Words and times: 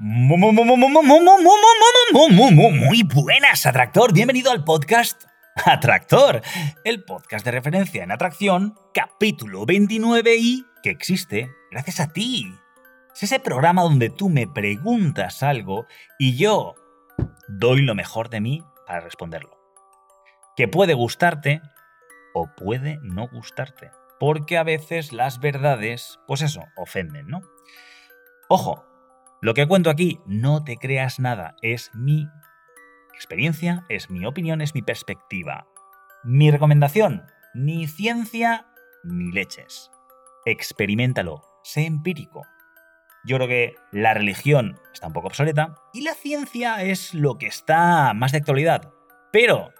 Muy 0.00 0.38
buenas, 3.12 3.66
Atractor. 3.66 4.12
Bienvenido 4.12 4.52
al 4.52 4.62
podcast 4.62 5.24
Atractor, 5.64 6.40
el 6.84 7.02
podcast 7.02 7.44
de 7.44 7.50
referencia 7.50 8.04
en 8.04 8.12
atracción, 8.12 8.76
capítulo 8.94 9.66
29 9.66 10.36
y 10.38 10.64
que 10.84 10.90
existe 10.90 11.50
gracias 11.72 11.98
a 11.98 12.12
ti. 12.12 12.46
Es 13.12 13.24
ese 13.24 13.40
programa 13.40 13.82
donde 13.82 14.08
tú 14.08 14.28
me 14.28 14.46
preguntas 14.46 15.42
algo 15.42 15.86
y 16.16 16.36
yo 16.36 16.76
doy 17.48 17.82
lo 17.82 17.96
mejor 17.96 18.28
de 18.28 18.40
mí 18.40 18.62
para 18.86 19.00
responderlo. 19.00 19.58
Que 20.54 20.68
puede 20.68 20.94
gustarte 20.94 21.60
o 22.34 22.54
puede 22.54 23.00
no 23.02 23.26
gustarte. 23.26 23.90
Porque 24.20 24.58
a 24.58 24.62
veces 24.62 25.12
las 25.12 25.40
verdades, 25.40 26.20
pues 26.28 26.42
eso, 26.42 26.62
ofenden, 26.76 27.26
¿no? 27.26 27.40
Ojo, 28.48 28.87
lo 29.40 29.54
que 29.54 29.68
cuento 29.68 29.88
aquí, 29.90 30.20
no 30.26 30.64
te 30.64 30.76
creas 30.76 31.20
nada, 31.20 31.54
es 31.62 31.92
mi 31.94 32.28
experiencia, 33.14 33.84
es 33.88 34.10
mi 34.10 34.26
opinión, 34.26 34.60
es 34.60 34.74
mi 34.74 34.82
perspectiva. 34.82 35.68
Mi 36.24 36.50
recomendación, 36.50 37.24
ni 37.54 37.86
ciencia 37.86 38.66
ni 39.04 39.30
leches. 39.30 39.92
Experimentalo, 40.44 41.42
sé 41.62 41.86
empírico. 41.86 42.42
Yo 43.24 43.36
creo 43.36 43.48
que 43.48 43.74
la 43.92 44.14
religión 44.14 44.80
está 44.92 45.06
un 45.06 45.12
poco 45.12 45.28
obsoleta 45.28 45.76
y 45.92 46.02
la 46.02 46.14
ciencia 46.14 46.82
es 46.82 47.14
lo 47.14 47.38
que 47.38 47.46
está 47.46 48.14
más 48.14 48.32
de 48.32 48.38
actualidad. 48.38 48.92
Pero 49.32 49.72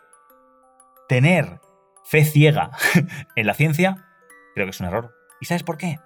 tener 1.09 1.61
fe 2.05 2.25
ciega 2.25 2.70
en 3.37 3.47
la 3.47 3.55
ciencia 3.55 4.06
creo 4.55 4.67
que 4.67 4.70
es 4.70 4.81
un 4.81 4.87
error. 4.87 5.15
¿Y 5.41 5.47
sabes 5.47 5.62
por 5.62 5.78
qué? 5.78 5.98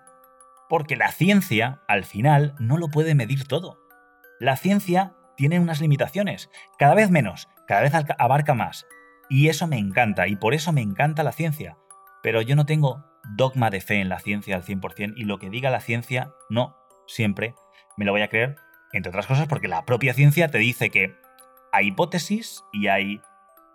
Porque 0.72 0.96
la 0.96 1.12
ciencia, 1.12 1.82
al 1.86 2.02
final, 2.02 2.54
no 2.58 2.78
lo 2.78 2.88
puede 2.88 3.14
medir 3.14 3.46
todo. 3.46 3.78
La 4.40 4.56
ciencia 4.56 5.12
tiene 5.36 5.60
unas 5.60 5.82
limitaciones, 5.82 6.48
cada 6.78 6.94
vez 6.94 7.10
menos, 7.10 7.50
cada 7.68 7.82
vez 7.82 7.92
abarca 8.16 8.54
más. 8.54 8.86
Y 9.28 9.50
eso 9.50 9.66
me 9.66 9.76
encanta, 9.76 10.28
y 10.28 10.36
por 10.36 10.54
eso 10.54 10.72
me 10.72 10.80
encanta 10.80 11.24
la 11.24 11.32
ciencia. 11.32 11.76
Pero 12.22 12.40
yo 12.40 12.56
no 12.56 12.64
tengo 12.64 13.04
dogma 13.36 13.68
de 13.68 13.82
fe 13.82 14.00
en 14.00 14.08
la 14.08 14.18
ciencia 14.18 14.56
al 14.56 14.64
100%, 14.64 15.12
y 15.14 15.24
lo 15.24 15.38
que 15.38 15.50
diga 15.50 15.68
la 15.68 15.82
ciencia, 15.82 16.32
no, 16.48 16.74
siempre 17.06 17.54
me 17.98 18.06
lo 18.06 18.12
voy 18.12 18.22
a 18.22 18.28
creer, 18.28 18.56
entre 18.94 19.10
otras 19.10 19.26
cosas 19.26 19.48
porque 19.48 19.68
la 19.68 19.84
propia 19.84 20.14
ciencia 20.14 20.48
te 20.48 20.56
dice 20.56 20.88
que 20.88 21.14
hay 21.70 21.88
hipótesis 21.88 22.64
y 22.72 22.86
hay 22.86 23.20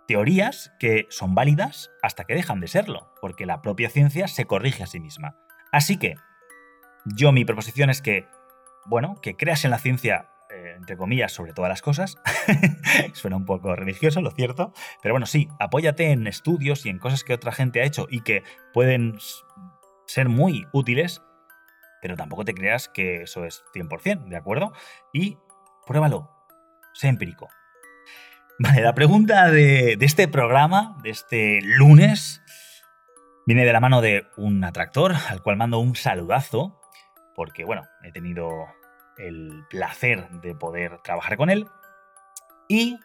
teorías 0.08 0.72
que 0.80 1.06
son 1.10 1.36
válidas 1.36 1.92
hasta 2.02 2.24
que 2.24 2.34
dejan 2.34 2.58
de 2.58 2.66
serlo, 2.66 3.14
porque 3.20 3.46
la 3.46 3.62
propia 3.62 3.88
ciencia 3.88 4.26
se 4.26 4.46
corrige 4.46 4.82
a 4.82 4.88
sí 4.88 4.98
misma. 4.98 5.36
Así 5.70 5.96
que, 5.96 6.16
yo 7.14 7.32
mi 7.32 7.44
proposición 7.44 7.90
es 7.90 8.02
que, 8.02 8.26
bueno, 8.86 9.16
que 9.20 9.36
creas 9.36 9.64
en 9.64 9.70
la 9.70 9.78
ciencia, 9.78 10.28
eh, 10.50 10.74
entre 10.76 10.96
comillas, 10.96 11.32
sobre 11.32 11.52
todas 11.52 11.68
las 11.68 11.82
cosas. 11.82 12.16
Suena 13.12 13.36
un 13.36 13.44
poco 13.44 13.74
religioso, 13.76 14.20
lo 14.20 14.30
cierto. 14.30 14.72
Pero 15.02 15.14
bueno, 15.14 15.26
sí, 15.26 15.48
apóyate 15.58 16.10
en 16.10 16.26
estudios 16.26 16.86
y 16.86 16.88
en 16.88 16.98
cosas 16.98 17.24
que 17.24 17.34
otra 17.34 17.52
gente 17.52 17.80
ha 17.80 17.84
hecho 17.84 18.06
y 18.10 18.20
que 18.20 18.42
pueden 18.72 19.18
ser 20.06 20.28
muy 20.28 20.66
útiles, 20.72 21.22
pero 22.00 22.16
tampoco 22.16 22.44
te 22.44 22.54
creas 22.54 22.88
que 22.88 23.22
eso 23.22 23.44
es 23.44 23.62
100%, 23.74 24.28
¿de 24.28 24.36
acuerdo? 24.36 24.72
Y 25.12 25.36
pruébalo, 25.86 26.30
sé 26.94 27.08
empírico. 27.08 27.48
Vale, 28.58 28.80
la 28.82 28.94
pregunta 28.94 29.50
de, 29.50 29.96
de 29.96 30.06
este 30.06 30.26
programa, 30.26 30.96
de 31.02 31.10
este 31.10 31.60
lunes, 31.62 32.42
viene 33.46 33.64
de 33.64 33.72
la 33.72 33.80
mano 33.80 34.00
de 34.00 34.26
un 34.36 34.64
atractor 34.64 35.14
al 35.28 35.42
cual 35.42 35.56
mando 35.56 35.78
un 35.78 35.94
saludazo 35.94 36.78
porque 37.38 37.64
bueno, 37.64 37.86
he 38.02 38.10
tenido 38.10 38.66
el 39.16 39.64
placer 39.70 40.28
de 40.42 40.56
poder 40.56 40.98
trabajar 41.04 41.36
con 41.36 41.50
él. 41.50 41.68
Y 42.68 42.98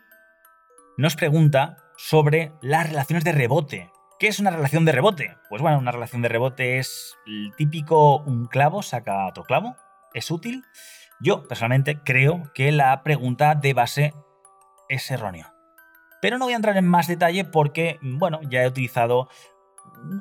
nos 0.97 1.15
pregunta 1.15 1.77
sobre 1.97 2.51
las 2.59 2.89
relaciones 2.89 3.23
de 3.25 3.31
rebote. 3.31 3.91
¿Qué 4.17 4.27
es 4.27 4.39
una 4.39 4.49
relación 4.49 4.85
de 4.85 4.91
rebote? 4.91 5.37
Pues 5.49 5.61
bueno, 5.61 5.77
una 5.77 5.91
relación 5.91 6.23
de 6.23 6.29
rebote 6.29 6.79
es 6.79 7.15
el 7.27 7.53
típico 7.57 8.23
un 8.23 8.47
clavo 8.47 8.81
saca 8.81 9.27
otro 9.27 9.43
clavo. 9.43 9.75
¿Es 10.15 10.31
útil? 10.31 10.63
Yo 11.19 11.47
personalmente 11.47 11.99
creo 12.03 12.51
que 12.55 12.71
la 12.71 13.03
pregunta 13.03 13.53
de 13.53 13.75
base 13.75 14.13
es 14.89 15.11
errónea. 15.11 15.53
Pero 16.23 16.39
no 16.39 16.45
voy 16.45 16.53
a 16.53 16.57
entrar 16.57 16.75
en 16.75 16.87
más 16.87 17.05
detalle 17.05 17.45
porque, 17.45 17.99
bueno, 18.01 18.39
ya 18.49 18.63
he 18.63 18.67
utilizado 18.67 19.29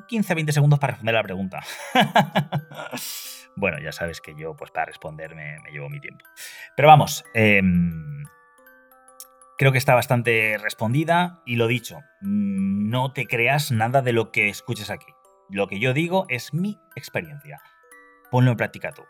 15-20 0.07 0.51
segundos 0.51 0.77
para 0.77 0.91
responder 0.91 1.15
la 1.15 1.23
pregunta. 1.23 1.63
Bueno, 3.55 3.77
ya 3.79 3.91
sabes 3.91 4.21
que 4.21 4.35
yo, 4.35 4.55
pues 4.55 4.71
para 4.71 4.85
responder 4.85 5.35
me, 5.35 5.57
llevo 5.71 5.89
mi 5.89 5.99
tiempo. 5.99 6.25
Pero 6.75 6.87
vamos, 6.87 7.23
em, 7.33 8.23
creo 9.57 9.71
que 9.71 9.77
está 9.77 9.93
bastante 9.93 10.57
respondida 10.57 11.41
y 11.45 11.55
lo 11.55 11.67
dicho, 11.67 11.99
no 12.21 13.13
te 13.13 13.27
creas 13.27 13.71
nada 13.71 14.01
de 14.01 14.13
lo 14.13 14.31
que 14.31 14.49
escuches 14.49 14.89
aquí. 14.89 15.13
Lo 15.49 15.67
que 15.67 15.79
yo 15.79 15.93
digo 15.93 16.25
es 16.29 16.53
mi 16.53 16.79
experiencia. 16.95 17.61
Ponlo 18.31 18.51
en 18.51 18.57
práctica 18.57 18.91
tú. 18.91 19.03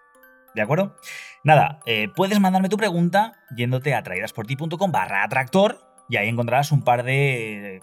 ¿De 0.53 0.61
acuerdo? 0.61 0.95
Nada, 1.43 1.79
eh, 1.85 2.09
puedes 2.15 2.39
mandarme 2.39 2.69
tu 2.69 2.77
pregunta 2.77 3.33
yéndote 3.55 3.95
a 3.95 4.03
traidasporti.com 4.03 4.91
barra 4.91 5.23
atractor 5.23 5.79
y 6.09 6.17
ahí 6.17 6.27
encontrarás 6.27 6.71
un 6.71 6.83
par 6.83 7.03
de 7.03 7.81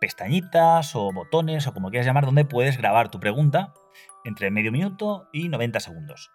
pestañitas 0.00 0.94
o 0.94 1.12
botones 1.12 1.66
o 1.66 1.72
como 1.72 1.90
quieras 1.90 2.06
llamar 2.06 2.26
donde 2.26 2.44
puedes 2.44 2.76
grabar 2.76 3.08
tu 3.08 3.18
pregunta 3.18 3.72
entre 4.24 4.50
medio 4.50 4.72
minuto 4.72 5.28
y 5.32 5.48
90 5.48 5.80
segundos. 5.80 6.30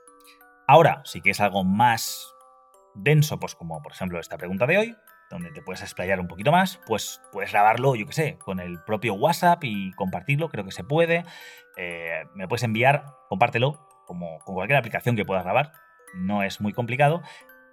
Ahora, 0.68 1.02
si 1.06 1.22
quieres 1.22 1.42
algo 1.42 1.64
más 1.64 2.34
denso, 2.96 3.40
pues 3.40 3.56
como 3.56 3.82
por 3.82 3.92
ejemplo 3.92 4.20
esta 4.20 4.38
pregunta 4.38 4.68
de 4.68 4.78
hoy, 4.78 4.96
donde 5.30 5.52
te 5.52 5.62
puedes 5.62 5.82
explayar 5.82 6.20
un 6.20 6.28
poquito 6.28 6.52
más, 6.52 6.80
pues 6.86 7.22
puedes 7.32 7.52
grabarlo, 7.52 7.96
yo 7.96 8.06
que 8.06 8.14
sé, 8.14 8.38
con 8.40 8.60
el 8.60 8.82
propio 8.84 9.14
WhatsApp 9.14 9.64
y 9.64 9.92
compartirlo, 9.94 10.50
creo 10.50 10.66
que 10.66 10.72
se 10.72 10.84
puede. 10.84 11.24
Eh, 11.78 12.26
me 12.34 12.48
puedes 12.48 12.64
enviar, 12.64 13.06
compártelo, 13.30 13.88
como 14.06 14.40
con 14.40 14.56
cualquier 14.56 14.80
aplicación 14.80 15.16
que 15.16 15.26
puedas 15.26 15.44
grabar, 15.44 15.72
no 16.16 16.44
es 16.44 16.62
muy 16.62 16.74
complicado. 16.74 17.22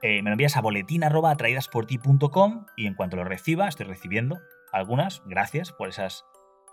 Eh, 0.03 0.22
me 0.22 0.31
lo 0.31 0.34
envías 0.34 0.56
a 0.56 0.60
boletín.atraídasporti.com 0.60 2.66
y 2.76 2.87
en 2.87 2.94
cuanto 2.94 3.16
lo 3.16 3.25
reciba, 3.25 3.69
estoy 3.69 3.87
recibiendo 3.87 4.41
algunas, 4.72 5.22
gracias 5.25 5.72
por 5.72 5.88
esas 5.88 6.26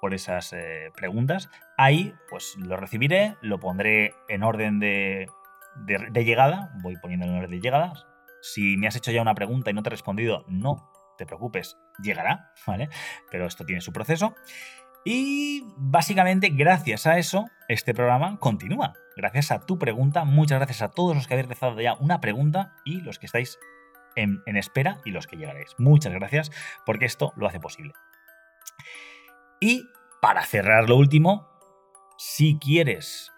por 0.04 0.14
esas 0.14 0.52
eh, 0.52 0.92
preguntas. 0.98 1.50
Ahí, 1.78 2.14
pues 2.30 2.56
lo 2.58 2.76
recibiré, 2.76 3.38
lo 3.40 3.62
pondré 3.62 4.14
en 4.28 4.44
orden 4.44 4.78
de, 4.82 5.30
llegada, 6.14 6.74
voy 6.82 6.98
poniendo 6.98 7.26
en 7.26 7.36
orden 7.36 7.52
de 7.52 7.62
llegada. 7.62 7.94
Si 8.42 8.76
me 8.76 8.88
has 8.88 8.98
hecho 8.98 9.12
ya 9.12 9.22
una 9.22 9.34
pregunta 9.34 9.72
y 9.72 9.74
no 9.74 9.82
te 9.82 9.88
he 9.88 9.92
respondido, 9.92 10.44
no 10.50 10.92
te 11.18 11.26
preocupes, 11.26 11.78
llegará, 12.02 12.52
¿vale? 12.68 12.90
Pero 13.32 13.46
esto 13.46 13.64
tiene 13.64 13.80
su 13.80 13.94
proceso. 13.94 14.36
Y 15.06 15.64
básicamente, 15.78 16.50
gracias 16.50 17.08
a 17.08 17.18
eso, 17.18 17.46
este 17.70 17.94
programa 17.94 18.40
continúa. 18.40 18.96
Gracias 19.16 19.52
a 19.52 19.66
tu 19.66 19.80
pregunta, 19.80 20.26
muchas 20.26 20.58
gracias 20.58 20.82
a 20.82 20.92
todos 20.92 21.16
los 21.16 21.28
que 21.28 21.36
habéis 21.36 21.48
rezado 21.48 21.80
ya 21.80 21.94
una 21.94 22.20
pregunta 22.20 22.74
y 22.84 23.00
los 23.00 23.20
que 23.20 23.26
estáis 23.26 23.58
en 24.18 24.58
espera 24.58 24.98
y 25.06 25.12
los 25.12 25.28
que 25.28 25.38
llegaréis. 25.38 25.76
Muchas 25.78 26.12
gracias 26.12 26.52
porque 26.86 27.06
esto 27.06 27.32
lo 27.38 27.48
hace 27.48 27.62
posible. 27.62 27.94
Y 29.64 29.90
para 30.20 30.44
cerrar 30.44 30.90
lo 30.90 30.98
último, 30.98 31.48
si 32.18 32.60
quieres 32.60 33.32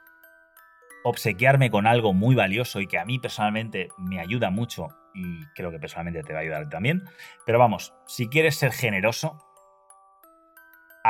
obsequiarme 1.04 1.70
con 1.70 1.86
algo 1.86 2.14
muy 2.14 2.34
valioso 2.34 2.80
y 2.80 2.88
que 2.88 2.98
a 2.98 3.06
mí 3.06 3.20
personalmente 3.20 3.90
me 4.00 4.20
ayuda 4.20 4.50
mucho 4.50 4.88
y 5.14 5.46
creo 5.54 5.70
que 5.70 5.78
personalmente 5.78 6.24
te 6.24 6.34
va 6.34 6.40
a 6.40 6.42
ayudar 6.42 6.68
también, 6.68 7.04
pero 7.46 7.60
vamos, 7.60 7.94
si 8.08 8.28
quieres 8.28 8.56
ser 8.56 8.72
generoso, 8.72 9.38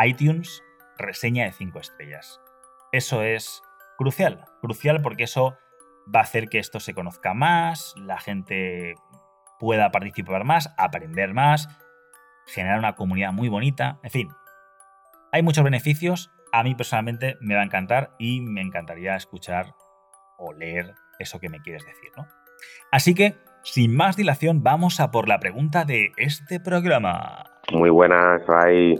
iTunes 0.03 0.61
reseña 0.97 1.45
de 1.45 1.53
5 1.53 1.79
estrellas. 1.79 2.41
Eso 2.91 3.23
es 3.23 3.61
crucial, 3.97 4.43
crucial 4.59 5.01
porque 5.01 5.23
eso 5.23 5.57
va 6.13 6.19
a 6.19 6.23
hacer 6.23 6.49
que 6.49 6.59
esto 6.59 6.81
se 6.81 6.93
conozca 6.93 7.33
más, 7.33 7.93
la 7.95 8.19
gente 8.19 8.95
pueda 9.59 9.91
participar 9.91 10.43
más, 10.43 10.73
aprender 10.77 11.33
más, 11.33 11.69
generar 12.47 12.79
una 12.79 12.97
comunidad 12.97 13.31
muy 13.31 13.47
bonita, 13.47 13.97
en 14.03 14.11
fin, 14.11 14.29
hay 15.35 15.43
muchos 15.43 15.65
beneficios, 15.65 16.31
a 16.53 16.63
mí 16.63 16.75
personalmente 16.75 17.35
me 17.41 17.55
va 17.55 17.61
a 17.61 17.65
encantar 17.65 18.11
y 18.17 18.39
me 18.39 18.61
encantaría 18.61 19.17
escuchar 19.17 19.75
o 20.37 20.53
leer 20.53 20.93
eso 21.19 21.41
que 21.41 21.49
me 21.49 21.59
quieres 21.59 21.85
decir, 21.85 22.09
¿no? 22.15 22.25
Así 22.89 23.13
que, 23.13 23.35
sin 23.61 23.93
más 23.97 24.15
dilación, 24.15 24.63
vamos 24.63 25.01
a 25.01 25.11
por 25.11 25.27
la 25.27 25.39
pregunta 25.39 25.83
de 25.83 26.13
este 26.15 26.61
programa. 26.61 27.43
Muy 27.73 27.89
buenas, 27.89 28.47
Ray. 28.47 28.95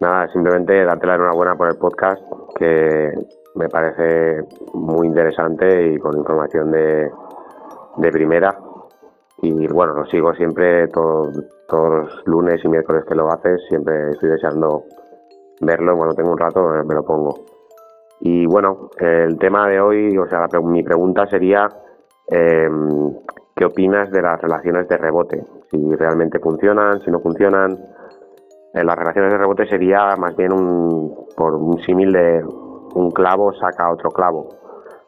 Nada, 0.00 0.32
simplemente 0.32 0.82
darte 0.82 1.06
la 1.06 1.16
enhorabuena 1.16 1.56
por 1.56 1.68
el 1.68 1.76
podcast, 1.76 2.22
que 2.58 3.12
me 3.54 3.68
parece 3.68 4.44
muy 4.72 5.08
interesante 5.08 5.92
y 5.92 5.98
con 5.98 6.16
información 6.16 6.70
de, 6.70 7.10
de 7.98 8.10
primera. 8.10 8.58
Y 9.42 9.66
bueno, 9.66 9.92
lo 9.92 10.06
sigo 10.06 10.32
siempre 10.34 10.88
todos 10.88 11.36
los 11.70 12.26
lunes 12.26 12.64
y 12.64 12.68
miércoles 12.68 13.04
que 13.06 13.14
lo 13.14 13.30
haces, 13.30 13.60
siempre 13.68 14.12
estoy 14.12 14.30
deseando 14.30 14.84
verlo. 15.60 15.96
Cuando 15.96 16.14
tengo 16.14 16.32
un 16.32 16.38
rato 16.38 16.60
me 16.84 16.94
lo 16.94 17.04
pongo. 17.04 17.34
Y 18.20 18.46
bueno, 18.46 18.90
el 18.98 19.38
tema 19.38 19.68
de 19.68 19.80
hoy, 19.80 20.18
o 20.18 20.26
sea, 20.26 20.46
mi 20.62 20.82
pregunta 20.82 21.26
sería, 21.26 21.68
em, 22.26 23.14
¿qué 23.54 23.64
opinas 23.64 24.10
de 24.10 24.22
las 24.22 24.40
relaciones 24.40 24.88
de 24.88 24.96
rebote? 24.96 25.44
Si 25.70 25.94
realmente 25.94 26.40
funcionan, 26.40 27.00
si 27.00 27.10
no 27.10 27.20
funcionan 27.20 27.78
en 28.74 28.86
las 28.86 28.96
relaciones 28.96 29.32
de 29.32 29.38
rebote 29.38 29.66
sería 29.66 30.14
más 30.16 30.36
bien 30.36 30.52
un, 30.52 31.26
por 31.36 31.54
un 31.54 31.78
símil 31.82 32.12
un 32.94 33.10
clavo 33.10 33.52
saca 33.54 33.90
otro 33.90 34.10
clavo. 34.10 34.48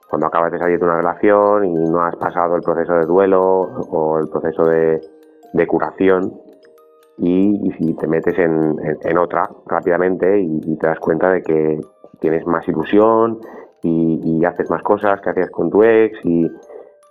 Cuando 0.08 0.26
acabas 0.26 0.52
de 0.52 0.58
salir 0.58 0.78
de 0.78 0.84
una 0.84 0.96
relación 0.96 1.64
y 1.64 1.72
no 1.72 2.02
has 2.02 2.16
pasado 2.16 2.56
el 2.56 2.62
proceso 2.62 2.94
de 2.94 3.06
duelo 3.06 3.40
o 3.42 4.18
el 4.18 4.28
proceso 4.28 4.64
de, 4.64 5.00
curación 5.68 6.32
y, 7.22 7.70
si 7.78 7.94
te 7.94 8.06
metes 8.06 8.38
en, 8.38 9.18
otra 9.18 9.48
rápidamente 9.66 10.40
y, 10.40 10.76
te 10.76 10.86
das 10.86 10.98
cuenta 10.98 11.30
de 11.30 11.42
que 11.42 11.80
tienes 12.18 12.46
más 12.46 12.66
ilusión 12.66 13.38
y, 13.82 14.44
haces 14.44 14.70
más 14.70 14.82
cosas 14.82 15.20
que 15.20 15.30
hacías 15.30 15.50
con 15.50 15.70
tu 15.70 15.82
ex 15.82 16.18
y, 16.24 16.48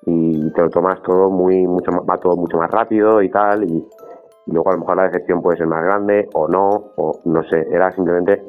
te 0.06 0.62
lo 0.62 0.70
tomas 0.70 1.00
todo 1.04 1.30
muy 1.30 1.68
mucho 1.68 1.92
va 2.04 2.18
todo 2.18 2.36
mucho 2.36 2.58
más 2.58 2.72
rápido 2.72 3.22
y 3.22 3.30
tal 3.30 3.64
y, 3.64 3.88
luego 4.48 4.72
a 4.72 4.74
lo 4.74 4.80
mejor 4.80 4.98
la 4.98 5.04
decepción 5.04 5.42
puede 5.42 5.58
ser 5.58 5.68
más 5.68 5.84
grande 5.84 6.28
o 6.34 6.48
no, 6.48 6.92
o 6.96 7.20
no 7.26 7.44
sé, 7.44 7.68
era 7.72 7.92
simplemente 7.92 8.44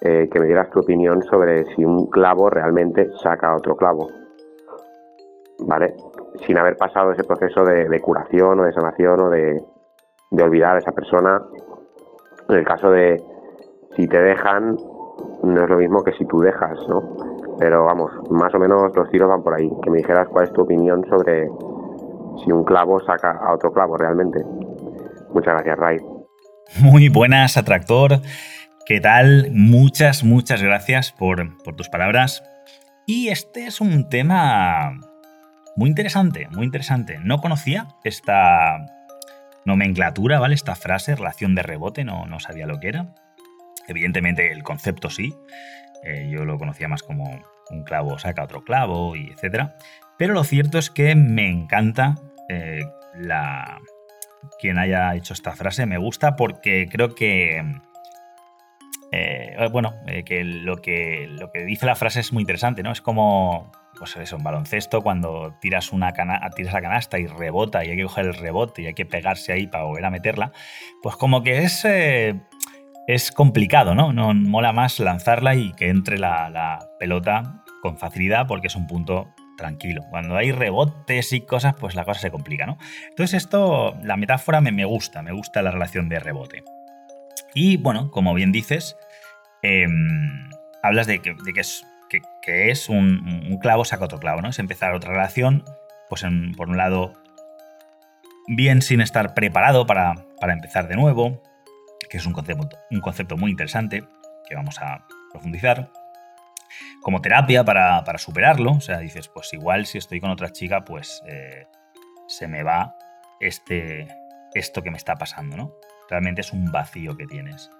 eh, 0.00 0.28
que 0.30 0.40
me 0.40 0.46
dieras 0.46 0.70
tu 0.70 0.80
opinión 0.80 1.22
sobre 1.22 1.66
si 1.74 1.84
un 1.84 2.06
clavo 2.06 2.48
realmente 2.48 3.10
saca 3.22 3.54
otro 3.54 3.76
clavo, 3.76 4.08
¿vale? 5.66 5.94
Sin 6.46 6.56
haber 6.56 6.76
pasado 6.78 7.12
ese 7.12 7.24
proceso 7.24 7.64
de, 7.64 8.00
curación 8.00 8.60
o 8.60 8.64
de 8.64 8.72
sanación 8.72 9.20
o 9.20 9.30
de, 9.30 9.62
de 10.30 10.42
olvidar 10.42 10.76
a 10.76 10.78
esa 10.78 10.92
persona. 10.92 11.42
En 12.48 12.56
el 12.56 12.64
caso 12.64 12.90
de 12.90 13.22
si 13.96 14.06
te 14.06 14.20
dejan, 14.20 14.76
no 15.42 15.64
es 15.64 15.70
lo 15.70 15.78
mismo 15.78 16.02
que 16.04 16.12
si 16.12 16.24
tú 16.26 16.40
dejas, 16.40 16.78
¿no? 16.88 17.16
Pero 17.58 17.84
vamos, 17.84 18.12
más 18.30 18.54
o 18.54 18.58
menos 18.58 18.94
los 18.94 19.10
tiros 19.10 19.28
van 19.28 19.42
por 19.42 19.54
ahí. 19.54 19.70
Que 19.82 19.90
me 19.90 19.98
dijeras 19.98 20.28
cuál 20.28 20.44
es 20.44 20.52
tu 20.52 20.62
opinión 20.62 21.04
sobre 21.08 21.48
si 22.44 22.52
un 22.52 22.64
clavo 22.64 23.00
saca 23.00 23.30
a 23.30 23.54
otro 23.54 23.72
clavo 23.72 23.96
realmente. 23.96 24.44
Muchas 25.32 25.54
gracias, 25.54 25.78
Ray. 25.78 25.98
Muy 26.80 27.08
buenas, 27.08 27.56
Atractor. 27.56 28.20
¿Qué 28.84 29.00
tal? 29.00 29.48
Muchas, 29.52 30.22
muchas 30.22 30.62
gracias 30.62 31.12
por, 31.12 31.56
tus 31.76 31.88
palabras. 31.88 32.42
Y 33.06 33.28
este 33.28 33.66
es 33.66 33.80
un 33.80 34.08
tema 34.08 34.92
muy 35.76 35.88
interesante, 35.88 36.48
muy 36.52 36.66
interesante. 36.66 37.18
No 37.22 37.38
conocía 37.38 37.88
esta 38.04 38.78
nomenclatura, 39.66 40.38
¿vale? 40.38 40.54
Esta 40.54 40.74
frase, 40.74 41.14
relación 41.14 41.54
de 41.54 41.62
rebote, 41.62 42.04
no, 42.04 42.26
no 42.26 42.40
sabía 42.40 42.66
lo 42.66 42.80
que 42.80 42.88
era. 42.88 43.14
Evidentemente 43.88 44.50
el 44.52 44.62
concepto 44.62 45.10
sí. 45.10 45.34
Eh, 46.04 46.28
yo 46.30 46.44
lo 46.44 46.58
conocía 46.58 46.88
más 46.88 47.02
como 47.02 47.42
un 47.68 47.82
clavo 47.82 48.16
saca 48.18 48.44
otro 48.44 48.62
clavo 48.64 49.16
y 49.16 49.30
etcétera. 49.30 49.76
Pero 50.16 50.34
lo 50.34 50.44
cierto 50.44 50.78
es 50.78 50.88
que 50.88 51.14
me 51.14 51.50
encanta 51.50 52.14
eh, 52.48 52.84
la, 53.14 53.80
quien 54.60 54.78
haya 54.78 55.14
hecho 55.14 55.34
esta 55.34 55.52
frase 55.52 55.84
me 55.84 55.98
gusta 55.98 56.36
porque 56.36 56.88
creo 56.90 57.14
que. 57.14 57.62
Eh, 59.12 59.68
bueno, 59.70 59.94
que, 60.24 60.44
lo 60.44 60.78
que 60.78 61.26
lo 61.28 61.50
que 61.50 61.64
dice 61.64 61.86
la 61.86 61.94
frase 61.94 62.20
es 62.20 62.32
muy 62.32 62.42
interesante, 62.42 62.82
¿no? 62.82 62.92
Es 62.92 63.00
como. 63.00 63.72
Pues 63.98 64.16
eso, 64.16 64.36
un 64.36 64.44
baloncesto, 64.44 65.02
cuando 65.02 65.56
tiras, 65.60 65.92
una 65.92 66.12
tiras 66.54 66.74
la 66.74 66.82
canasta 66.82 67.18
y 67.18 67.26
rebota 67.26 67.84
y 67.84 67.90
hay 67.90 67.96
que 67.96 68.02
coger 68.02 68.26
el 68.26 68.34
rebote 68.34 68.82
y 68.82 68.86
hay 68.86 68.94
que 68.94 69.06
pegarse 69.06 69.52
ahí 69.52 69.66
para 69.66 69.84
volver 69.84 70.04
a 70.04 70.10
meterla, 70.10 70.52
pues 71.02 71.16
como 71.16 71.42
que 71.42 71.58
es, 71.58 71.84
eh, 71.84 72.40
es 73.06 73.32
complicado, 73.32 73.94
¿no? 73.94 74.12
¿no? 74.12 74.34
Mola 74.34 74.72
más 74.72 74.98
lanzarla 75.00 75.54
y 75.54 75.72
que 75.72 75.88
entre 75.88 76.18
la, 76.18 76.86
pelota 76.98 77.62
con 77.82 77.96
facilidad 77.96 78.46
porque 78.46 78.66
es 78.66 78.76
un 78.76 78.86
punto 78.86 79.34
tranquilo. 79.56 80.02
Cuando 80.10 80.36
hay 80.36 80.52
rebotes 80.52 81.32
y 81.32 81.40
cosas, 81.40 81.74
pues 81.74 81.94
la 81.94 82.04
cosa 82.04 82.20
se 82.20 82.30
complica, 82.30 82.66
¿no? 82.66 82.76
Entonces 83.08 83.42
esto, 83.42 83.96
la 84.02 84.16
metáfora 84.16 84.60
me, 84.60 84.72
me 84.72 84.84
gusta, 84.84 85.22
me 85.22 85.32
gusta 85.32 85.62
la 85.62 85.70
relación 85.70 86.08
de 86.08 86.18
rebote. 86.18 86.62
Y 87.54 87.78
bueno, 87.78 88.10
como 88.10 88.34
bien 88.34 88.52
dices, 88.52 88.98
em, 89.62 90.50
hablas 90.82 91.06
de, 91.06 91.20
que, 91.20 91.34
es, 91.56 91.86
que, 92.08 92.70
es 92.70 92.88
un, 92.88 93.58
clavo 93.60 93.84
saca 93.84 94.04
otro 94.04 94.18
clavo, 94.18 94.42
¿no? 94.42 94.48
Es 94.48 94.58
empezar 94.58 94.94
otra 94.94 95.10
relación, 95.10 95.64
pues 96.08 96.24
por 96.56 96.68
un 96.68 96.76
lado, 96.76 97.14
bien 98.46 98.82
sin 98.82 99.00
estar 99.00 99.34
preparado 99.34 99.86
para, 99.86 100.14
para 100.40 100.52
empezar 100.52 100.88
de 100.88 100.96
nuevo, 100.96 101.42
que 102.08 102.18
es 102.18 102.26
un 102.26 102.32
concepto, 102.32 102.68
un 102.90 103.00
concepto 103.00 103.36
muy 103.36 103.50
interesante 103.50 104.04
que 104.48 104.54
vamos 104.54 104.80
a 104.80 105.04
profundizar 105.32 105.90
como 107.02 107.20
terapia 107.20 107.64
para, 107.64 108.18
superarlo. 108.18 108.72
O 108.72 108.80
sea, 108.80 108.98
dices, 108.98 109.28
pues 109.28 109.52
igual 109.52 109.86
si 109.86 109.98
estoy 109.98 110.20
con 110.20 110.30
otra 110.30 110.50
chica, 110.50 110.84
pues 110.84 111.22
eh, 111.26 111.66
se 112.26 112.48
me 112.48 112.62
va 112.62 112.96
este, 113.40 114.08
esto 114.54 114.82
que 114.82 114.90
me 114.90 114.96
está 114.96 115.16
pasando, 115.16 115.56
¿no? 115.56 115.72
Realmente 116.08 116.40
es 116.40 116.52
un 116.52 116.70
vacío 116.70 117.16
que 117.16 117.26
tienes. 117.26 117.70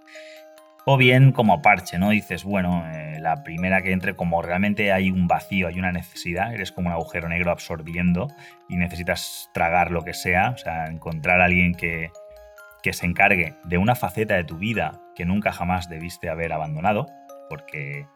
O 0.88 0.97
bien 0.97 1.33
como 1.33 1.62
parche, 1.62 1.99
¿no? 1.99 2.11
Dices, 2.11 2.44
bueno, 2.44 2.88
eh, 2.88 3.19
la 3.19 3.43
primera 3.43 3.83
que 3.83 3.91
entre, 3.91 4.15
como 4.15 4.41
realmente 4.41 4.93
hay 4.93 5.11
un 5.11 5.27
vacío, 5.27 5.67
hay 5.67 5.81
una 5.81 5.91
necesidad, 5.91 6.55
eres 6.55 6.71
como 6.71 6.87
un 6.87 6.93
agujero 6.93 7.29
negro 7.29 7.50
absorbiendo 7.50 8.29
y 8.69 8.77
necesitas 8.77 9.50
tragar 9.53 9.91
lo 9.91 10.03
que 10.03 10.15
sea, 10.15 10.50
o 10.50 10.56
sea, 10.56 10.87
encontrar 10.87 11.41
a 11.41 11.47
alguien 11.47 11.75
que, 11.75 12.12
que 12.85 12.93
se 12.93 13.05
encargue 13.05 13.56
de 13.65 13.79
una 13.79 13.97
faceta 13.97 14.37
de 14.37 14.44
tu 14.44 14.59
vida 14.59 15.03
que 15.17 15.25
nunca 15.25 15.50
jamás 15.50 15.88
debiste 15.88 16.29
haber 16.29 16.53
abandonado, 16.53 17.09
porque 17.49 18.06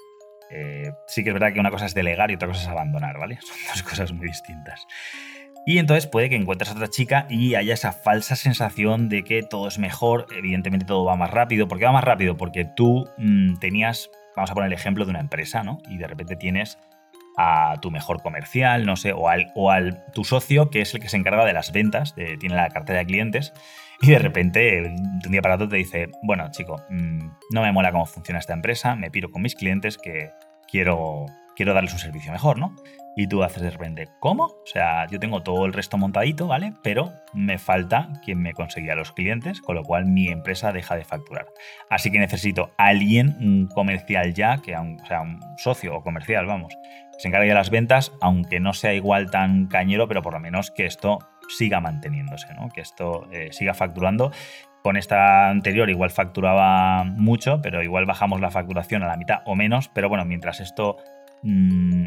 eh, 0.52 0.92
sí 1.08 1.24
que 1.24 1.30
es 1.30 1.34
verdad 1.34 1.52
que 1.52 1.58
una 1.58 1.72
cosa 1.72 1.86
es 1.86 1.94
delegar 1.94 2.30
y 2.30 2.34
otra 2.34 2.46
cosa 2.46 2.62
es 2.62 2.68
abandonar, 2.68 3.18
¿vale? 3.18 3.40
Son 3.40 3.56
dos 3.66 3.82
cosas 3.82 4.12
muy 4.12 4.28
distintas. 4.28 4.86
Y 5.66 5.78
entonces 5.78 6.06
puede 6.06 6.28
que 6.28 6.36
encuentres 6.36 6.70
a 6.70 6.74
otra 6.74 6.88
chica 6.88 7.26
y 7.28 7.54
haya 7.54 7.74
esa 7.74 7.92
falsa 7.92 8.34
sensación 8.34 9.08
de 9.08 9.22
que 9.22 9.42
todo 9.42 9.68
es 9.68 9.78
mejor, 9.78 10.26
evidentemente 10.36 10.86
todo 10.86 11.04
va 11.04 11.16
más 11.16 11.30
rápido. 11.30 11.68
¿Por 11.68 11.78
qué 11.78 11.84
va 11.84 11.92
más 11.92 12.04
rápido? 12.04 12.36
Porque 12.36 12.64
tú 12.64 13.08
mm, 13.18 13.56
tenías, 13.58 14.10
vamos 14.36 14.50
a 14.50 14.54
poner 14.54 14.68
el 14.68 14.72
ejemplo 14.72 15.04
de 15.04 15.10
una 15.10 15.20
empresa, 15.20 15.62
¿no? 15.62 15.78
Y 15.88 15.98
de 15.98 16.06
repente 16.06 16.36
tienes 16.36 16.78
a 17.36 17.76
tu 17.80 17.90
mejor 17.90 18.22
comercial, 18.22 18.84
no 18.84 18.96
sé, 18.96 19.12
o 19.12 19.28
al, 19.28 19.52
o 19.54 19.70
al 19.70 20.04
tu 20.12 20.24
socio, 20.24 20.70
que 20.70 20.80
es 20.80 20.92
el 20.94 21.00
que 21.00 21.08
se 21.08 21.16
encarga 21.16 21.44
de 21.44 21.52
las 21.52 21.72
ventas, 21.72 22.14
tiene 22.14 22.54
la 22.54 22.68
cartera 22.68 22.98
de 22.98 23.06
clientes, 23.06 23.52
y 24.02 24.10
de 24.10 24.18
repente, 24.18 24.60
de 24.60 24.88
un 25.26 25.30
día 25.30 25.42
para 25.42 25.56
otro, 25.56 25.68
te 25.68 25.76
dice, 25.76 26.08
bueno, 26.22 26.50
chico, 26.50 26.82
mm, 26.88 27.30
no 27.50 27.62
me 27.62 27.72
mola 27.72 27.92
cómo 27.92 28.06
funciona 28.06 28.38
esta 28.38 28.54
empresa, 28.54 28.96
me 28.96 29.10
piro 29.10 29.30
con 29.30 29.42
mis 29.42 29.54
clientes 29.54 29.98
que 29.98 30.30
quiero, 30.70 31.26
quiero 31.60 31.74
darles 31.74 31.92
un 31.92 31.98
servicio 31.98 32.32
mejor, 32.32 32.58
¿no? 32.58 32.74
Y 33.14 33.26
tú 33.26 33.42
haces 33.42 33.62
de 33.62 33.68
repente, 33.68 34.08
¿cómo? 34.18 34.44
O 34.44 34.62
sea, 34.64 35.06
yo 35.08 35.20
tengo 35.20 35.42
todo 35.42 35.66
el 35.66 35.74
resto 35.74 35.98
montadito, 35.98 36.46
¿vale? 36.46 36.72
Pero 36.82 37.12
me 37.34 37.58
falta 37.58 38.08
quien 38.24 38.40
me 38.40 38.54
conseguía 38.54 38.94
los 38.94 39.12
clientes, 39.12 39.60
con 39.60 39.74
lo 39.74 39.82
cual 39.82 40.06
mi 40.06 40.28
empresa 40.28 40.72
deja 40.72 40.96
de 40.96 41.04
facturar. 41.04 41.48
Así 41.90 42.10
que 42.10 42.18
necesito 42.18 42.72
a 42.78 42.86
alguien, 42.86 43.36
un 43.40 43.66
comercial 43.66 44.32
ya, 44.32 44.62
que 44.62 44.74
o 44.74 45.06
sea, 45.06 45.20
un 45.20 45.38
socio 45.58 45.96
o 45.96 46.02
comercial, 46.02 46.46
vamos, 46.46 46.74
que 47.12 47.20
se 47.20 47.28
encargue 47.28 47.48
de 47.48 47.54
las 47.54 47.68
ventas, 47.68 48.10
aunque 48.22 48.58
no 48.58 48.72
sea 48.72 48.94
igual 48.94 49.30
tan 49.30 49.66
cañero, 49.66 50.08
pero 50.08 50.22
por 50.22 50.32
lo 50.32 50.40
menos 50.40 50.70
que 50.70 50.86
esto 50.86 51.18
siga 51.46 51.82
manteniéndose, 51.82 52.54
¿no? 52.54 52.70
que 52.70 52.80
esto 52.80 53.28
eh, 53.32 53.50
siga 53.52 53.74
facturando. 53.74 54.32
Con 54.82 54.96
esta 54.96 55.50
anterior 55.50 55.90
igual 55.90 56.08
facturaba 56.08 57.04
mucho, 57.04 57.60
pero 57.60 57.82
igual 57.82 58.06
bajamos 58.06 58.40
la 58.40 58.50
facturación 58.50 59.02
a 59.02 59.08
la 59.08 59.18
mitad 59.18 59.40
o 59.44 59.54
menos, 59.54 59.90
pero 59.92 60.08
bueno, 60.08 60.24
mientras 60.24 60.60
esto 60.60 60.96
mm, 61.42 62.06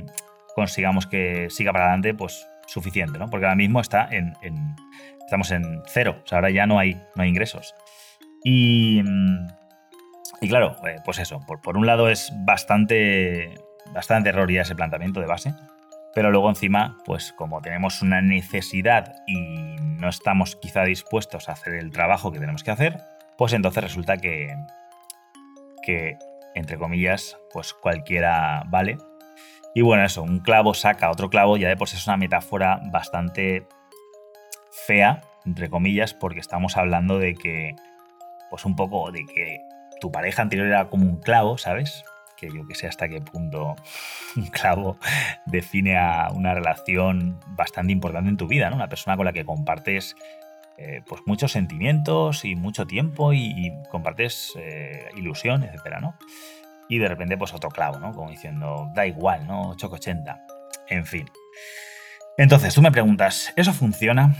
consigamos 0.55 1.07
que 1.07 1.49
siga 1.49 1.71
para 1.71 1.85
adelante, 1.85 2.13
pues 2.13 2.47
suficiente, 2.67 3.19
¿no? 3.19 3.29
Porque 3.29 3.45
ahora 3.45 3.55
mismo 3.55 3.79
está 3.79 4.07
en, 4.11 4.33
estamos 5.19 5.51
en 5.51 5.81
cero, 5.87 6.21
o 6.23 6.27
sea, 6.27 6.39
ahora 6.39 6.51
ya 6.51 6.65
no 6.65 6.79
hay, 6.79 6.95
no 7.15 7.23
hay 7.23 7.29
ingresos. 7.29 7.75
Y, 8.43 9.01
mm, 9.03 9.47
y 10.41 10.47
claro, 10.49 10.75
eh, 10.87 10.97
pues 11.05 11.19
eso, 11.19 11.39
por, 11.47 11.61
por, 11.61 11.77
un 11.77 11.85
lado 11.85 12.09
es 12.09 12.31
bastante, 12.45 13.55
bastante 13.93 14.29
error 14.29 14.51
ya 14.51 14.61
ese 14.61 14.75
planteamiento 14.75 15.19
de 15.19 15.27
base, 15.27 15.53
pero 16.13 16.31
luego 16.31 16.49
encima, 16.49 16.97
pues 17.05 17.33
como 17.33 17.61
tenemos 17.61 18.01
una 18.01 18.21
necesidad 18.21 19.15
y 19.25 19.75
no 19.79 20.09
estamos 20.09 20.55
quizá 20.55 20.83
dispuestos 20.83 21.49
a 21.49 21.53
hacer 21.53 21.75
el 21.75 21.91
trabajo 21.91 22.31
que 22.31 22.39
tenemos 22.39 22.63
que 22.63 22.71
hacer, 22.71 23.01
pues 23.37 23.53
entonces 23.53 23.83
resulta 23.83 24.17
que, 24.17 24.55
que 25.81 26.17
entre 26.53 26.77
comillas, 26.77 27.37
pues 27.51 27.73
cualquiera 27.73 28.63
vale. 28.67 28.97
Y 29.73 29.81
bueno, 29.81 30.05
eso, 30.05 30.21
un 30.21 30.39
clavo 30.39 30.73
saca 30.73 31.09
otro 31.09 31.29
clavo, 31.29 31.57
ya 31.57 31.67
de 31.67 31.77
por 31.77 31.89
sí 31.89 31.97
es 31.97 32.07
una 32.07 32.17
metáfora 32.17 32.79
bastante 32.91 33.67
fea, 34.85 35.21
entre 35.45 35.69
comillas, 35.69 36.13
porque 36.13 36.39
estamos 36.39 36.77
hablando 36.77 37.17
de 37.17 37.33
que, 37.35 37.75
pues 38.49 38.65
un 38.65 38.75
poco 38.75 39.11
de 39.11 39.25
que 39.25 39.61
tu 39.99 40.11
pareja 40.11 40.41
anterior 40.41 40.67
era 40.67 40.89
como 40.89 41.05
un 41.05 41.17
clavo, 41.17 41.57
¿sabes? 41.57 42.03
Que 42.37 42.49
yo 42.51 42.67
que 42.67 42.75
sé 42.75 42.87
hasta 42.87 43.07
qué 43.07 43.21
punto 43.21 43.75
un 44.35 44.45
clavo 44.47 44.97
define 45.45 45.97
a 45.97 46.29
una 46.33 46.53
relación 46.53 47.39
bastante 47.47 47.93
importante 47.93 48.29
en 48.29 48.37
tu 48.37 48.47
vida, 48.47 48.69
¿no? 48.69 48.75
Una 48.75 48.89
persona 48.89 49.17
con 49.17 49.25
la 49.25 49.33
que 49.33 49.45
compartes 49.45 50.15
eh, 50.77 51.01
pues 51.07 51.21
muchos 51.25 51.51
sentimientos 51.51 52.45
y 52.45 52.55
mucho 52.55 52.85
tiempo 52.85 53.31
y, 53.31 53.71
compartes 53.89 54.53
eh, 54.57 55.07
ilusión, 55.15 55.63
etcétera, 55.63 55.99
¿no? 55.99 56.15
Y 56.89 56.99
de 56.99 57.07
repente, 57.07 57.37
pues 57.37 57.53
otro 57.53 57.69
clavo, 57.69 57.99
¿no? 57.99 58.11
Como 58.11 58.29
diciendo, 58.29 58.91
da 58.93 59.05
igual, 59.05 59.47
¿no? 59.47 59.69
880. 59.71 60.45
En 60.89 61.05
fin. 61.05 61.29
Entonces, 62.37 62.73
tú 62.73 62.81
me 62.81 62.91
preguntas, 62.91 63.53
¿eso 63.55 63.73
funciona? 63.73 64.35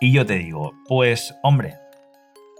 Y 0.00 0.12
yo 0.12 0.24
te 0.24 0.34
digo, 0.34 0.74
pues, 0.86 1.34
hombre, 1.42 1.76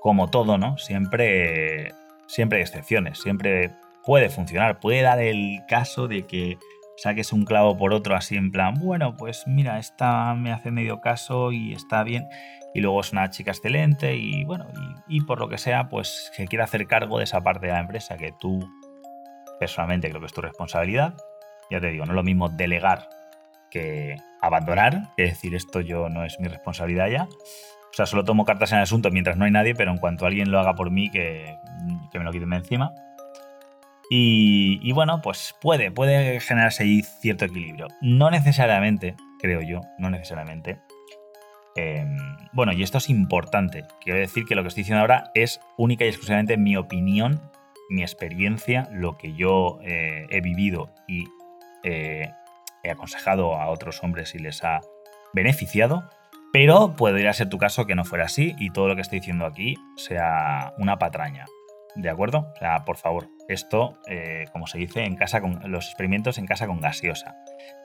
como 0.00 0.28
todo, 0.28 0.58
¿no? 0.58 0.76
Siempre, 0.78 1.92
siempre 2.26 2.58
hay 2.58 2.62
excepciones, 2.62 3.18
siempre 3.20 3.72
puede 4.04 4.28
funcionar, 4.28 4.80
puede 4.80 5.02
dar 5.02 5.20
el 5.20 5.60
caso 5.68 6.08
de 6.08 6.26
que 6.26 6.58
saques 6.98 7.32
un 7.32 7.44
clavo 7.44 7.76
por 7.76 7.92
otro 7.92 8.16
así 8.16 8.36
en 8.36 8.50
plan, 8.50 8.74
bueno, 8.74 9.16
pues 9.16 9.44
mira, 9.46 9.78
esta 9.78 10.34
me 10.34 10.52
hace 10.52 10.70
medio 10.70 11.00
caso 11.00 11.52
y 11.52 11.72
está 11.72 12.02
bien, 12.02 12.28
y 12.74 12.80
luego 12.80 13.00
es 13.00 13.12
una 13.12 13.30
chica 13.30 13.52
excelente 13.52 14.16
y 14.16 14.44
bueno, 14.44 14.66
y, 15.06 15.20
por 15.22 15.38
lo 15.38 15.48
que 15.48 15.58
sea, 15.58 15.88
pues 15.88 16.30
se 16.34 16.46
quiere 16.48 16.64
hacer 16.64 16.86
cargo 16.86 17.18
de 17.18 17.24
esa 17.24 17.40
parte 17.40 17.66
de 17.66 17.72
la 17.72 17.80
empresa 17.80 18.16
que 18.16 18.32
tú 18.38 18.68
personalmente 19.60 20.08
creo 20.08 20.20
que 20.20 20.26
es 20.26 20.32
tu 20.32 20.42
responsabilidad. 20.42 21.14
Ya 21.70 21.80
te 21.80 21.88
digo, 21.88 22.04
no 22.04 22.12
es 22.12 22.16
lo 22.16 22.22
mismo 22.22 22.48
delegar 22.48 23.08
que 23.70 24.16
abandonar, 24.40 25.10
es 25.16 25.30
decir, 25.30 25.54
esto 25.54 25.80
yo 25.80 26.08
no 26.08 26.24
es 26.24 26.38
mi 26.40 26.48
responsabilidad 26.48 27.08
ya. 27.08 27.24
O 27.24 27.92
sea, 27.92 28.06
solo 28.06 28.24
tomo 28.24 28.44
cartas 28.44 28.72
en 28.72 28.78
el 28.78 28.82
asunto 28.82 29.10
mientras 29.10 29.36
no 29.36 29.44
hay 29.44 29.50
nadie, 29.50 29.74
pero 29.74 29.90
en 29.90 29.98
cuanto 29.98 30.26
alguien 30.26 30.50
lo 30.50 30.58
haga 30.58 30.74
por 30.74 30.90
mí, 30.90 31.10
que, 31.10 31.56
que 32.10 32.18
me 32.18 32.24
lo 32.24 32.32
quiten 32.32 32.50
de 32.50 32.56
encima. 32.56 32.92
Y, 34.10 34.90
bueno, 34.92 35.20
pues 35.20 35.54
puede, 35.60 35.90
puede 35.90 36.40
generarse 36.40 36.82
ahí 36.82 37.02
cierto 37.02 37.44
equilibrio. 37.44 37.88
No 38.00 38.30
necesariamente, 38.30 39.16
creo 39.38 39.60
yo, 39.60 39.82
no 39.98 40.08
necesariamente. 40.08 40.80
Em, 41.76 42.16
bueno, 42.52 42.72
y 42.72 42.82
esto 42.82 42.98
es 42.98 43.10
importante. 43.10 43.84
Quiero 44.00 44.18
decir 44.18 44.44
que 44.46 44.54
lo 44.54 44.62
que 44.62 44.68
estoy 44.68 44.82
diciendo 44.82 45.02
ahora 45.02 45.30
es 45.34 45.60
única 45.76 46.04
y 46.04 46.08
exclusivamente 46.08 46.56
mi 46.56 46.76
opinión, 46.76 47.40
mi 47.90 48.02
experiencia, 48.02 48.88
lo 48.92 49.18
que 49.18 49.34
yo 49.34 49.78
eh, 49.82 50.26
he 50.30 50.40
vivido 50.40 50.90
y 51.06 51.26
eh, 51.84 52.30
he 52.82 52.90
aconsejado 52.90 53.56
a 53.56 53.68
otros 53.68 54.02
hombres 54.02 54.34
y 54.34 54.38
les 54.38 54.64
ha 54.64 54.80
beneficiado. 55.34 56.08
Pero 56.50 56.96
podría 56.96 57.32
ser 57.34 57.50
tu 57.50 57.58
caso 57.58 57.86
que 57.86 57.94
no 57.94 58.06
fuera 58.06 58.24
así 58.24 58.56
y 58.58 58.70
todo 58.70 58.88
lo 58.88 58.94
que 58.94 59.02
estoy 59.02 59.20
diciendo 59.20 59.44
aquí 59.44 59.76
sea 59.96 60.72
una 60.78 60.98
patraña. 60.98 61.44
¿De 61.94 62.08
acuerdo? 62.08 62.50
O 62.54 62.58
sea, 62.58 62.84
por 62.84 62.96
favor, 62.96 63.28
esto, 63.48 63.98
eh, 64.06 64.44
como 64.52 64.66
se 64.66 64.78
dice, 64.78 65.04
en 65.04 65.16
casa 65.16 65.40
con 65.40 65.60
los 65.70 65.86
experimentos 65.86 66.38
en 66.38 66.46
casa 66.46 66.66
con 66.66 66.80
gaseosa. 66.80 67.36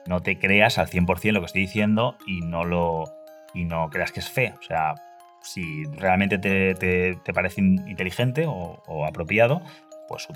No 0.06 0.20
te 0.20 0.38
creas 0.38 0.78
al 0.78 0.88
100% 0.88 1.32
lo 1.32 1.40
que 1.40 1.46
estoy 1.46 1.62
diciendo 1.62 2.16
y 2.26 2.40
no 2.42 2.64
lo 2.64 3.04
y 3.54 3.64
no 3.64 3.88
creas 3.88 4.12
que 4.12 4.20
es 4.20 4.28
fe. 4.28 4.54
O 4.58 4.62
sea, 4.62 4.94
si 5.40 5.84
realmente 5.84 6.38
te, 6.38 7.32
parece 7.32 7.60
inteligente 7.60 8.44
o, 8.46 9.06
apropiado, 9.06 9.62
pues 10.08 10.28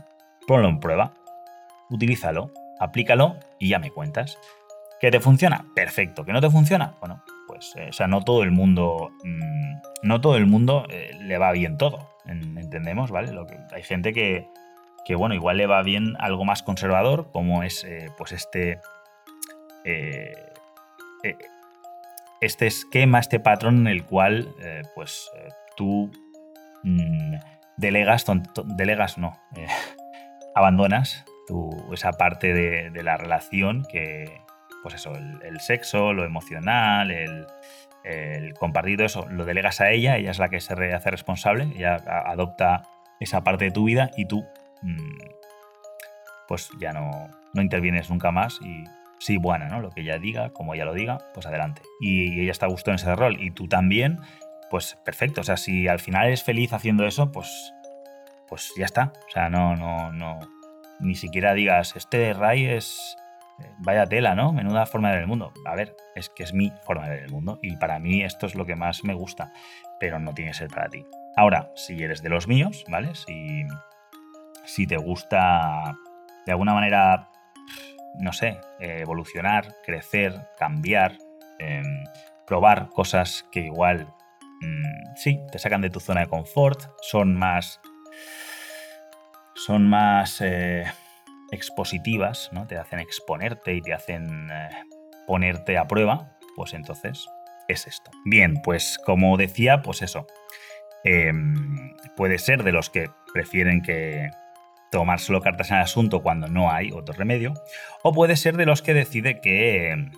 ponlo 0.47 0.69
en 0.69 0.81
prueba, 0.81 1.15
utilízalo, 1.91 2.53
aplícalo 2.79 3.37
y 3.59 3.69
ya 3.69 3.79
me 3.79 3.91
cuentas. 3.91 4.39
¿Que 5.01 5.11
te 5.11 5.21
funciona? 5.21 5.65
Perfecto. 5.75 6.25
¿Que 6.25 6.33
no 6.33 6.41
te 6.41 6.51
funciona? 6.51 6.97
Bueno, 7.01 7.23
pues, 7.47 7.75
eh, 7.77 7.89
o 7.91 7.93
sea, 7.93 8.09
no 8.09 8.23
todo 8.25 8.43
el 8.43 8.51
mundo, 8.51 9.11
mm, 9.25 9.75
no 10.03 10.21
todo 10.21 10.37
el 10.37 10.47
mundo 10.47 10.87
eh, 10.91 11.11
le 11.21 11.39
va 11.39 11.53
bien 11.53 11.77
todo, 11.77 12.11
entendemos, 12.27 13.11
¿vale? 13.11 13.33
Hay 13.73 13.83
gente 13.83 14.13
que, 14.13 14.49
que, 15.05 15.15
bueno, 15.15 15.35
igual 15.35 15.57
le 15.57 15.67
va 15.67 15.83
bien 15.83 16.17
algo 16.19 16.45
más 16.45 16.63
conservador, 16.63 17.31
como 17.33 17.63
es, 17.63 17.85
eh, 17.85 18.11
pues, 18.17 18.33
este, 18.33 18.81
este 22.41 22.67
esquema, 22.67 23.19
este 23.19 23.41
patrón 23.41 23.79
en 23.79 23.87
el 23.89 24.05
cual, 24.05 24.55
pues, 24.95 25.31
tú 25.77 26.11
mm, 26.83 27.37
delegas, 27.77 28.27
delegas, 28.77 29.19
no, 29.19 29.39
abandonas 30.55 31.25
esa 31.93 32.13
parte 32.13 32.53
de, 32.53 33.03
la 33.03 33.17
relación 33.17 33.85
que, 33.91 34.41
pues 34.83 34.95
eso, 34.95 35.13
el, 35.15 35.61
sexo, 35.61 36.13
lo 36.13 36.25
emocional, 36.25 37.11
el, 37.11 37.47
compartido, 38.59 39.05
eso, 39.05 39.27
lo 39.29 39.45
delegas 39.45 39.81
a 39.81 39.91
ella, 39.91 40.17
ella 40.17 40.31
es 40.31 40.39
la 40.39 40.49
que 40.49 40.61
se 40.61 40.95
hace 40.95 41.11
responsable, 41.11 41.69
ella 41.75 41.97
adopta 42.27 42.83
esa 43.21 43.45
parte 43.45 43.67
de 43.67 43.71
tu 43.71 43.85
vida 43.85 44.11
y 44.17 44.27
tú, 44.27 44.47
pues 46.47 46.71
ya 46.79 46.93
no, 46.93 47.29
no 47.55 47.63
intervienes 47.63 48.11
nunca 48.11 48.31
más 48.31 48.59
y 48.63 48.85
sí, 49.19 49.37
buena, 49.37 49.69
¿no? 49.69 49.81
Lo 49.81 49.91
que 49.91 50.01
ella 50.01 50.19
diga, 50.19 50.51
como 50.51 50.75
ella 50.75 50.85
lo 50.85 50.95
diga, 50.95 51.19
pues 51.35 51.47
adelante. 51.47 51.83
Y 52.01 52.41
ella 52.41 52.53
está 52.53 52.67
a 52.67 52.71
gusto 52.71 52.91
en 52.91 52.97
ese 52.97 53.15
rol 53.15 53.41
y 53.41 53.51
tú 53.51 53.69
también, 53.69 54.21
pues 54.71 54.97
perfecto. 55.05 55.41
O 55.41 55.45
sea, 55.45 55.57
si 55.57 55.89
al 55.89 55.99
final 55.99 56.27
eres 56.27 56.43
feliz 56.43 56.73
haciendo 56.73 57.07
eso, 57.07 57.31
pues, 57.33 57.75
pues 58.49 58.73
ya 58.77 58.85
está. 58.85 59.13
O 59.27 59.31
sea, 59.31 59.51
no, 59.51 59.77
no, 59.77 60.13
no. 60.13 60.41
Ni 61.01 61.15
siquiera 61.15 61.55
digas, 61.55 61.95
este 61.97 62.33
Ray 62.33 62.67
es 62.67 63.17
vaya 63.79 64.07
tela, 64.07 64.35
¿no? 64.35 64.53
Menuda 64.53 64.87
forma 64.87 65.09
de 65.09 65.15
ver 65.15 65.23
el 65.23 65.29
mundo. 65.29 65.53
A 65.65 65.75
ver, 65.75 65.97
es 66.15 66.29
que 66.29 66.43
es 66.43 66.53
mi 66.53 66.73
forma 66.85 67.05
de 67.09 67.17
ver 67.17 67.25
el 67.25 67.31
mundo 67.31 67.59
y 67.63 67.77
para 67.77 67.99
mí 67.99 68.23
esto 68.23 68.47
es 68.47 68.55
lo 68.55 68.67
que 68.67 68.77
más 68.77 69.05
me 69.05 69.15
gusta, 69.15 69.53
pero 70.01 70.19
no 70.19 70.35
tiene 70.35 70.53
que 70.53 70.59
ser 70.59 70.69
para 70.69 70.89
ti. 70.89 71.05
Ahora, 71.37 71.71
si 71.75 72.03
eres 72.03 72.23
de 72.23 72.29
los 72.29 72.49
míos, 72.49 72.85
¿vale? 72.89 73.15
Si, 73.15 73.65
si 74.69 74.87
te 74.87 74.97
gusta 74.97 75.97
de 76.47 76.53
alguna 76.53 76.75
manera, 76.75 77.29
no 78.21 78.33
sé, 78.33 78.61
evolucionar, 78.79 79.75
crecer, 79.85 80.49
cambiar, 80.59 81.19
em, 81.59 82.05
probar 82.47 82.89
cosas 82.91 83.47
que 83.51 83.61
igual, 83.61 84.07
mm, 84.61 85.17
sí, 85.17 85.41
te 85.51 85.59
sacan 85.59 85.81
de 85.81 85.91
tu 85.91 86.01
zona 86.01 86.21
de 86.21 86.29
confort, 86.29 86.83
son 87.03 87.35
más... 87.35 87.81
Son 89.55 89.89
más... 89.89 90.41
Eh, 90.41 90.85
expositivas, 91.51 92.51
¿no? 92.53 92.67
Te 92.67 92.77
hacen 92.77 92.99
exponerte 92.99 93.75
y 93.75 93.83
te 93.83 93.95
hacen 93.95 94.51
eh, 94.51 94.69
ponerte 95.27 95.79
a 95.79 95.87
prueba, 95.87 96.37
pues 96.57 96.75
entonces 96.75 97.27
es 97.69 97.87
esto. 97.87 98.11
Bien, 98.25 98.61
pues 98.63 98.99
como 99.05 99.37
decía, 99.37 99.83
pues 99.83 100.03
eso. 100.03 100.27
Em, 101.05 101.95
puede 102.17 102.39
ser 102.39 102.65
de 102.65 102.73
los 102.73 102.91
que 102.91 103.09
prefieren 103.33 103.83
que 103.83 104.31
tomar 104.91 105.21
solo 105.21 105.41
cartas 105.41 105.71
en 105.71 105.77
el 105.77 105.83
asunto 105.83 106.23
cuando 106.23 106.49
no 106.49 106.71
hay 106.71 106.91
otro 106.93 107.15
remedio, 107.15 107.55
o 108.03 108.13
puede 108.13 108.37
ser 108.37 108.57
de 108.57 108.67
los 108.67 108.83
que 108.83 108.95
decide 108.95 109.41
que, 109.41 110.11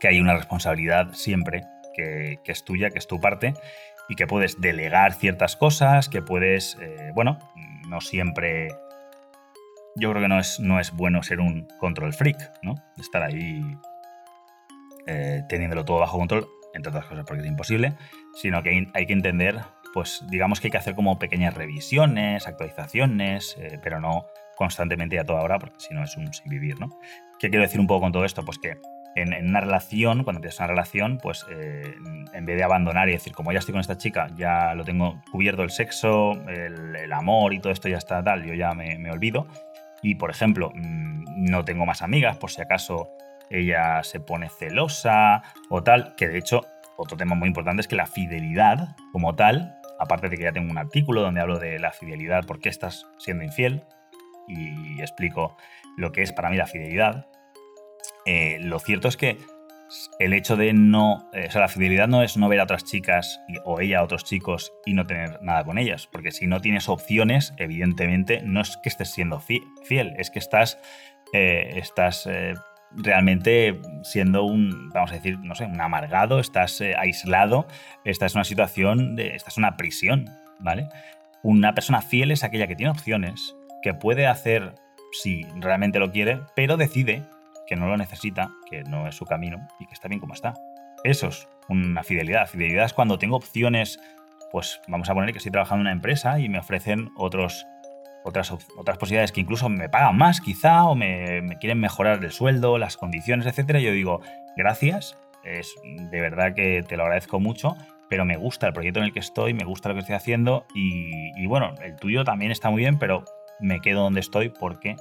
que 0.00 0.08
hay 0.08 0.20
una 0.20 0.34
responsabilidad 0.34 1.12
siempre 1.12 1.62
que, 1.94 2.38
es 2.44 2.64
tuya, 2.64 2.90
que 2.90 2.98
es 2.98 3.06
tu 3.06 3.20
parte, 3.20 3.54
y 4.08 4.16
que 4.16 4.26
puedes 4.26 4.60
delegar 4.60 5.14
ciertas 5.14 5.56
cosas, 5.56 6.08
que 6.08 6.22
puedes, 6.22 6.76
eh, 6.80 7.12
bueno, 7.14 7.38
no 7.88 8.00
siempre 8.00 8.68
yo 9.96 10.10
creo 10.10 10.22
que 10.22 10.28
no 10.28 10.38
es, 10.38 10.58
no 10.60 10.80
es 10.80 10.92
bueno 10.92 11.22
ser 11.22 11.40
un 11.40 11.68
control 11.78 12.12
freak, 12.14 12.38
¿no? 12.62 12.74
Estar 12.98 13.22
ahí 13.22 13.62
eh, 15.06 15.42
teniéndolo 15.48 15.84
todo 15.84 15.98
bajo 15.98 16.18
control, 16.18 16.48
entre 16.74 16.90
otras 16.90 17.06
cosas 17.06 17.24
porque 17.26 17.42
es 17.42 17.48
imposible, 17.48 17.94
sino 18.34 18.62
que 18.62 18.88
hay, 18.94 19.06
que 19.06 19.12
entender, 19.12 19.60
pues 19.92 20.24
digamos 20.28 20.60
que 20.60 20.68
hay 20.68 20.70
que 20.70 20.78
hacer 20.78 20.94
como 20.94 21.18
pequeñas 21.18 21.54
revisiones, 21.54 22.46
actualizaciones, 22.46 23.56
eh, 23.58 23.78
pero 23.82 24.00
no 24.00 24.26
constantemente 24.56 25.18
a 25.18 25.24
toda 25.24 25.42
hora, 25.42 25.58
porque 25.58 25.76
si 25.78 25.94
no 25.94 26.02
es 26.04 26.16
un 26.16 26.32
sin 26.32 26.48
vivir, 26.50 26.78
¿no? 26.80 26.88
¿Qué 27.38 27.50
quiero 27.50 27.62
decir 27.62 27.80
un 27.80 27.86
poco 27.86 28.02
con 28.02 28.12
todo 28.12 28.24
esto? 28.24 28.44
Pues 28.44 28.58
que 28.58 28.78
en, 29.14 29.48
una 29.48 29.60
relación, 29.60 30.24
cuando 30.24 30.40
tienes 30.40 30.58
una 30.58 30.68
relación, 30.68 31.18
pues 31.18 31.44
eh, 31.50 31.94
en 32.32 32.46
vez 32.46 32.56
de 32.56 32.64
abandonar 32.64 33.08
y 33.08 33.12
decir, 33.12 33.32
como 33.32 33.52
ya 33.52 33.58
estoy 33.58 33.72
con 33.72 33.80
esta 33.80 33.98
chica, 33.98 34.28
ya 34.36 34.74
lo 34.74 34.84
tengo 34.84 35.22
cubierto 35.30 35.62
el 35.62 35.70
sexo, 35.70 36.32
el, 36.48 37.12
amor 37.12 37.52
y 37.52 37.60
todo 37.60 37.72
esto 37.72 37.88
ya 37.88 37.98
está 37.98 38.22
tal, 38.22 38.44
yo 38.44 38.54
ya 38.54 38.72
me, 38.72 38.98
me 38.98 39.10
olvido, 39.10 39.46
y, 40.02 40.16
por 40.16 40.30
ejemplo, 40.30 40.70
mm, 40.74 41.44
no 41.50 41.64
tengo 41.64 41.86
más 41.86 42.02
amigas 42.02 42.36
por 42.36 42.50
si 42.50 42.60
acaso 42.60 43.10
ella 43.50 44.02
se 44.02 44.18
pone 44.18 44.48
celosa 44.48 45.42
o 45.68 45.82
tal, 45.82 46.14
que 46.16 46.28
de 46.28 46.38
hecho 46.38 46.62
otro 46.96 47.16
tema 47.16 47.34
muy 47.34 47.48
importante 47.48 47.80
es 47.80 47.88
que 47.88 47.96
la 47.96 48.06
fidelidad 48.06 48.96
como 49.12 49.34
tal, 49.34 49.78
aparte 50.02 50.28
de 50.28 50.36
que 50.36 50.44
ya 50.44 50.52
tengo 50.52 50.70
un 50.70 50.78
artículo 50.78 51.22
donde 51.22 51.40
hablo 51.40 51.58
de 51.58 51.78
la 51.78 51.92
fidelidad, 51.92 52.44
por 52.44 52.60
qué 52.60 52.68
estás 52.68 53.06
siendo 53.18 53.44
infiel, 53.44 53.84
y 54.48 55.00
explico 55.00 55.56
lo 55.96 56.12
que 56.12 56.22
es 56.22 56.32
para 56.32 56.50
mí 56.50 56.56
la 56.56 56.66
fidelidad, 56.66 57.26
eh, 58.26 58.58
lo 58.60 58.78
cierto 58.78 59.08
es 59.08 59.16
que 59.16 59.38
el 60.18 60.32
hecho 60.32 60.56
de 60.56 60.72
no, 60.72 61.28
eh, 61.32 61.46
o 61.48 61.50
sea, 61.50 61.60
la 61.60 61.68
fidelidad 61.68 62.08
no 62.08 62.22
es 62.22 62.36
no 62.36 62.48
ver 62.48 62.60
a 62.60 62.64
otras 62.64 62.84
chicas 62.84 63.40
o 63.64 63.80
ella 63.80 63.98
a 63.98 64.04
otros 64.04 64.24
chicos 64.24 64.72
y 64.86 64.94
no 64.94 65.06
tener 65.06 65.42
nada 65.42 65.64
con 65.64 65.78
ellas, 65.78 66.08
porque 66.10 66.30
si 66.30 66.46
no 66.46 66.60
tienes 66.60 66.88
opciones, 66.88 67.52
evidentemente 67.58 68.40
no 68.42 68.60
es 68.60 68.78
que 68.82 68.88
estés 68.88 69.10
siendo 69.10 69.40
fiel, 69.40 70.14
es 70.18 70.30
que 70.30 70.38
estás 70.38 70.78
eh, 71.34 71.74
estás 71.76 72.28
realmente 72.96 73.80
siendo 74.02 74.44
un, 74.44 74.90
vamos 74.90 75.10
a 75.12 75.14
decir, 75.14 75.38
no 75.38 75.54
sé, 75.54 75.64
un 75.64 75.80
amargado, 75.80 76.40
estás 76.40 76.80
eh, 76.80 76.94
aislado, 76.96 77.66
estás 78.04 78.34
en 78.34 78.38
una 78.38 78.44
situación, 78.44 79.16
de, 79.16 79.34
estás 79.34 79.56
en 79.56 79.64
una 79.64 79.76
prisión, 79.76 80.30
¿vale? 80.58 80.88
Una 81.42 81.74
persona 81.74 82.02
fiel 82.02 82.30
es 82.30 82.44
aquella 82.44 82.66
que 82.66 82.76
tiene 82.76 82.90
opciones, 82.90 83.56
que 83.82 83.94
puede 83.94 84.26
hacer 84.26 84.74
si 85.12 85.42
realmente 85.56 85.98
lo 85.98 86.10
quiere, 86.10 86.40
pero 86.54 86.76
decide 86.76 87.24
que 87.66 87.76
no 87.76 87.86
lo 87.86 87.96
necesita, 87.96 88.50
que 88.70 88.82
no 88.84 89.06
es 89.06 89.14
su 89.14 89.24
camino 89.24 89.68
y 89.78 89.86
que 89.86 89.94
está 89.94 90.08
bien 90.08 90.20
como 90.20 90.34
está. 90.34 90.54
Eso 91.04 91.28
es 91.28 91.48
una 91.68 92.02
fidelidad. 92.02 92.46
Fidelidad 92.48 92.86
es 92.86 92.92
cuando 92.92 93.18
tengo 93.18 93.36
opciones, 93.36 93.98
pues 94.50 94.80
vamos 94.88 95.08
a 95.10 95.14
poner 95.14 95.32
que 95.32 95.38
estoy 95.38 95.52
trabajando 95.52 95.80
en 95.80 95.86
una 95.86 95.92
empresa 95.92 96.38
y 96.38 96.48
me 96.48 96.58
ofrecen 96.58 97.10
otros 97.16 97.66
otras, 98.24 98.52
otras 98.76 98.98
posibilidades 98.98 99.32
que 99.32 99.40
incluso 99.40 99.68
me 99.68 99.88
pagan 99.88 100.16
más 100.16 100.40
quizá 100.40 100.84
o 100.84 100.94
me, 100.94 101.56
quieren 101.60 101.80
mejorar 101.80 102.22
el 102.24 102.32
sueldo, 102.32 102.78
las 102.78 102.96
condiciones, 102.96 103.46
etcétera, 103.46 103.80
yo 103.80 103.92
digo, 103.92 104.20
gracias, 104.56 105.18
es 105.44 105.74
de 105.84 106.20
verdad 106.20 106.54
que 106.54 106.84
te 106.86 106.96
lo 106.96 107.04
agradezco 107.04 107.40
mucho, 107.40 107.76
pero 108.08 108.24
me 108.24 108.36
gusta 108.36 108.66
el 108.66 108.72
proyecto 108.72 109.00
en 109.00 109.06
el 109.06 109.12
que 109.12 109.20
estoy, 109.20 109.54
me 109.54 109.64
gusta 109.64 109.88
lo 109.88 109.94
que 109.94 110.00
estoy 110.00 110.14
haciendo 110.14 110.66
y, 110.74 111.46
bueno, 111.46 111.74
el 111.82 111.96
tuyo 111.96 112.24
también 112.24 112.50
está 112.50 112.70
muy 112.70 112.80
bien, 112.80 112.98
pero 112.98 113.24
me 113.60 113.80
quedo 113.80 114.02
donde 114.02 114.20
estoy 114.20 114.50
porque, 114.50 114.96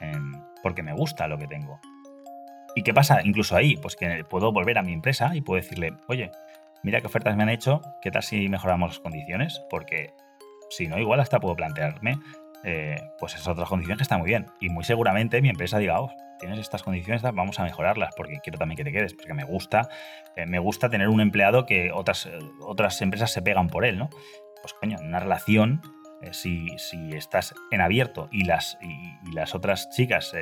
em, 0.00 0.32
porque 0.62 0.82
me 0.82 0.92
gusta 0.92 1.28
lo 1.28 1.38
que 1.38 1.46
tengo. 1.46 1.80
¿Y 2.74 2.82
qué 2.82 2.94
pasa 2.94 3.20
incluso 3.24 3.56
ahí? 3.56 3.76
Pues 3.76 3.96
que 3.96 4.24
puedo 4.24 4.52
volver 4.52 4.78
a 4.78 4.82
mi 4.82 4.92
empresa 4.92 5.34
y 5.34 5.40
puedo 5.40 5.60
decirle, 5.60 5.92
oye, 6.06 6.30
mira 6.82 7.00
qué 7.00 7.06
ofertas 7.08 7.36
me 7.36 7.42
han 7.42 7.48
hecho, 7.48 7.82
¿qué 8.00 8.10
tal 8.10 8.22
si 8.22 8.48
mejoramos 8.48 8.90
las 8.90 9.00
condiciones? 9.00 9.60
Porque 9.68 10.14
si 10.70 10.86
no, 10.86 10.98
igual 10.98 11.20
hasta 11.20 11.40
puedo 11.40 11.56
plantearme 11.56 12.18
eh, 12.64 13.00
pues 13.18 13.34
esas 13.34 13.48
otras 13.48 13.68
condiciones 13.68 13.98
que 13.98 14.02
están 14.02 14.20
muy 14.20 14.28
bien. 14.28 14.46
Y 14.60 14.68
muy 14.68 14.84
seguramente 14.84 15.40
mi 15.40 15.48
empresa 15.48 15.78
diga, 15.78 16.00
oh, 16.00 16.10
tienes 16.38 16.58
estas 16.58 16.82
condiciones, 16.82 17.22
vamos 17.22 17.58
a 17.58 17.64
mejorarlas, 17.64 18.14
porque 18.16 18.40
quiero 18.42 18.58
también 18.58 18.76
que 18.76 18.84
te 18.84 18.92
quedes, 18.92 19.14
porque 19.14 19.34
me 19.34 19.44
gusta, 19.44 19.88
eh, 20.36 20.46
me 20.46 20.58
gusta 20.58 20.88
tener 20.88 21.08
un 21.08 21.20
empleado 21.20 21.66
que 21.66 21.92
otras, 21.92 22.26
eh, 22.26 22.38
otras 22.60 23.00
empresas 23.02 23.32
se 23.32 23.42
pegan 23.42 23.68
por 23.68 23.84
él, 23.84 23.98
¿no? 23.98 24.10
Pues 24.62 24.74
coño, 24.74 24.98
una 25.00 25.20
relación, 25.20 25.80
si, 26.32 26.68
si, 26.76 27.12
estás 27.12 27.54
en 27.70 27.80
abierto 27.80 28.28
y 28.30 28.44
las, 28.44 28.76
y, 28.82 29.32
las 29.32 29.54
otras 29.54 29.88
chicas 29.88 30.34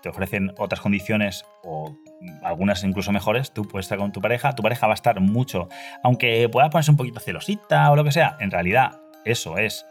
te 0.00 0.08
ofrecen 0.08 0.54
otras 0.56 0.80
condiciones 0.80 1.44
o 1.62 1.94
algunas 2.42 2.82
incluso 2.84 3.12
mejores, 3.12 3.52
tú 3.52 3.68
puedes 3.68 3.84
estar 3.84 3.98
con 3.98 4.12
tu 4.12 4.22
pareja, 4.22 4.54
tu 4.54 4.62
pareja 4.62 4.86
va 4.86 4.94
a 4.94 4.94
estar 4.94 5.20
mucho, 5.20 5.68
aunque 6.02 6.48
pueda 6.48 6.70
ponerse 6.70 6.90
un 6.90 6.96
poquito 6.96 7.20
celosita 7.20 7.90
o 7.90 7.96
lo 7.96 8.04
que 8.04 8.12
sea, 8.12 8.38
en 8.40 8.50
realidad 8.50 9.00
eso 9.26 9.58
es 9.58 9.84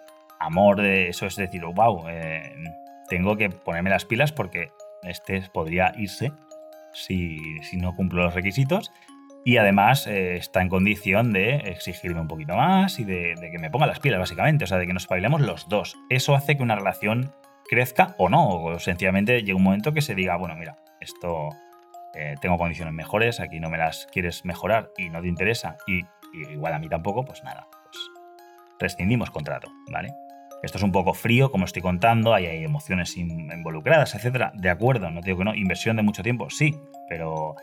amor 0.45 0.81
de 0.81 1.09
eso 1.09 1.25
es 1.25 1.35
decir, 1.35 1.63
wow, 1.65 2.07
eh, 2.07 2.53
tengo 3.09 3.35
que 3.35 3.49
ponerme 3.49 3.89
las 3.89 4.05
pilas 4.05 4.31
porque 4.31 4.71
este 5.03 5.41
podría 5.53 5.93
irse 5.97 6.31
si, 6.93 7.39
no 7.73 7.95
cumplo 7.95 8.23
los 8.23 8.33
requisitos 8.33 8.91
y 9.43 9.57
además 9.57 10.07
eh, 10.07 10.37
está 10.37 10.61
en 10.61 10.69
condición 10.69 11.31
de 11.31 11.55
exigirme 11.55 12.21
un 12.21 12.27
poquito 12.27 12.55
más 12.55 12.99
y 12.99 13.03
de, 13.03 13.35
que 13.51 13.59
me 13.59 13.69
ponga 13.69 13.85
las 13.85 13.99
pilas, 13.99 14.19
básicamente, 14.19 14.63
o 14.63 14.67
sea, 14.67 14.79
de 14.79 14.87
que 14.87 14.93
nos 14.93 15.07
bailemos 15.07 15.41
los 15.41 15.69
dos. 15.69 15.95
Eso 16.09 16.33
hace 16.33 16.57
que 16.57 16.63
una 16.63 16.75
relación 16.75 17.31
crezca 17.69 18.15
o 18.17 18.27
no, 18.27 18.47
o 18.49 18.79
sencillamente 18.79 19.43
llega 19.43 19.55
un 19.55 19.63
momento 19.63 19.93
que 19.93 20.01
se 20.01 20.15
diga, 20.15 20.35
bueno, 20.37 20.55
mira, 20.55 20.77
esto 20.99 21.49
eh, 22.15 22.35
tengo 22.41 22.57
condiciones 22.57 22.93
mejores, 22.93 23.39
aquí 23.39 23.59
no 23.59 23.69
me 23.69 23.77
las 23.77 24.07
quieres 24.07 24.45
mejorar 24.45 24.89
y 24.97 25.09
no 25.09 25.21
te 25.21 25.27
interesa, 25.27 25.77
y, 25.85 25.99
y 26.33 26.53
igual 26.53 26.73
a 26.73 26.79
mí 26.79 26.89
tampoco, 26.89 27.23
pues 27.23 27.43
nada, 27.43 27.67
pues 27.83 27.97
rescindimos 28.79 29.29
contrato, 29.29 29.71
¿vale? 29.91 30.24
Esto 30.65 30.79
es 30.79 30.83
un 30.83 30.91
poco 30.91 31.13
frío, 31.13 31.51
como 31.51 31.65
estoy 31.65 31.81
contando, 31.81 32.33
hay, 32.33 32.47
hay 32.47 32.63
emociones 32.63 33.15
involucradas, 33.17 34.15
etcétera. 34.15 34.51
De 34.55 34.69
acuerdo, 34.69 35.11
no 35.11 35.21
digo 35.21 35.37
que 35.37 35.45
no, 35.45 35.55
inversión 35.55 35.95
de 35.95 36.03
mucho 36.03 36.23
tiempo, 36.23 36.49
sí, 36.49 36.75
pero 37.07 37.55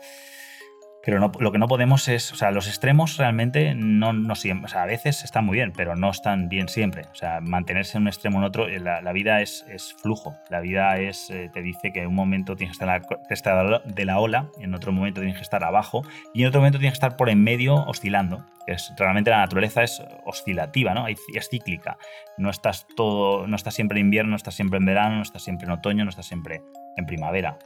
pero 1.05 1.19
lo 1.19 1.51
que 1.51 1.57
no 1.57 1.67
podemos 1.67 2.07
es, 2.07 2.31
o 2.31 2.35
sea, 2.35 2.51
los 2.51 2.67
extremos 2.67 3.17
realmente 3.17 3.75
no, 3.75 4.13
no 4.13 4.35
siempre, 4.35 4.67
o 4.67 4.69
sea, 4.69 4.83
a 4.83 4.85
veces 4.85 5.25
están 5.25 5.45
muy 5.45 5.55
bien, 5.55 5.73
pero 5.75 5.97
no 5.97 6.09
están 6.09 6.47
bien 6.47 6.69
siempre. 6.69 7.03
O 7.11 7.15
sea, 7.15 7.41
mantenerse 7.41 7.97
en 7.97 8.03
un 8.03 8.07
extremo 8.07 8.37
en 8.37 8.45
otro, 8.45 8.69
la, 8.69 9.01
la 9.01 9.11
vida 9.11 9.41
es, 9.41 9.65
es, 9.67 9.93
flujo. 10.01 10.37
La 10.49 10.61
vida 10.61 10.97
es, 10.97 11.29
eh, 11.29 11.49
te 11.53 11.61
dice 11.61 11.91
que 11.91 12.03
en 12.03 12.07
un 12.07 12.15
momento 12.15 12.55
tienes 12.55 12.77
que 12.77 13.33
estar 13.33 13.83
de 13.83 14.05
la 14.05 14.19
ola, 14.19 14.49
en 14.61 14.73
otro 14.73 14.93
momento 14.93 15.19
tienes 15.19 15.35
que 15.35 15.43
estar 15.43 15.65
abajo, 15.65 16.03
y 16.33 16.43
en 16.43 16.47
otro 16.47 16.61
momento 16.61 16.79
tienes 16.79 16.93
que 16.93 17.05
estar 17.05 17.17
por 17.17 17.29
en 17.29 17.43
medio 17.43 17.75
oscilando. 17.75 18.45
Es, 18.65 18.93
realmente 18.97 19.29
la 19.29 19.39
naturaleza 19.39 19.83
es 19.83 20.01
oscilativa, 20.23 20.93
¿no? 20.93 21.07
Es 21.07 21.49
cíclica. 21.49 21.97
No 22.37 22.49
estás 22.49 22.87
todo, 22.95 23.45
no 23.45 23.57
estás 23.57 23.73
siempre 23.73 23.99
en 23.99 24.05
invierno, 24.05 24.29
no 24.29 24.37
estás 24.37 24.55
siempre 24.55 24.77
en 24.77 24.85
verano, 24.85 25.17
no 25.17 25.21
estás 25.21 25.43
siempre 25.43 25.65
en 25.65 25.73
otoño, 25.73 26.05
no 26.05 26.11
estás 26.11 26.27
siempre 26.27 26.61
en 26.95 27.05
primavera. 27.05 27.59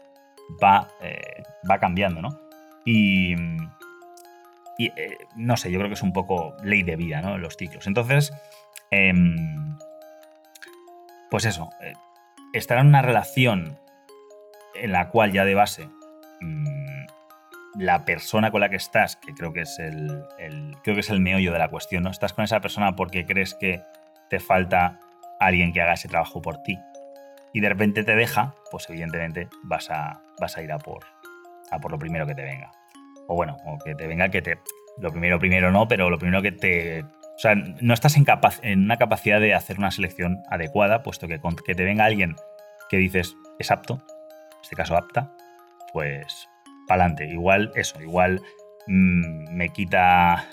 Va, 0.63 0.87
eh, 1.03 1.43
va 1.69 1.77
cambiando, 1.77 2.23
¿no? 2.23 2.46
Y, 2.89 3.35
eh, 4.79 5.17
no 5.35 5.57
sé, 5.57 5.69
yo 5.69 5.77
creo 5.77 5.89
que 5.89 5.95
es 5.95 6.03
un 6.03 6.13
poco 6.13 6.55
ley 6.63 6.83
de 6.83 6.95
vida, 6.95 7.21
¿no? 7.21 7.37
Los 7.37 7.57
ciclos. 7.57 7.85
Entonces, 7.85 8.31
em, 8.91 9.77
pues 11.29 11.43
eso, 11.43 11.69
eh, 11.81 11.91
estar 12.53 12.77
en 12.77 12.87
una 12.87 13.01
relación 13.01 13.77
en 14.73 14.93
la 14.93 15.09
cual 15.09 15.33
ya 15.33 15.43
de 15.43 15.53
base 15.53 15.89
mm, 16.39 17.07
la 17.77 18.05
persona 18.05 18.51
con 18.51 18.61
la 18.61 18.69
que 18.69 18.77
estás, 18.77 19.17
que 19.17 19.33
creo 19.33 19.51
que 19.51 19.61
es 19.61 19.79
el, 19.79 20.23
creo 20.81 20.95
que 20.95 21.01
es 21.01 21.09
el 21.09 21.19
meollo 21.19 21.51
de 21.51 21.59
la 21.59 21.67
cuestión, 21.67 22.03
¿no? 22.03 22.09
Estás 22.09 22.31
con 22.31 22.45
esa 22.45 22.61
persona 22.61 22.95
porque 22.95 23.25
crees 23.25 23.53
que 23.53 23.83
te 24.29 24.39
falta 24.39 25.01
alguien 25.41 25.73
que 25.73 25.81
haga 25.81 25.93
ese 25.93 26.07
trabajo 26.07 26.41
por 26.41 26.63
ti 26.63 26.79
y 27.51 27.59
de 27.59 27.67
repente 27.67 28.05
te 28.05 28.15
deja, 28.15 28.55
pues 28.71 28.89
evidentemente 28.89 29.49
vas 29.63 29.91
a, 29.91 30.21
vas 30.39 30.55
a 30.55 30.61
ir 30.61 30.71
a 30.71 30.77
por, 30.77 31.05
a 31.69 31.79
por 31.79 31.91
lo 31.91 31.99
primero 31.99 32.25
que 32.25 32.35
te 32.35 32.43
venga. 32.43 32.71
O 33.27 33.35
bueno, 33.35 33.57
o 33.65 33.77
que 33.83 33.95
te 33.95 34.07
venga 34.07 34.29
que 34.29 34.41
te... 34.41 34.59
Lo 34.97 35.11
primero, 35.11 35.39
primero 35.39 35.71
no, 35.71 35.87
pero 35.87 36.09
lo 36.09 36.17
primero 36.17 36.41
que 36.41 36.51
te... 36.51 37.03
O 37.03 37.39
sea, 37.39 37.53
no 37.55 37.93
estás 37.93 38.17
en, 38.17 38.25
en 38.63 38.83
una 38.83 38.97
capacidad 38.97 39.39
de 39.39 39.53
hacer 39.53 39.77
una 39.77 39.91
selección 39.91 40.41
adecuada, 40.49 41.03
puesto 41.03 41.27
que 41.27 41.39
que 41.65 41.75
te 41.75 41.83
venga 41.83 42.05
alguien 42.05 42.35
que 42.89 42.97
dices 42.97 43.35
es 43.59 43.71
apto, 43.71 43.95
en 43.95 44.61
este 44.63 44.75
caso 44.75 44.97
apta, 44.97 45.31
pues 45.93 46.49
pa'lante. 46.87 47.25
Igual 47.25 47.71
eso, 47.75 48.01
igual 48.01 48.41
mm, 48.87 49.53
me 49.53 49.69
quita, 49.69 50.45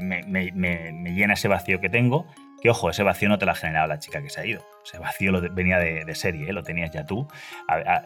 me, 0.00 0.22
me, 0.52 1.12
llena 1.12 1.34
ese 1.34 1.48
vacío 1.48 1.80
que 1.80 1.88
tengo, 1.88 2.26
que 2.60 2.70
ojo, 2.70 2.90
ese 2.90 3.02
vacío 3.02 3.28
no 3.28 3.38
te 3.38 3.46
lo 3.46 3.52
ha 3.52 3.56
generado 3.56 3.88
la 3.88 3.98
chica 3.98 4.22
que 4.22 4.30
se 4.30 4.40
ha 4.40 4.46
ido. 4.46 4.64
Ese 4.84 4.98
vacío 4.98 5.32
lo 5.32 5.40
venía 5.52 5.78
de, 5.78 6.14
serie, 6.14 6.48
¿eh? 6.48 6.52
lo 6.52 6.62
tenías 6.62 6.90
ya 6.90 7.04
tú. 7.04 7.26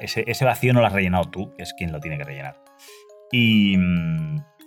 ese, 0.00 0.24
ese, 0.26 0.44
vacío 0.44 0.72
no 0.72 0.80
lo 0.80 0.86
has 0.86 0.92
rellenado 0.92 1.24
tú, 1.24 1.52
que 1.54 1.62
es 1.62 1.74
quien 1.74 1.92
lo 1.92 2.00
tiene 2.00 2.18
que 2.18 2.24
rellenar. 2.24 2.56
Y, 3.32 3.76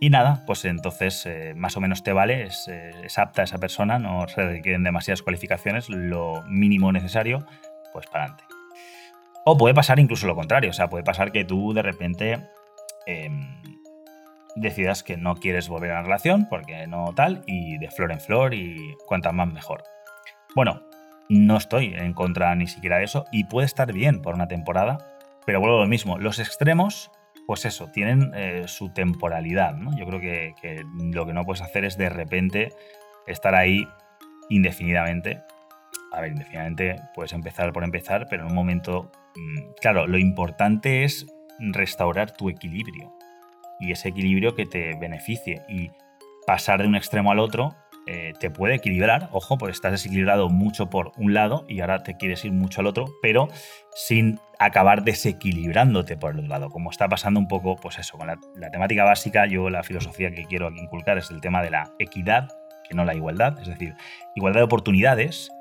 nada, 0.09 0.43
pues 0.45 0.65
entonces 0.65 1.25
eh, 1.25 1.53
más 1.55 1.77
o 1.77 1.81
menos 1.81 2.03
te 2.03 2.13
vale, 2.13 2.47
eh, 2.67 2.91
es, 3.03 3.17
apta 3.17 3.43
esa 3.43 3.57
persona, 3.57 3.99
no 3.99 4.27
se 4.27 4.45
requieren 4.45 4.83
demasiadas 4.83 5.21
cualificaciones, 5.21 5.89
lo 5.89 6.43
mínimo 6.47 6.91
necesario, 6.91 7.45
pues 7.93 8.07
para 8.07 8.25
adelante. 8.25 8.43
O 9.45 9.57
puede 9.57 9.73
pasar 9.73 9.99
incluso 9.99 10.27
lo 10.27 10.35
contrario, 10.35 10.69
o 10.69 10.73
sea, 10.73 10.89
puede 10.89 11.03
pasar 11.03 11.31
que 11.31 11.45
tú 11.45 11.73
de 11.73 11.81
repente 11.81 12.47
em, 13.05 13.61
decidas 14.55 15.03
que 15.03 15.17
no 15.17 15.35
quieres 15.35 15.69
volver 15.69 15.91
a 15.91 15.95
la 15.95 16.03
relación, 16.03 16.47
porque 16.49 16.85
no 16.87 17.13
tal, 17.15 17.43
y 17.47 17.77
de 17.77 17.89
flor 17.89 18.11
en 18.11 18.19
flor 18.19 18.53
y 18.53 18.95
cuantas 19.07 19.33
más 19.33 19.51
mejor. 19.51 19.83
Bueno, 20.55 20.83
no 21.29 21.57
estoy 21.57 21.93
en 21.95 22.13
contra 22.13 22.53
ni 22.55 22.67
siquiera 22.67 22.97
de 22.97 23.05
eso, 23.05 23.25
y 23.31 23.45
puede 23.45 23.65
estar 23.65 23.93
bien 23.93 24.21
por 24.21 24.35
una 24.35 24.47
temporada, 24.47 24.97
pero 25.45 25.59
vuelvo 25.59 25.77
a 25.77 25.81
lo 25.81 25.87
mismo, 25.87 26.17
los 26.17 26.39
extremos 26.39 27.11
pues 27.49 27.65
eso, 27.65 27.87
tienen 27.87 28.31
eh, 28.35 28.65
su 28.67 28.89
temporalidad, 28.89 29.73
¿no? 29.73 29.97
Yo 29.97 30.05
creo 30.05 30.19
que, 30.19 30.85
lo 31.11 31.25
que 31.25 31.33
no 31.33 31.45
puedes 31.45 31.63
hacer 31.63 31.83
es 31.83 31.97
de 31.97 32.07
repente 32.07 32.69
estar 33.25 33.55
ahí 33.55 33.87
indefinidamente. 34.49 35.41
A 36.11 36.21
ver, 36.21 36.33
indefinidamente 36.33 36.97
puedes 37.15 37.33
empezar 37.33 37.73
por 37.73 37.83
empezar, 37.83 38.27
pero 38.29 38.43
en 38.43 38.49
un 38.49 38.55
momento, 38.55 39.11
mm, 39.35 39.71
claro, 39.81 40.05
lo 40.05 40.19
importante 40.19 41.03
es 41.03 41.25
restaurar 41.57 42.29
tu 42.33 42.51
equilibrio 42.51 43.15
y 43.79 43.93
ese 43.93 44.09
equilibrio 44.09 44.53
que 44.53 44.67
te 44.67 44.95
beneficie 44.99 45.63
y 45.67 45.89
pasar 46.45 46.83
de 46.83 46.87
un 46.87 46.95
extremo 46.95 47.31
al 47.31 47.39
otro 47.39 47.75
eh, 48.11 48.33
te 48.39 48.49
puede 48.49 48.73
equilibrar, 48.73 49.29
ojo, 49.33 49.59
porque 49.59 49.71
estás 49.71 49.91
desequilibrado 49.91 50.49
mucho 50.49 50.89
por 50.89 51.11
un 51.17 51.35
lado 51.35 51.63
y 51.67 51.81
ahora 51.81 52.01
te 52.01 52.17
quieres 52.17 52.43
ir 52.43 52.51
mucho 52.51 52.81
al 52.81 52.87
otro, 52.87 53.05
pero 53.21 53.49
sin 53.93 54.39
acabar 54.57 55.03
desequilibrándote 55.03 56.17
por 56.17 56.31
el 56.31 56.39
otro 56.39 56.49
lado, 56.49 56.69
como 56.71 56.89
está 56.89 57.07
pasando 57.07 57.39
un 57.39 57.47
poco, 57.47 57.75
pues 57.75 57.99
eso, 57.99 58.17
con 58.17 58.25
la, 58.25 58.71
temática 58.71 59.03
básica, 59.03 59.45
yo 59.45 59.69
la 59.69 59.83
filosofía 59.83 60.31
que 60.31 60.45
quiero 60.45 60.71
inculcar 60.71 61.19
es 61.19 61.29
el 61.29 61.39
tema 61.39 61.61
de 61.61 61.69
la 61.69 61.91
equidad, 61.99 62.47
que 62.83 62.95
no 62.95 63.05
la 63.05 63.13
igualdad, 63.13 63.59
es 63.61 63.67
decir, 63.67 63.93
igualdad 64.33 64.61
de 64.61 64.65
oportunidades, 64.65 65.51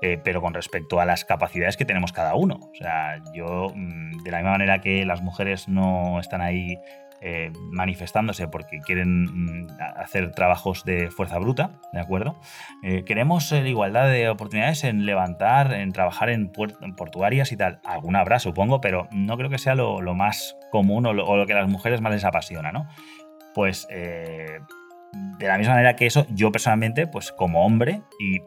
eh, 0.00 0.18
pero 0.24 0.40
con 0.40 0.54
respecto 0.54 1.00
a 1.00 1.04
las 1.04 1.26
capacidades 1.26 1.76
que 1.76 1.84
tenemos 1.84 2.12
cada 2.12 2.34
uno. 2.34 2.60
O 2.62 2.74
sea, 2.76 3.18
yo, 3.34 3.72
mm, 3.74 4.22
de 4.22 4.30
la 4.30 4.38
misma 4.38 4.52
manera 4.52 4.80
que 4.80 5.04
las 5.04 5.20
mujeres 5.20 5.68
no 5.68 6.18
están 6.18 6.40
ahí 6.40 6.78
eh, 7.20 7.52
manifestándose 7.70 8.48
porque 8.48 8.80
quieren 8.80 9.24
mm, 9.24 9.68
hacer 9.96 10.32
trabajos 10.32 10.84
de 10.84 11.10
fuerza 11.10 11.38
bruta, 11.38 11.80
¿de 11.92 12.00
acuerdo? 12.00 12.38
Eh, 12.82 13.04
queremos 13.04 13.50
la 13.52 13.68
igualdad 13.68 14.08
de 14.08 14.28
oportunidades 14.28 14.84
en 14.84 15.06
levantar, 15.06 15.72
en 15.72 15.92
trabajar 15.92 16.30
en, 16.30 16.50
portuarias 16.96 17.52
y 17.52 17.56
tal. 17.56 17.80
Alguna 17.84 18.20
habrá, 18.20 18.38
supongo, 18.38 18.80
pero 18.80 19.08
no 19.12 19.36
creo 19.36 19.50
que 19.50 19.58
sea 19.58 19.74
lo, 19.74 20.00
más 20.14 20.56
común 20.70 21.06
o 21.06 21.12
lo, 21.12 21.46
que 21.46 21.52
a 21.52 21.60
las 21.60 21.68
mujeres 21.68 22.00
más 22.00 22.12
les 22.12 22.24
apasiona, 22.24 22.72
¿no? 22.72 22.88
Pues 23.54 23.86
de 23.88 25.46
la 25.46 25.58
misma 25.58 25.74
manera 25.74 25.96
que 25.96 26.06
eso, 26.06 26.26
yo 26.30 26.52
personalmente, 26.52 27.06
pues 27.06 27.32
como 27.32 27.66
hombre 27.66 28.02
y 28.20 28.40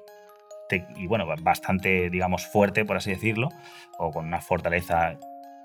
y 0.95 1.07
bueno, 1.07 1.25
bastante, 1.41 2.09
digamos, 2.09 2.45
fuerte, 2.47 2.86
por 2.86 2.97
así 2.97 3.12
decirlo, 3.12 3.49
o 3.97 4.12
con 4.12 4.25
una 4.25 4.41
fortaleza 4.41 5.17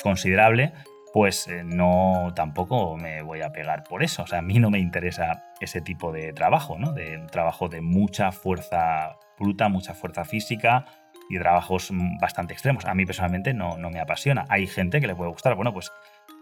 considerable, 0.02 0.72
pues 1.12 1.48
eh, 1.48 1.62
no 1.64 2.32
tampoco 2.34 2.96
me 2.96 3.22
voy 3.22 3.42
a 3.42 3.50
pegar 3.50 3.84
por 3.84 4.02
eso. 4.02 4.22
O 4.22 4.26
sea, 4.26 4.38
a 4.38 4.42
mí 4.42 4.58
no 4.58 4.70
me 4.70 4.78
interesa 4.78 5.44
ese 5.60 5.80
tipo 5.80 6.12
de 6.12 6.32
trabajo, 6.32 6.78
¿no? 6.78 6.92
De 6.92 7.18
trabajo 7.30 7.68
de 7.68 7.80
mucha 7.80 8.32
fuerza 8.32 9.16
bruta, 9.38 9.68
mucha 9.68 9.94
fuerza 9.94 10.24
física 10.24 10.84
y 11.28 11.38
trabajos 11.38 11.90
bastante 12.20 12.52
extremos. 12.52 12.84
A 12.84 12.94
mí 12.94 13.06
personalmente 13.06 13.54
no, 13.54 13.76
no 13.76 13.90
me 13.90 14.00
apasiona. 14.00 14.44
Hay 14.48 14.66
gente 14.66 15.00
que 15.00 15.06
le 15.06 15.14
puede 15.14 15.30
gustar. 15.30 15.54
Bueno, 15.54 15.72
pues 15.72 15.90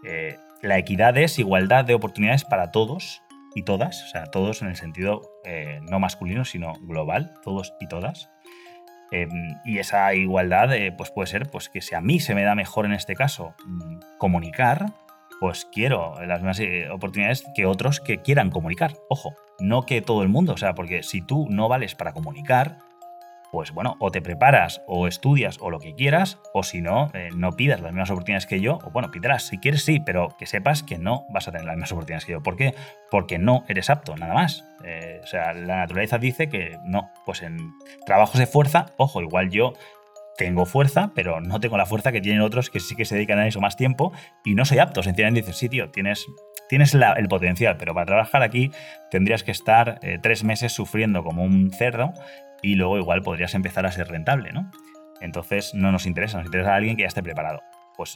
eh, 0.05 0.37
la 0.61 0.77
equidad 0.77 1.17
es 1.17 1.39
igualdad 1.39 1.85
de 1.85 1.93
oportunidades 1.93 2.43
para 2.45 2.71
todos 2.71 3.21
y 3.55 3.63
todas, 3.63 4.03
o 4.03 4.07
sea, 4.07 4.25
todos 4.25 4.61
en 4.61 4.67
el 4.67 4.75
sentido 4.75 5.21
eh, 5.43 5.79
no 5.89 5.99
masculino, 5.99 6.45
sino 6.45 6.73
global, 6.81 7.33
todos 7.43 7.73
y 7.79 7.87
todas. 7.87 8.29
Em, 9.11 9.55
y 9.63 9.79
esa 9.79 10.13
igualdad 10.13 10.73
eh, 10.75 10.91
pues 10.91 11.11
puede 11.11 11.27
ser 11.27 11.49
pues, 11.49 11.69
que 11.69 11.81
si 11.81 11.95
a 11.95 12.01
mí 12.01 12.19
se 12.19 12.35
me 12.35 12.43
da 12.43 12.55
mejor 12.55 12.85
en 12.85 12.93
este 12.93 13.15
caso 13.15 13.55
mm, 13.65 13.99
comunicar, 14.17 14.93
pues 15.39 15.65
quiero 15.71 16.15
las 16.25 16.39
mismas 16.39 16.59
eh, 16.59 16.89
oportunidades 16.89 17.43
que 17.55 17.65
otros 17.65 17.99
que 17.99 18.21
quieran 18.21 18.49
comunicar. 18.49 18.93
Ojo, 19.09 19.35
no 19.59 19.83
que 19.83 20.01
todo 20.01 20.23
el 20.23 20.29
mundo, 20.29 20.53
o 20.53 20.57
sea, 20.57 20.73
porque 20.73 21.03
si 21.03 21.21
tú 21.21 21.47
no 21.49 21.69
vales 21.69 21.95
para 21.95 22.13
comunicar, 22.13 22.79
pues 23.57 23.71
bueno, 23.71 23.95
o 23.97 24.11
te 24.11 24.21
preparas 24.21 24.83
o 24.85 25.07
estudias 25.07 25.57
o 25.61 25.71
lo 25.71 25.79
que 25.79 25.95
quieras, 25.95 26.37
o 26.53 26.61
si 26.61 26.79
no, 26.79 27.09
eh, 27.15 27.29
no 27.35 27.53
pidas 27.53 27.81
las 27.81 27.91
mismas 27.91 28.11
oportunidades 28.11 28.45
que 28.45 28.61
yo, 28.61 28.77
o 28.83 28.91
bueno, 28.91 29.09
pidarás, 29.09 29.47
si 29.47 29.57
quieres 29.57 29.83
sí, 29.83 29.99
pero 29.99 30.29
que 30.37 30.45
sepas 30.45 30.83
que 30.83 30.99
no 30.99 31.25
vas 31.31 31.47
a 31.47 31.51
tener 31.51 31.65
las 31.65 31.75
mismas 31.75 31.91
oportunidades 31.91 32.25
que 32.25 32.33
yo. 32.33 32.43
¿Por 32.43 32.55
qué? 32.55 32.75
Porque 33.09 33.39
no 33.39 33.63
eres 33.67 33.89
apto, 33.89 34.15
nada 34.15 34.35
más. 34.35 34.63
Eh, 34.85 35.21
o 35.23 35.25
sea, 35.25 35.55
la 35.55 35.77
naturaleza 35.77 36.19
dice 36.19 36.49
que 36.49 36.77
no, 36.85 37.09
pues 37.25 37.41
en 37.41 37.57
trabajos 38.05 38.37
de 38.37 38.45
fuerza, 38.45 38.85
ojo, 38.95 39.23
igual 39.23 39.49
yo 39.49 39.73
tengo 40.37 40.67
fuerza, 40.67 41.09
pero 41.15 41.41
no 41.41 41.59
tengo 41.59 41.77
la 41.77 41.87
fuerza 41.87 42.11
que 42.11 42.21
tienen 42.21 42.41
otros 42.41 42.69
que 42.69 42.79
sí 42.79 42.95
que 42.95 43.05
se 43.05 43.15
dedican 43.15 43.39
a 43.39 43.47
eso 43.47 43.59
más 43.59 43.75
tiempo 43.75 44.13
y 44.45 44.53
no 44.53 44.65
soy 44.65 44.77
apto. 44.77 45.01
Sencillamente 45.01 45.41
dices, 45.41 45.57
sí, 45.57 45.67
tío, 45.67 45.89
tienes, 45.89 46.27
tienes 46.69 46.93
el 46.93 47.27
potencial, 47.27 47.77
pero 47.77 47.95
para 47.95 48.05
trabajar 48.05 48.43
aquí 48.43 48.69
tendrías 49.09 49.43
que 49.43 49.49
estar 49.49 49.97
eh, 50.03 50.19
tres 50.21 50.43
meses 50.43 50.73
sufriendo 50.73 51.23
como 51.23 51.43
un 51.43 51.71
cerdo 51.71 52.13
y 52.61 52.75
luego 52.75 52.97
igual 52.97 53.21
podrías 53.21 53.53
empezar 53.55 53.85
a 53.85 53.91
ser 53.91 54.07
rentable, 54.07 54.51
¿no? 54.51 54.71
Entonces 55.21 55.73
no 55.73 55.91
nos 55.91 56.05
interesa, 56.05 56.37
nos 56.37 56.45
interesa 56.45 56.73
a 56.73 56.75
alguien 56.75 56.95
que 56.95 57.03
ya 57.03 57.07
esté 57.07 57.23
preparado. 57.23 57.61
Pues 57.95 58.15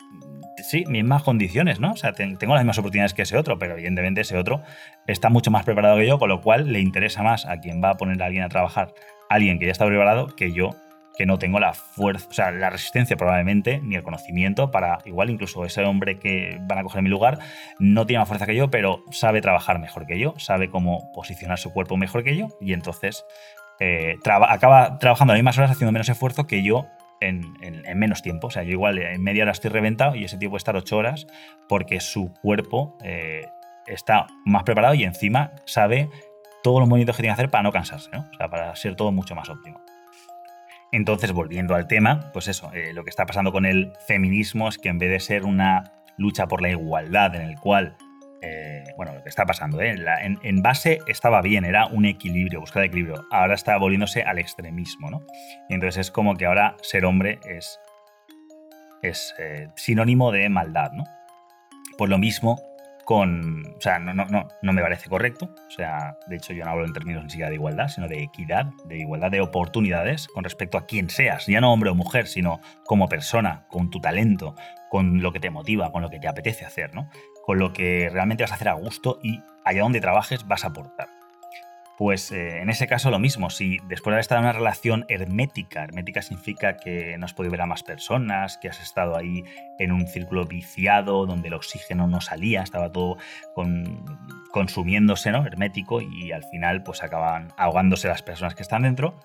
sí, 0.58 0.86
mismas 0.88 1.24
condiciones, 1.24 1.80
¿no? 1.80 1.94
O 1.94 1.96
sea, 1.96 2.14
tengo 2.14 2.54
las 2.54 2.64
mismas 2.64 2.78
oportunidades 2.78 3.16
que 3.16 3.24
ese 3.24 3.36
otro, 3.36 3.58
pero 3.58 3.74
evidentemente 3.74 4.22
ese 4.22 4.38
otro 4.38 4.62
está 5.08 5.30
mucho 5.30 5.50
más 5.50 5.66
preparado 5.66 5.98
que 5.98 6.06
yo, 6.06 6.20
con 6.20 6.30
lo 6.30 6.42
cual 6.42 6.72
le 6.72 6.80
interesa 6.80 7.24
más 7.24 7.48
a 7.48 7.58
quien 7.60 7.84
va 7.84 7.90
a 7.92 7.98
poner 7.98 8.22
a 8.22 8.28
alguien 8.28 8.44
a 8.44 8.50
trabajar, 8.50 8.94
alguien 9.30 9.58
que 9.58 9.66
ya 9.66 9.72
está 9.72 9.88
preparado, 9.88 10.28
que 10.36 10.52
yo, 10.52 10.70
que 11.18 11.26
no 11.26 11.40
tengo 11.40 11.60
la 11.60 11.74
fuerza, 11.74 12.28
o 12.30 12.34
sea, 12.34 12.52
la 12.52 12.70
resistencia 12.70 13.18
probablemente, 13.18 13.80
ni 13.82 13.96
el 13.96 14.04
conocimiento 14.04 14.70
para, 14.70 15.00
igual 15.06 15.32
incluso 15.32 15.66
ese 15.66 15.84
hombre 15.84 16.20
que 16.20 16.60
van 16.62 16.78
a 16.78 16.84
coger 16.84 17.02
mi 17.02 17.10
lugar, 17.10 17.40
no 17.80 18.06
tiene 18.06 18.20
más 18.20 18.28
fuerza 18.28 18.46
que 18.46 18.56
yo, 18.56 18.70
pero 18.70 19.04
sabe 19.10 19.42
trabajar 19.42 19.80
mejor 19.80 20.06
que 20.06 20.20
yo, 20.20 20.36
sabe 20.38 20.70
cómo 20.70 21.12
posicionar 21.12 21.58
su 21.58 21.74
cuerpo 21.74 21.98
mejor 21.98 22.24
que 22.24 22.38
yo, 22.38 22.50
y 22.62 22.74
entonces 22.74 23.26
eh, 23.80 24.18
acaba 24.26 25.00
trabajando 25.00 25.34
las 25.34 25.40
mismas 25.40 25.58
horas 25.58 25.72
haciendo 25.72 25.92
menos 25.92 26.10
esfuerzo 26.10 26.46
que 26.48 26.64
yo 26.64 26.88
en, 27.22 27.54
menos 27.96 28.22
tiempo. 28.22 28.48
O 28.48 28.52
sea, 28.52 28.64
yo 28.64 28.72
igual 28.72 28.98
en 29.00 29.24
media 29.24 29.44
hora 29.44 29.52
estoy 29.52 29.72
reventado 29.72 30.16
y 30.16 30.26
ese 30.26 30.38
tío 30.38 30.50
puede 30.50 30.58
estar 30.58 30.76
ocho 30.76 30.98
horas 30.98 31.28
porque 31.70 32.00
su 32.00 32.34
cuerpo 32.42 32.98
eh, 33.04 33.46
está 33.88 34.28
más 34.46 34.64
preparado 34.64 34.94
y 34.96 35.04
encima 35.04 35.52
sabe 35.66 36.10
todos 36.64 36.80
los 36.80 36.90
movimientos 36.90 37.16
que 37.16 37.24
tiene 37.24 37.36
que 37.36 37.42
hacer 37.42 37.50
para 37.50 37.64
no 37.64 37.72
cansarse, 37.72 38.10
¿no? 38.12 38.28
O 38.32 38.38
sea, 38.38 38.50
para 38.50 38.76
ser 38.76 38.96
todo 38.96 39.12
mucho 39.12 39.36
más 39.36 39.50
óptimo. 39.50 39.82
Entonces, 40.92 41.32
volviendo 41.32 41.74
al 41.74 41.88
tema, 41.88 42.32
pues 42.34 42.48
eso, 42.48 42.72
eh, 42.74 42.92
lo 42.94 43.04
que 43.04 43.10
está 43.10 43.26
pasando 43.26 43.52
con 43.52 43.66
el 43.66 43.94
feminismo 44.08 44.68
es 44.68 44.78
que 44.78 44.90
en 44.90 44.98
vez 44.98 45.10
de 45.10 45.20
ser 45.20 45.46
una 45.46 45.94
lucha 46.18 46.48
por 46.48 46.62
la 46.62 46.70
igualdad 46.70 47.34
en 47.36 47.44
el 47.44 47.58
cual 47.58 47.96
eh, 48.42 48.84
bueno, 48.98 49.14
lo 49.14 49.22
que 49.22 49.30
está 49.30 49.46
pasando, 49.46 49.82
¿eh? 49.82 49.96
en, 50.42 50.62
base 50.62 51.00
estaba 51.08 51.42
bien, 51.42 51.64
era 51.64 51.86
un 51.86 52.06
equilibrio, 52.06 52.60
buscar 52.60 52.84
equilibrio. 52.84 53.26
Ahora 53.32 53.54
está 53.54 53.78
volviéndose 53.78 54.24
al 54.24 54.40
extremismo, 54.40 55.12
¿no? 55.12 55.26
Y 55.70 55.76
entonces 55.76 56.08
es 56.08 56.12
como 56.12 56.36
que 56.36 56.48
ahora 56.48 56.76
ser 56.82 57.06
hombre 57.06 57.40
es, 57.46 57.80
es 59.04 59.36
eh, 59.38 59.68
sinónimo 59.76 60.32
de 60.32 60.50
maldad, 60.50 60.92
¿no? 60.94 61.04
Pues 61.98 62.10
lo 62.10 62.18
mismo 62.18 62.60
con. 63.06 63.66
O 63.78 63.82
sea, 63.82 64.00
no, 64.00 64.14
no, 64.14 64.26
no, 64.26 64.48
no 64.62 64.74
me 64.74 64.82
parece 64.82 65.10
correcto. 65.10 65.54
O 65.68 65.72
sea, 65.72 66.18
de 66.28 66.36
hecho, 66.36 66.54
yo 66.54 66.66
no 66.66 66.72
hablo 66.72 66.86
en 66.86 66.94
términos 66.94 67.24
ni 67.24 67.30
siquiera 67.30 67.50
de 67.50 67.56
igualdad, 67.56 67.88
sino 67.88 68.08
de 68.08 68.24
equidad, 68.24 68.68
de 68.86 68.98
igualdad 69.00 69.32
de 69.32 69.42
oportunidades 69.42 70.28
con 70.28 70.44
respecto 70.44 70.78
a 70.78 70.86
quien 70.86 71.10
seas, 71.10 71.48
ya 71.48 71.62
no 71.62 71.72
hombre 71.72 71.90
o 71.90 71.96
mujer, 71.96 72.28
sino 72.28 72.60
como 72.86 73.08
persona, 73.08 73.66
con 73.70 73.90
tu 73.90 74.00
talento, 74.00 74.56
con 74.90 75.22
lo 75.22 75.32
que 75.32 75.40
te 75.40 75.50
motiva, 75.50 75.92
con 75.92 76.02
lo 76.02 76.10
que 76.10 76.20
te 76.20 76.28
apetece 76.28 76.66
hacer, 76.66 76.94
¿no? 76.94 77.10
con 77.42 77.60
lo 77.60 77.74
que 77.74 78.10
realmente 78.10 78.44
vas 78.44 78.52
a 78.52 78.56
hacer 78.56 78.70
a 78.70 78.74
gusto 78.74 79.20
y 79.22 79.42
allá 79.66 79.82
donde 79.82 80.02
trabajes 80.02 80.48
vas 80.48 80.64
a 80.64 80.68
aportar. 80.68 81.21
Pues 82.02 82.32
eh, 82.32 82.58
en 82.64 82.72
ese 82.72 82.88
caso 82.88 83.12
lo 83.12 83.20
mismo, 83.20 83.52
si 83.52 83.78
después 83.88 84.06
de 84.06 84.16
haber 84.16 84.22
estado 84.22 84.40
en 84.40 84.46
una 84.46 84.54
relación 84.54 85.06
hermética, 85.08 85.84
hermética 85.84 86.24
significa 86.24 86.78
que 86.78 87.16
no 87.20 87.26
has 87.26 87.36
podido 87.36 87.52
ver 87.52 87.62
a 87.62 87.68
más 87.68 87.84
personas, 87.84 88.58
que 88.58 88.70
has 88.70 88.82
estado 88.82 89.16
ahí 89.16 89.44
en 89.78 89.92
un 89.92 90.08
círculo 90.08 90.48
viciado 90.48 91.28
donde 91.28 91.50
el 91.50 91.54
oxígeno 91.54 92.08
no 92.08 92.20
salía, 92.20 92.64
estaba 92.64 92.92
todo 92.92 93.18
consumiéndose, 94.52 95.32
¿no? 95.32 95.46
Hermético 95.46 96.02
y 96.02 96.32
al 96.32 96.44
final 96.46 96.82
pues 96.82 97.04
acaban 97.04 97.54
ahogándose 97.56 98.08
las 98.08 98.24
personas 98.24 98.56
que 98.56 98.64
están 98.64 98.82
dentro. 98.82 99.20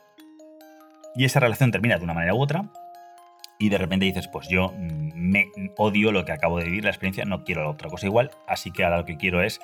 Y 1.15 1.25
esa 1.25 1.41
relación 1.41 1.71
termina 1.71 1.97
de 1.97 2.05
una 2.05 2.13
manera 2.13 2.35
u 2.35 2.43
otra, 2.43 2.71
y 3.59 3.71
de 3.71 3.79
repente 3.79 4.05
dices, 4.05 4.29
pues 4.29 4.49
yo 4.49 4.75
me 4.79 5.47
odio 5.79 6.13
lo 6.13 6.27
que 6.27 6.33
acabo 6.33 6.59
de 6.59 6.67
vivir, 6.67 6.85
la 6.85 6.91
experiencia, 6.91 7.25
no 7.25 7.43
quiero 7.43 7.63
la 7.63 7.71
otra 7.71 7.89
cosa 7.89 8.05
igual, 8.05 8.33
así 8.47 8.71
que 8.71 8.85
ahora 8.85 8.99
lo 8.99 9.07
que 9.07 9.17
quiero 9.17 9.43
es 9.43 9.63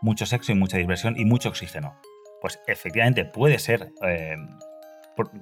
mucho 0.00 0.26
sexo 0.26 0.52
y 0.52 0.54
mucha 0.54 0.78
diversión 0.78 1.18
y 1.18 1.24
mucho 1.24 1.48
oxígeno. 1.48 1.96
Pues 2.42 2.60
efectivamente 2.66 3.24
puede 3.24 3.60
ser, 3.60 3.92
eh, 4.02 4.36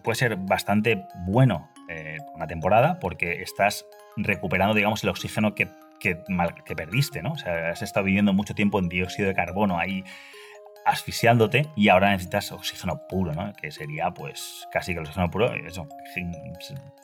puede 0.05 0.17
ser 0.17 0.37
bastante 0.37 1.07
bueno 1.27 1.71
eh, 1.89 2.19
una 2.35 2.47
temporada 2.47 2.99
porque 3.01 3.41
estás 3.41 3.87
recuperando, 4.19 4.75
digamos, 4.75 5.03
el 5.03 5.09
oxígeno 5.09 5.55
que, 5.55 5.67
que, 5.99 6.23
que 6.67 6.77
perdiste, 6.77 7.23
¿no? 7.23 7.33
O 7.33 7.39
sea, 7.39 7.71
has 7.71 7.81
estado 7.81 8.05
viviendo 8.05 8.35
mucho 8.35 8.55
tiempo 8.55 8.79
en 8.79 8.91
dióxido 8.91 9.29
de 9.29 9.35
carbono 9.35 9.79
ahí 9.79 10.05
asfixiándote 10.85 11.71
y 11.75 11.89
ahora 11.89 12.11
necesitas 12.11 12.53
oxígeno 12.53 13.01
puro, 13.09 13.33
¿no? 13.33 13.55
Que 13.55 13.71
sería 13.71 14.11
pues 14.11 14.69
casi 14.71 14.93
que 14.93 14.99
el 14.99 15.07
oxígeno 15.07 15.31
puro, 15.31 15.55
eso, 15.55 15.89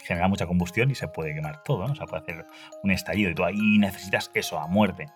genera 0.04 0.28
mucha 0.28 0.46
combustión 0.46 0.90
y 0.90 0.94
se 0.94 1.08
puede 1.08 1.34
quemar 1.34 1.62
todo, 1.62 1.86
¿no? 1.86 1.94
O 1.94 1.96
sea, 1.96 2.06
puede 2.06 2.22
hacer 2.22 2.46
un 2.82 2.90
estallido 2.90 3.30
y 3.30 3.34
tú 3.34 3.44
ahí 3.44 3.78
necesitas 3.78 4.30
eso 4.34 4.58
a 4.58 4.66
muerte. 4.66 5.06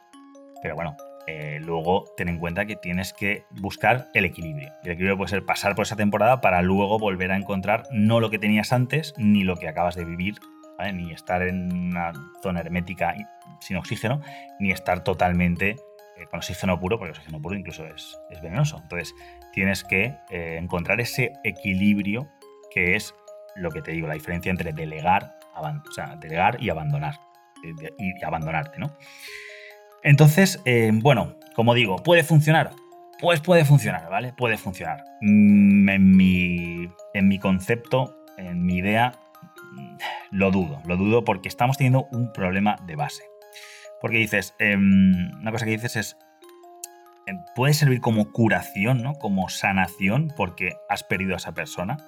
Pero 0.62 0.74
bueno, 0.74 0.96
eh, 1.26 1.58
luego 1.60 2.04
ten 2.16 2.28
en 2.28 2.38
cuenta 2.38 2.66
que 2.66 2.76
tienes 2.76 3.12
que 3.12 3.44
buscar 3.50 4.08
el 4.14 4.24
equilibrio. 4.24 4.72
El 4.84 4.92
equilibrio 4.92 5.16
puede 5.16 5.30
ser 5.30 5.44
pasar 5.44 5.74
por 5.74 5.84
esa 5.84 5.96
temporada 5.96 6.40
para 6.40 6.62
luego 6.62 6.98
volver 6.98 7.32
a 7.32 7.36
encontrar 7.36 7.84
no 7.92 8.20
lo 8.20 8.30
que 8.30 8.38
tenías 8.38 8.72
antes 8.72 9.14
ni 9.16 9.44
lo 9.44 9.56
que 9.56 9.68
acabas 9.68 9.94
de 9.94 10.04
vivir, 10.04 10.36
ni 10.94 11.12
estar 11.12 11.42
en 11.42 11.72
una 11.72 12.12
zona 12.42 12.60
hermética 12.60 13.14
sin 13.60 13.76
oxígeno, 13.76 14.20
ni 14.58 14.70
estar 14.70 15.04
totalmente 15.04 15.76
eh, 16.16 16.26
con 16.30 16.38
oxígeno 16.38 16.80
puro, 16.80 16.98
porque 16.98 17.12
oxígeno 17.12 17.40
puro 17.40 17.56
incluso 17.56 17.84
es, 17.86 18.18
venenoso. 18.42 18.78
Entonces, 18.82 19.14
tienes 19.52 19.84
que 19.84 20.16
eh, 20.30 20.56
encontrar 20.58 21.00
ese 21.00 21.32
equilibrio 21.44 22.28
que 22.70 22.96
es 22.96 23.14
lo 23.56 23.70
que 23.70 23.82
te 23.82 23.92
digo, 23.92 24.06
la 24.06 24.14
diferencia 24.14 24.50
entre 24.50 24.72
delegar, 24.72 25.34
delegar 26.18 26.62
y 26.62 26.70
abandonar. 26.70 27.20
Y, 27.98 28.24
abandonarte, 28.24 28.78
¿no? 28.78 28.96
Entonces, 30.02 30.60
eh, 30.64 30.90
bueno, 30.92 31.36
como 31.54 31.74
digo, 31.74 31.96
¿puede 31.96 32.22
funcionar? 32.22 32.70
Pues 33.20 33.40
puede 33.40 33.64
funcionar, 33.66 34.08
¿vale? 34.08 34.32
Puede 34.32 34.56
funcionar. 34.56 35.04
Mm, 35.20 35.88
en 35.88 36.16
mi, 36.16 36.88
en 37.12 37.28
mi 37.28 37.38
concepto, 37.38 38.16
en 38.38 38.64
mi 38.64 38.78
idea, 38.78 39.12
mm, 39.74 39.96
lo 40.30 40.50
dudo. 40.50 40.80
Lo 40.86 40.96
dudo 40.96 41.24
porque 41.24 41.48
estamos 41.48 41.76
teniendo 41.76 42.08
un 42.12 42.32
problema 42.32 42.76
de 42.86 42.96
base. 42.96 43.24
Porque 44.00 44.16
dices, 44.16 44.54
em, 44.58 45.38
una 45.38 45.52
cosa 45.52 45.66
que 45.66 45.72
dices 45.72 45.96
es, 45.96 46.16
em, 47.26 47.38
puede 47.54 47.74
servir 47.74 48.00
como 48.00 48.32
curación, 48.32 49.02
¿no? 49.02 49.12
Como 49.14 49.50
sanación 49.50 50.32
porque 50.34 50.72
has 50.88 51.04
perdido 51.04 51.34
a 51.34 51.36
esa 51.36 51.52
persona. 51.52 51.98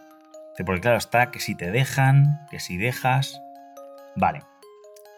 Porque 0.65 0.81
claro, 0.81 0.97
está 0.97 1.31
que 1.31 1.41
si 1.41 1.55
te 1.55 1.71
dejan, 1.71 2.41
que 2.51 2.59
si 2.59 2.79
dejas... 2.79 3.43
Vale. 4.17 4.41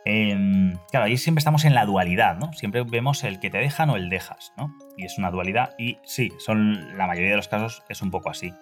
Em, 0.06 0.76
claro, 0.90 1.06
ahí 1.06 1.16
siempre 1.16 1.40
estamos 1.40 1.64
en 1.64 1.74
la 1.74 1.86
dualidad, 1.86 2.36
¿no? 2.36 2.52
Siempre 2.52 2.82
vemos 2.84 3.24
el 3.24 3.40
que 3.40 3.48
te 3.48 3.58
dejan 3.58 3.88
o 3.88 3.96
el 3.96 4.10
dejas, 4.10 4.52
¿no? 4.56 4.74
Y 4.98 5.06
es 5.06 5.16
una 5.16 5.30
dualidad 5.30 5.74
y 5.78 5.98
sí, 6.04 6.30
son 6.38 6.98
la 6.98 7.06
mayoría 7.06 7.30
de 7.30 7.36
los 7.36 7.48
casos 7.48 7.82
es 7.88 8.02
un 8.02 8.10
poco 8.10 8.28
así. 8.28 8.52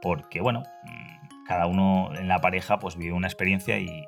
Porque, 0.00 0.40
bueno, 0.40 0.62
mm, 0.84 1.44
cada 1.46 1.66
uno 1.66 2.10
en 2.14 2.28
la 2.28 2.38
pareja 2.38 2.78
pues 2.78 2.96
vive 2.96 3.12
una 3.12 3.26
experiencia 3.26 3.78
y, 3.78 4.06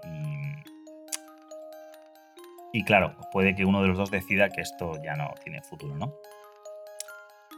y, 2.73 2.85
claro, 2.85 3.17
puede 3.33 3.57
que 3.57 3.65
uno 3.65 3.83
de 3.83 3.89
los 3.89 3.99
dos 3.99 4.11
decida 4.13 4.51
que 4.51 4.61
esto 4.61 4.93
ya 5.05 5.17
no 5.17 5.35
tiene 5.43 5.63
futuro, 5.63 5.97
¿no? 5.97 6.15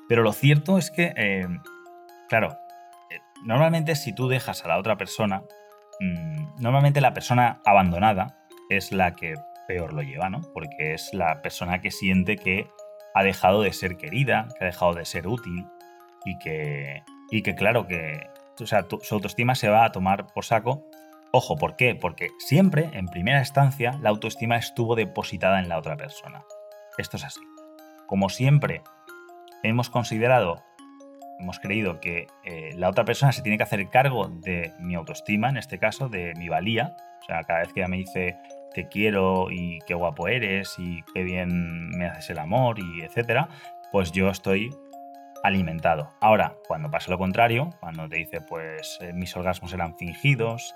Pero 0.09 0.23
lo 0.23 0.33
cierto 0.33 0.79
es 0.79 0.91
que, 0.91 1.13
em, 1.17 1.61
claro, 2.29 2.57
eh, 3.11 3.21
normalmente 3.45 3.95
si 3.97 4.15
tú 4.15 4.29
dejas 4.29 4.65
a 4.65 4.69
la 4.69 4.79
otra 4.79 4.97
persona, 4.97 5.43
Mm, 6.01 6.61
normalmente 6.61 7.01
la 7.01 7.15
persona 7.15 7.61
abandonada 7.65 8.39
es 8.71 8.93
la 8.93 9.15
que 9.15 9.35
peor 9.67 9.93
lo 9.93 10.03
lleva, 10.03 10.31
¿no? 10.31 10.41
Porque 10.53 10.95
es 10.95 11.13
la 11.13 11.43
persona 11.43 11.81
que 11.81 11.91
siente 11.91 12.37
que 12.37 12.69
ha 13.15 13.23
dejado 13.23 13.63
de 13.63 13.73
ser 13.73 13.97
querida, 13.97 14.49
que 14.59 14.65
ha 14.65 14.69
dejado 14.69 14.95
de 14.95 15.05
ser 15.05 15.27
útil 15.27 15.67
y 16.25 16.39
que, 16.39 17.03
y 17.31 17.43
que 17.43 17.55
claro, 17.55 17.87
que 17.87 18.29
o 18.61 18.67
sea, 18.67 18.87
su 19.03 19.15
autoestima 19.15 19.55
se 19.55 19.69
va 19.69 19.85
a 19.85 19.93
tomar 19.93 20.27
por 20.33 20.45
saco. 20.45 20.85
Ojo, 21.33 21.57
¿por 21.57 21.77
qué? 21.77 21.95
Porque 21.95 22.29
siempre, 22.39 22.91
en 22.93 23.07
primera 23.07 23.41
instancia, 23.41 23.99
la 24.01 24.11
autoestima 24.11 24.57
estuvo 24.57 24.95
depositada 24.95 25.59
en 25.59 25.69
la 25.69 25.79
otra 25.79 25.97
persona. 25.97 26.45
Esto 26.97 27.17
es 27.17 27.25
así. 27.25 27.41
Como 28.07 28.29
siempre 28.29 28.83
hemos 29.63 29.91
considerado 29.91 30.63
hemos 31.39 31.59
creído 31.59 32.01
que 32.01 32.27
eh, 32.45 32.73
la 32.77 32.89
otra 32.89 33.05
persona 33.05 33.33
se 33.33 33.43
tiene 33.43 33.57
que 33.57 33.65
hacer 33.65 33.89
cargo 33.89 34.29
de 34.29 34.73
mi 34.79 34.95
autoestima, 34.95 35.49
en 35.49 35.57
este 35.57 35.79
caso, 35.79 36.09
de 36.09 36.35
mi 36.37 36.49
valía. 36.49 36.97
O 37.23 37.25
sea, 37.27 37.43
cada 37.45 37.61
vez 37.61 37.73
que 37.73 37.81
ella 37.81 37.89
me 37.89 37.99
dice 37.99 38.37
te 38.75 38.89
quiero 38.89 39.51
y 39.51 39.79
qué 39.87 39.95
guapo 39.95 40.27
eres 40.27 40.75
y 40.79 41.03
qué 41.15 41.23
bien 41.23 41.91
me 41.91 42.07
haces 42.07 42.31
el 42.31 42.39
amor 42.41 42.79
y 42.81 43.03
etcétera, 43.03 43.49
pues 43.93 44.11
yo 44.11 44.31
estoy 44.31 44.71
alimentado. 45.45 46.11
Ahora, 46.21 46.57
cuando 46.67 46.91
pasa 46.91 47.11
lo 47.11 47.19
contrario, 47.19 47.71
cuando 47.81 48.09
te 48.09 48.17
dice 48.17 48.41
pues 48.41 48.99
eh, 49.01 49.13
mis 49.13 49.37
orgasmos 49.37 49.73
eran 49.73 49.97
fingidos, 49.97 50.75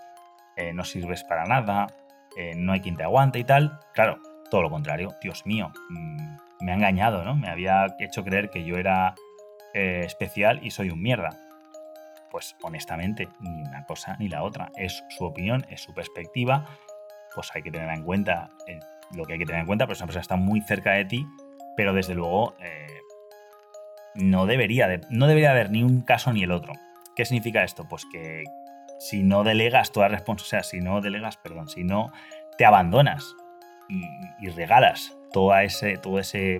eh, 0.56 0.72
no 0.72 0.84
sirves 0.84 1.24
para 1.24 1.44
nada, 1.46 1.88
no 2.54 2.72
hay 2.72 2.80
quien 2.80 2.96
te 2.96 3.02
aguante 3.02 3.40
y 3.40 3.44
tal, 3.44 3.80
claro, 3.92 4.20
todo 4.48 4.62
lo 4.62 4.70
contrario, 4.70 5.12
Dios 5.20 5.44
mío, 5.44 5.72
mm, 5.90 6.36
me 6.60 6.72
ha 6.72 6.74
engañado, 6.74 7.24
¿no? 7.24 7.34
Me 7.34 7.48
había 7.48 7.86
hecho 7.98 8.24
creer 8.24 8.50
que 8.50 8.64
yo 8.64 8.76
era 8.76 9.14
eh, 9.74 10.02
especial 10.04 10.60
y 10.62 10.70
soy 10.70 10.90
un 10.90 11.02
mierda. 11.02 11.36
Pues 12.30 12.56
honestamente, 12.62 13.28
ni 13.40 13.62
una 13.62 13.84
cosa 13.84 14.16
ni 14.18 14.28
la 14.28 14.42
otra. 14.42 14.70
Es 14.76 15.04
su 15.08 15.24
opinión, 15.24 15.66
es 15.70 15.82
su 15.82 15.94
perspectiva. 15.94 16.66
Pues 17.34 17.50
hay 17.54 17.62
que 17.62 17.70
tener 17.70 17.88
en 17.90 18.02
cuenta 18.02 18.50
eh, 18.66 18.80
lo 19.14 19.24
que 19.24 19.34
hay 19.34 19.38
que 19.38 19.46
tener 19.46 19.60
en 19.60 19.66
cuenta, 19.66 19.86
pero 19.86 19.94
esa 19.94 20.06
persona 20.06 20.22
está 20.22 20.36
muy 20.36 20.60
cerca 20.62 20.92
de 20.92 21.04
ti, 21.04 21.26
pero 21.76 21.92
desde 21.92 22.14
luego 22.14 22.54
eh, 22.60 22.86
no, 24.14 24.46
debería 24.46 25.00
no 25.10 25.26
debería 25.26 25.50
haber 25.50 25.70
ni 25.70 25.82
un 25.82 26.02
caso 26.02 26.32
ni 26.32 26.42
el 26.42 26.52
otro. 26.52 26.72
¿Qué 27.14 27.24
significa 27.24 27.64
esto? 27.64 27.86
Pues 27.88 28.04
que 28.10 28.44
si 28.98 29.22
no 29.22 29.44
delegas 29.44 29.92
toda 29.92 30.08
responsabilidad, 30.08 30.46
o 30.46 30.62
sea, 30.62 30.62
si 30.62 30.80
no 30.80 31.00
delegas, 31.00 31.36
perdón, 31.36 31.68
si 31.68 31.84
no 31.84 32.12
te 32.56 32.64
abandonas 32.64 33.34
y, 33.88 34.48
regalas 34.50 35.16
toda 35.32 35.62
ese, 35.62 35.98
todo 35.98 36.18
ese, 36.18 36.58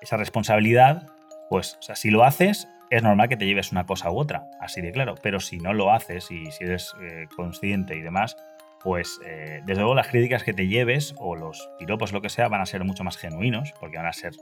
esa 0.00 0.16
responsabilidad, 0.16 1.06
pues, 1.52 1.76
si 1.80 2.10
lo 2.10 2.24
haces, 2.24 2.66
es 2.88 3.02
normal 3.02 3.28
que 3.28 3.36
te 3.36 3.44
lleves 3.44 3.72
una 3.72 3.84
cosa 3.84 4.10
u 4.10 4.16
otra, 4.16 4.48
así 4.58 4.80
de 4.80 4.90
claro. 4.90 5.16
Pero 5.22 5.38
si 5.38 5.58
no 5.58 5.74
lo 5.74 5.92
haces 5.92 6.30
y 6.30 6.50
si 6.50 6.64
eres 6.64 6.94
eh, 7.02 7.26
consciente 7.36 7.94
y 7.94 8.00
demás, 8.00 8.38
pues 8.80 9.20
eh, 9.26 9.60
desde 9.66 9.82
luego 9.82 9.94
las 9.94 10.08
críticas 10.08 10.44
que 10.44 10.54
te 10.54 10.66
lleves 10.66 11.14
o 11.18 11.36
los 11.36 11.68
piropos, 11.78 12.10
lo 12.14 12.22
que 12.22 12.30
sea, 12.30 12.48
van 12.48 12.62
a 12.62 12.64
ser 12.64 12.82
mucho 12.84 13.04
más 13.04 13.18
genuinos, 13.18 13.74
porque 13.78 13.98
van 13.98 14.06
a 14.06 14.14
ser 14.14 14.32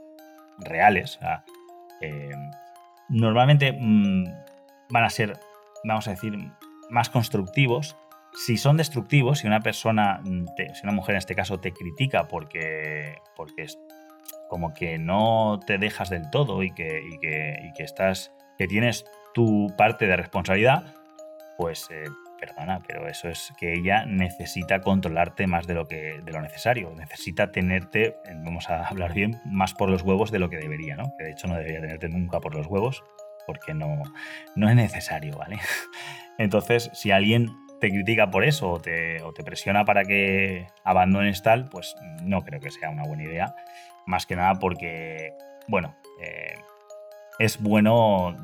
reales. 0.59 1.19
Eh, 1.99 2.31
normalmente 3.09 3.73
mm, 3.77 4.23
van 4.89 5.03
a 5.03 5.09
ser, 5.09 5.37
vamos 5.83 6.07
a 6.07 6.11
decir, 6.11 6.33
más 6.89 7.09
constructivos. 7.09 7.97
Si 8.35 8.55
son 8.55 8.77
destructivos, 8.77 9.39
si 9.39 9.47
una 9.47 9.59
persona, 9.59 10.21
mm, 10.23 10.45
si 10.55 10.83
una 10.83 10.93
mujer 10.93 11.15
en 11.15 11.19
este 11.19 11.35
caso 11.35 11.59
te 11.59 11.73
critica 11.73 12.29
porque, 12.29 13.17
porque 13.35 13.65
como 14.51 14.73
que 14.73 14.97
no 14.97 15.61
te 15.65 15.77
dejas 15.77 16.09
del 16.09 16.29
todo 16.29 16.61
y 16.61 16.71
que, 16.71 17.01
que, 17.21 17.83
estás, 17.83 18.33
que 18.57 18.67
tienes 18.67 19.05
tu 19.33 19.73
parte 19.77 20.07
de 20.07 20.17
responsabilidad, 20.17 20.93
pues 21.57 21.87
eh, 21.89 22.03
perdona, 22.37 22.81
pero 22.85 23.07
eso 23.07 23.29
es 23.29 23.53
que 23.57 23.71
ella 23.71 24.05
necesita 24.05 24.81
controlarte 24.81 25.47
más 25.47 25.67
de 25.67 25.75
lo 25.75 25.87
que 25.87 26.19
de 26.21 26.31
lo 26.33 26.41
necesario, 26.41 26.93
necesita 26.93 27.53
tenerte, 27.53 28.17
vamos 28.43 28.69
a 28.69 28.85
hablar 28.89 29.13
bien, 29.13 29.39
más 29.45 29.73
por 29.73 29.89
los 29.89 30.01
huevos 30.01 30.31
de 30.31 30.39
lo 30.39 30.49
que 30.49 30.57
debería, 30.57 30.97
¿no? 30.97 31.13
De 31.17 31.31
hecho 31.31 31.47
no 31.47 31.55
debería 31.55 31.79
tenerte 31.79 32.09
nunca 32.09 32.41
por 32.41 32.53
los 32.53 32.67
huevos, 32.67 33.05
porque 33.47 33.73
no, 33.73 34.03
no 34.57 34.69
es 34.69 34.75
necesario, 34.75 35.37
¿vale? 35.37 35.59
Entonces, 36.37 36.91
si 36.93 37.11
alguien 37.11 37.47
te 37.79 37.89
critica 37.89 38.29
por 38.29 38.43
eso 38.43 38.69
o 38.69 38.81
te 38.81 39.43
presiona 39.45 39.85
para 39.85 40.03
que 40.03 40.67
abandones 40.83 41.41
tal, 41.41 41.69
pues 41.69 41.95
no 42.21 42.43
creo 42.43 42.59
que 42.59 42.69
sea 42.69 42.89
una 42.89 43.03
buena 43.03 43.23
idea 43.23 43.55
más 44.05 44.25
que 44.25 44.35
nada 44.35 44.55
porque, 44.55 45.33
bueno, 45.67 45.95
eh, 46.21 46.55
es 47.39 47.61
bueno. 47.61 48.35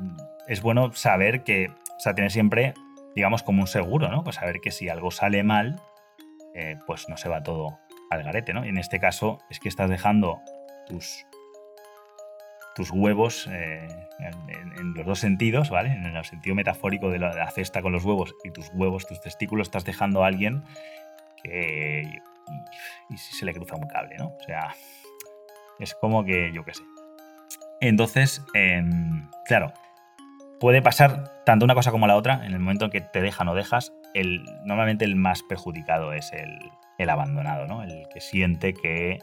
Es 0.46 0.62
bueno 0.62 0.92
saber 0.92 1.44
que. 1.44 1.68
O 1.68 2.00
sea, 2.00 2.14
tener 2.14 2.30
siempre, 2.30 2.74
digamos, 3.14 3.42
como 3.42 3.62
un 3.62 3.66
seguro, 3.66 4.08
¿no? 4.08 4.22
Pues 4.24 4.36
saber 4.36 4.60
que 4.60 4.70
si 4.70 4.88
algo 4.88 5.10
sale 5.10 5.42
mal, 5.42 5.80
eh, 6.54 6.76
pues 6.86 7.08
no 7.08 7.16
se 7.16 7.28
va 7.28 7.42
todo 7.42 7.78
al 8.10 8.22
garete, 8.22 8.52
¿no? 8.52 8.64
Y 8.64 8.68
en 8.68 8.78
este 8.78 8.98
caso 8.98 9.38
es 9.50 9.60
que 9.60 9.68
estás 9.68 9.90
dejando 9.90 10.40
tus, 10.86 11.26
tus 12.74 12.90
huevos 12.90 13.48
eh, 13.50 13.86
en, 14.18 14.94
los 14.94 15.04
dos 15.04 15.18
sentidos, 15.18 15.70
¿vale? 15.70 15.90
En 15.90 16.04
el 16.04 16.24
sentido 16.24 16.54
metafórico 16.54 17.10
de 17.10 17.18
la, 17.18 17.50
cesta 17.50 17.82
con 17.82 17.92
los 17.92 18.04
huevos 18.04 18.34
y 18.44 18.50
tus 18.50 18.70
huevos, 18.72 19.06
tus 19.06 19.20
testículos, 19.20 19.68
estás 19.68 19.84
dejando 19.84 20.24
a 20.24 20.28
alguien 20.28 20.64
que. 21.42 22.02
Y, 23.10 23.16
si 23.16 23.36
se 23.36 23.44
le 23.44 23.52
cruza 23.52 23.76
un 23.76 23.86
cable, 23.86 24.16
¿no? 24.16 24.28
O 24.28 24.42
sea, 24.44 24.74
es 25.78 25.94
como 25.94 26.24
que, 26.24 26.52
yo 26.52 26.64
qué 26.64 26.74
sé. 26.74 26.82
Entonces, 27.80 28.44
em, 28.54 29.28
claro, 29.46 29.72
puede 30.58 30.82
pasar 30.82 31.42
tanto 31.44 31.64
una 31.64 31.74
cosa 31.74 31.90
como 31.90 32.06
la 32.06 32.16
otra. 32.16 32.44
En 32.44 32.52
el 32.52 32.60
momento 32.60 32.86
en 32.86 32.90
que 32.90 33.00
te 33.00 33.20
dejan 33.20 33.48
o 33.48 33.54
dejas, 33.54 33.92
el, 34.14 34.44
normalmente 34.64 35.04
el 35.04 35.16
más 35.16 35.42
perjudicado 35.42 36.12
es 36.12 36.32
el, 36.32 37.08
abandonado, 37.08 37.66
¿no? 37.66 37.82
El 37.82 38.06
que 38.12 38.20
siente 38.20 38.74
que, 38.74 39.18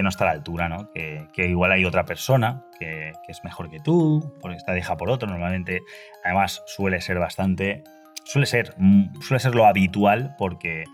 no 0.00 0.10
está 0.10 0.22
a 0.22 0.26
la 0.28 0.32
altura, 0.34 0.68
¿no? 0.68 0.92
Que, 0.92 1.26
igual 1.36 1.72
hay 1.72 1.84
otra 1.84 2.04
persona 2.04 2.64
que, 2.78 3.12
es 3.26 3.42
mejor 3.42 3.68
que 3.68 3.80
tú, 3.80 4.36
porque 4.40 4.56
está 4.56 4.72
deja 4.72 4.96
por 4.96 5.10
otro. 5.10 5.28
Normalmente, 5.28 5.80
además, 6.24 6.62
suele 6.66 7.00
ser 7.00 7.18
bastante. 7.18 7.82
Suele 8.24 8.46
ser, 8.46 8.74
mm, 8.76 9.20
suele 9.22 9.40
ser 9.40 9.54
lo 9.54 9.66
habitual 9.66 10.36
porque 10.38 10.84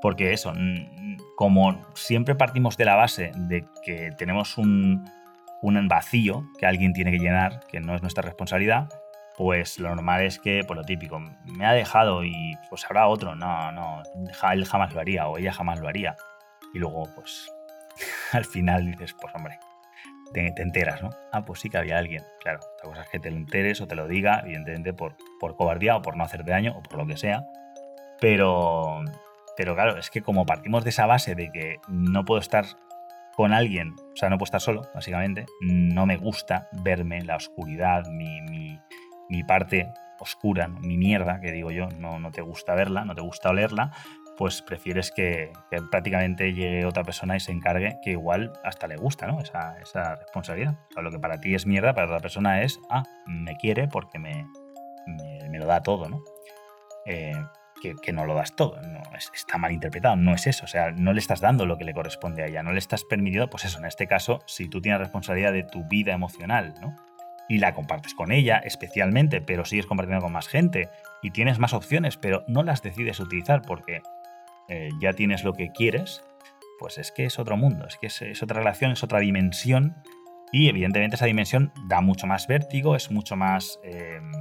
porque 0.00 0.32
eso, 0.32 0.52
como 1.36 1.84
siempre 1.94 2.34
partimos 2.34 2.76
de 2.76 2.84
la 2.84 2.96
base 2.96 3.32
de 3.34 3.64
que 3.84 4.12
tenemos 4.16 4.58
un, 4.58 5.04
vacío 5.88 6.44
que 6.58 6.66
alguien 6.66 6.92
tiene 6.92 7.10
que 7.10 7.18
llenar, 7.18 7.60
que 7.68 7.80
no 7.80 7.94
es 7.94 8.02
nuestra 8.02 8.22
responsabilidad, 8.22 8.88
pues 9.36 9.78
lo 9.78 9.88
normal 9.88 10.22
es 10.22 10.38
que, 10.38 10.64
por 10.64 10.76
lo 10.76 10.84
típico, 10.84 11.18
me 11.18 11.66
ha 11.66 11.72
dejado 11.72 12.24
y 12.24 12.58
pues 12.68 12.84
habrá 12.84 13.08
otro. 13.08 13.34
No, 13.34 13.72
no, 13.72 14.02
él 14.52 14.64
jamás 14.66 14.92
lo 14.92 15.00
haría 15.00 15.28
o 15.28 15.38
ella 15.38 15.52
jamás 15.52 15.80
lo 15.80 15.88
haría. 15.88 16.16
Y 16.74 16.78
luego, 16.78 17.08
pues, 17.14 17.50
al 18.32 18.44
final 18.44 18.84
dices, 18.84 19.14
pues 19.18 19.34
hombre, 19.34 19.58
te, 20.32 20.46
enteras, 20.62 21.02
¿no? 21.02 21.10
Ah, 21.32 21.42
pues 21.44 21.60
sí 21.60 21.70
que 21.70 21.78
había 21.78 21.98
alguien. 21.98 22.22
Claro, 22.40 22.60
otra 22.74 22.88
cosa 22.88 23.02
es 23.02 23.08
que 23.08 23.18
te 23.18 23.30
lo 23.30 23.36
enteres 23.36 23.80
o 23.80 23.86
te 23.86 23.94
lo 23.94 24.06
diga, 24.06 24.40
evidentemente 24.44 24.92
por, 24.92 25.16
por 25.38 25.56
cobardía 25.56 25.96
o 25.96 26.02
por 26.02 26.16
no 26.16 26.24
hacerte 26.24 26.50
daño 26.50 26.74
o 26.76 26.82
por 26.82 26.98
lo 26.98 27.06
que 27.06 27.16
sea. 27.16 27.44
Pero, 28.20 29.02
pero 29.60 29.74
claro, 29.74 29.98
es 29.98 30.08
que 30.08 30.22
como 30.22 30.46
partimos 30.46 30.84
de 30.84 30.88
esa 30.88 31.04
base 31.04 31.34
de 31.34 31.52
que 31.52 31.80
no 31.86 32.24
puedo 32.24 32.40
estar 32.40 32.64
con 33.36 33.52
alguien, 33.52 33.94
o 34.10 34.16
sea, 34.16 34.30
no 34.30 34.38
puedo 34.38 34.46
estar 34.46 34.62
solo, 34.62 34.88
básicamente, 34.94 35.44
no 35.60 36.06
me 36.06 36.16
gusta 36.16 36.70
verme 36.82 37.20
la 37.24 37.36
oscuridad, 37.36 38.06
mi, 38.06 38.80
parte 39.46 39.92
oscura, 40.18 40.66
mi 40.66 40.96
mierda, 40.96 41.42
que 41.42 41.52
digo 41.52 41.70
yo, 41.70 41.88
no, 41.98 42.18
no 42.18 42.30
te 42.30 42.40
gusta 42.40 42.74
verla, 42.74 43.04
no 43.04 43.14
te 43.14 43.20
gusta 43.20 43.50
olerla, 43.50 43.92
pues 44.38 44.62
prefieres 44.62 45.10
que, 45.10 45.52
prácticamente 45.90 46.54
llegue 46.54 46.86
otra 46.86 47.04
persona 47.04 47.36
y 47.36 47.40
se 47.40 47.52
encargue, 47.52 47.98
que 48.02 48.12
igual 48.12 48.54
hasta 48.64 48.86
le 48.86 48.96
gusta, 48.96 49.26
¿no? 49.26 49.40
Esa, 49.40 49.78
esa 49.78 50.16
responsabilidad. 50.16 50.78
Lo 50.96 51.10
que 51.10 51.18
para 51.18 51.38
ti 51.38 51.54
es 51.54 51.66
mierda, 51.66 51.92
para 51.92 52.06
otra 52.06 52.20
persona 52.20 52.62
es, 52.62 52.80
ah, 52.88 53.02
me 53.26 53.58
quiere 53.58 53.88
porque 53.88 54.18
me, 54.18 54.46
me, 55.50 55.58
lo 55.58 55.66
da 55.66 55.82
todo, 55.82 56.08
¿no? 56.08 56.22
Eh, 57.04 57.34
que, 57.80 58.12
no 58.12 58.26
lo 58.26 58.34
das 58.34 58.54
todo. 58.54 58.80
No, 58.82 59.00
está 59.16 59.58
mal 59.58 59.72
interpretado, 59.72 60.16
no 60.16 60.34
es 60.34 60.46
eso. 60.46 60.64
O 60.64 60.68
sea, 60.68 60.92
no 60.92 61.12
le 61.12 61.20
estás 61.20 61.40
dando 61.40 61.66
lo 61.66 61.78
que 61.78 61.84
le 61.84 61.94
corresponde 61.94 62.42
a 62.42 62.46
ella, 62.46 62.62
no 62.62 62.72
le 62.72 62.78
estás 62.78 63.04
permitiendo, 63.04 63.48
pues 63.48 63.64
eso, 63.64 63.78
en 63.78 63.86
este 63.86 64.06
caso, 64.06 64.40
si 64.46 64.68
tú 64.68 64.80
tienes 64.80 65.00
responsabilidad 65.00 65.52
de 65.52 65.64
tu 65.64 65.84
vida 65.84 66.12
emocional, 66.12 66.74
¿no? 66.80 66.96
Y 67.48 67.58
la 67.58 67.74
compartes 67.74 68.14
con 68.14 68.30
ella 68.30 68.58
especialmente, 68.58 69.40
pero 69.40 69.64
sigues 69.64 69.86
compartiendo 69.86 70.22
con 70.22 70.32
más 70.32 70.46
gente 70.46 70.88
y 71.22 71.30
tienes 71.30 71.58
más 71.58 71.72
opciones, 71.72 72.16
pero 72.16 72.44
no 72.46 72.62
las 72.62 72.82
decides 72.82 73.18
utilizar 73.18 73.62
porque 73.62 74.02
eh, 74.68 74.90
ya 75.00 75.12
tienes 75.14 75.42
lo 75.42 75.52
que 75.52 75.72
quieres, 75.72 76.22
pues 76.78 76.96
es 76.98 77.10
que 77.10 77.24
es 77.24 77.40
otro 77.40 77.56
mundo, 77.56 77.86
es 77.88 77.96
que 77.96 78.06
es, 78.06 78.42
otra 78.42 78.60
relación, 78.60 78.92
es 78.92 79.02
otra 79.02 79.18
dimensión 79.18 79.96
y 80.52 80.68
evidentemente 80.68 81.16
esa 81.16 81.26
dimensión 81.26 81.72
da 81.88 82.00
mucho 82.00 82.26
más 82.26 82.46
vértigo, 82.46 82.94
es 82.94 83.10
mucho 83.10 83.36
más... 83.36 83.80
Em, 83.82 84.32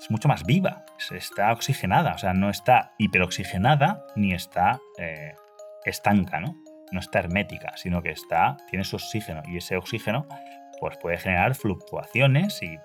es 0.00 0.10
mucho 0.10 0.28
más 0.28 0.44
viva, 0.44 0.84
está 1.10 1.52
oxigenada, 1.52 2.14
o 2.14 2.18
sea, 2.18 2.32
no 2.32 2.48
está 2.50 2.92
hiperoxigenada 2.98 4.04
ni 4.16 4.32
está 4.32 4.80
eh, 4.98 5.34
estanca, 5.84 6.40
¿no? 6.40 6.56
No 6.92 7.00
está 7.00 7.20
hermética, 7.20 7.76
sino 7.76 8.02
que 8.02 8.10
está, 8.10 8.56
tiene 8.68 8.84
su 8.84 8.96
oxígeno 8.96 9.42
y 9.46 9.58
ese 9.58 9.76
oxígeno 9.76 10.26
pues 10.80 10.96
puede 10.96 11.18
generar 11.18 11.54
fluctuaciones 11.54 12.62
y 12.62 12.78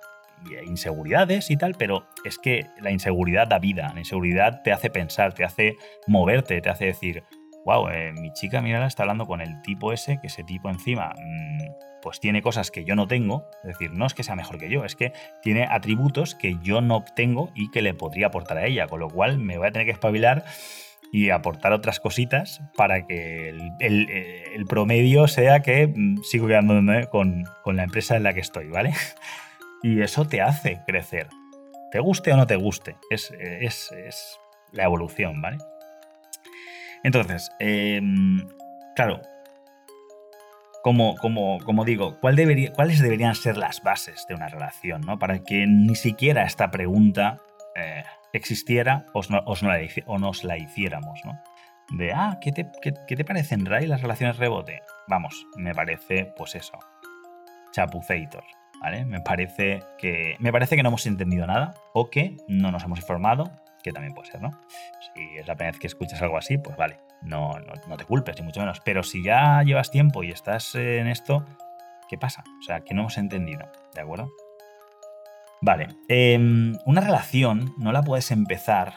inseguridades 0.67 1.49
y 1.49 1.58
tal, 1.58 1.75
pero 1.75 2.06
es 2.23 2.38
que 2.38 2.67
la 2.82 2.91
inseguridad 2.91 3.47
da 3.47 3.60
vida, 3.60 3.91
la 3.93 3.99
inseguridad 3.99 4.62
te 4.63 4.71
hace 4.71 4.89
pensar, 4.89 5.34
te 5.34 5.43
hace 5.43 5.78
moverte, 6.08 6.62
te 6.62 6.69
hace 6.69 6.86
decir, 6.86 7.23
wow, 7.65 7.89
eh, 7.89 8.13
mi 8.13 8.32
chica, 8.32 8.62
mira, 8.62 8.86
está 8.86 9.04
hablando 9.04 9.25
con 9.25 9.41
el 9.41 9.62
tipo 9.62 9.91
ese, 9.91 10.19
que 10.21 10.28
ese 10.28 10.43
tipo 10.43 10.69
encima, 10.69 11.13
mm, 11.17 12.01
pues 12.01 12.19
tiene 12.19 12.41
cosas 12.41 12.71
que 12.71 12.86
yo 12.86 12.95
no 12.95 13.08
tengo, 13.08 13.49
es 13.63 13.69
decir, 13.69 13.91
no 13.91 14.06
es 14.06 14.13
que 14.13 14.23
sea 14.23 14.36
mejor 14.36 14.60
que 14.60 14.69
yo, 14.69 14.86
es 14.86 14.95
que 14.95 15.12
tiene 15.41 15.67
atributos 15.69 16.36
que 16.36 16.58
yo 16.62 16.82
no 16.82 17.04
tengo 17.15 17.51
y 17.56 17.71
que 17.71 17.82
le 17.82 17.93
podría 17.93 18.28
aportar 18.28 18.60
a 18.60 18.65
ella, 18.65 18.88
con 18.88 18.99
lo 18.99 19.10
cual 19.10 19.39
me 19.39 19.58
voy 19.58 19.67
a 19.67 19.71
tener 19.71 19.88
que 19.88 19.93
espabilar 19.93 20.45
y 21.12 21.32
aportar 21.32 21.73
otras 21.73 21.99
cositas 21.99 22.62
para 22.75 23.08
que 23.08 23.49
el, 23.80 24.65
promedio 24.69 25.28
sea 25.28 25.62
que 25.62 25.88
mm, 25.88 26.23
sigo 26.23 26.47
quedándome 26.47 27.08
con, 27.08 27.45
con 27.63 27.75
la 27.75 27.84
empresa 27.84 28.15
en 28.15 28.23
la 28.23 28.34
que 28.34 28.41
estoy, 28.41 28.69
¿vale? 28.69 28.93
Y 29.84 30.01
eso 30.01 30.25
te 30.25 30.41
hace 30.41 30.82
crecer. 30.88 31.28
Te 31.91 31.99
guste 31.99 32.34
o 32.34 32.38
no 32.38 32.47
te 32.47 32.56
guste. 32.56 32.95
Es, 33.12 33.32
la 34.71 34.84
evolución, 34.84 35.41
¿vale? 35.41 35.60
Entonces, 37.05 37.51
em, 37.59 38.47
claro, 38.95 39.21
como, 40.81 41.85
digo, 41.85 42.19
¿cuál 42.19 42.35
¿cuáles 42.73 42.99
deberían 42.99 43.35
ser 43.35 43.57
las 43.57 43.83
bases 43.83 44.25
de 44.27 44.33
una 44.33 44.47
relación? 44.47 45.01
¿no? 45.01 45.19
Para 45.19 45.43
que 45.43 45.67
ni 45.67 45.93
siquiera 45.93 46.45
esta 46.45 46.71
pregunta 46.71 47.37
eh, 47.75 48.03
existiera 48.33 49.05
o, 49.13 49.21
nos 50.17 50.43
la 50.43 50.57
hiciéramos. 50.57 51.21
¿no? 51.25 51.39
De, 51.95 52.11
ah, 52.11 52.39
¿qué 52.41 52.51
te, 52.51 52.71
qué, 52.81 53.15
te 53.15 53.23
parecen, 53.23 53.67
Ray, 53.67 53.85
las 53.85 54.01
relaciones 54.01 54.37
rebote? 54.37 54.81
Vamos, 55.07 55.45
me 55.57 55.75
parece, 55.75 56.33
pues 56.35 56.55
eso, 56.55 56.79
chapuceitos. 57.71 58.45
Me 59.05 59.21
parece 59.21 59.81
que, 59.99 60.37
me 60.39 60.51
parece 60.51 60.75
que 60.75 60.81
no 60.81 60.89
hemos 60.89 61.05
entendido 61.05 61.45
nada 61.45 61.75
o 61.93 62.09
que 62.09 62.37
no 62.47 62.71
nos 62.71 62.83
hemos 62.83 62.99
informado, 62.99 63.51
que 63.86 63.93
también 63.93 64.15
puede 64.15 64.32
ser, 64.32 64.41
¿no? 64.41 64.50
Si 65.13 65.38
es 65.38 65.48
la 65.48 65.54
primera 65.54 65.74
vez 65.74 65.80
que 65.80 65.86
escuchas 65.86 66.19
algo 66.24 66.39
así, 66.39 66.58
pues 66.58 66.76
vale, 66.76 66.98
no, 67.21 67.54
no, 67.88 67.98
te 67.98 68.04
culpes, 68.04 68.36
ni 68.39 68.43
mucho 68.43 68.60
menos. 68.60 68.82
Pero 68.84 69.04
si 69.04 69.24
ya 69.24 69.62
llevas 69.62 69.91
tiempo 69.91 70.24
y 70.24 70.32
estás 70.32 70.74
en 70.74 71.06
esto, 71.08 71.45
¿qué 72.10 72.17
pasa? 72.17 72.43
O 72.60 72.63
sea, 72.63 72.82
que 72.82 72.95
no 72.95 73.02
hemos 73.02 73.19
entendido, 73.19 73.71
¿de 73.93 74.02
acuerdo? 74.02 74.32
Vale, 75.62 75.89
em, 76.08 76.76
una 76.86 77.00
relación 77.00 77.76
no 77.78 77.91
la 77.91 78.02
puedes 78.02 78.32
empezar 78.32 78.95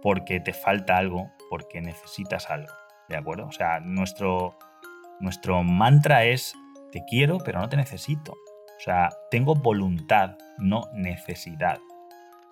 porque 0.00 0.38
te 0.38 0.52
falta 0.52 0.98
algo, 0.98 1.32
porque 1.50 1.80
necesitas 1.80 2.48
algo, 2.48 2.72
¿de 3.08 3.16
acuerdo? 3.16 3.46
O 3.46 3.52
sea, 3.52 3.80
nuestro, 3.80 4.56
nuestro 5.18 5.64
mantra 5.64 6.26
es, 6.26 6.54
te 6.92 7.02
quiero, 7.08 7.38
pero 7.38 7.58
no 7.58 7.68
te 7.68 7.76
necesito. 7.76 8.32
O 8.32 8.84
sea, 8.84 9.10
tengo 9.32 9.56
voluntad, 9.56 10.36
no 10.58 10.84
necesidad. 10.92 11.80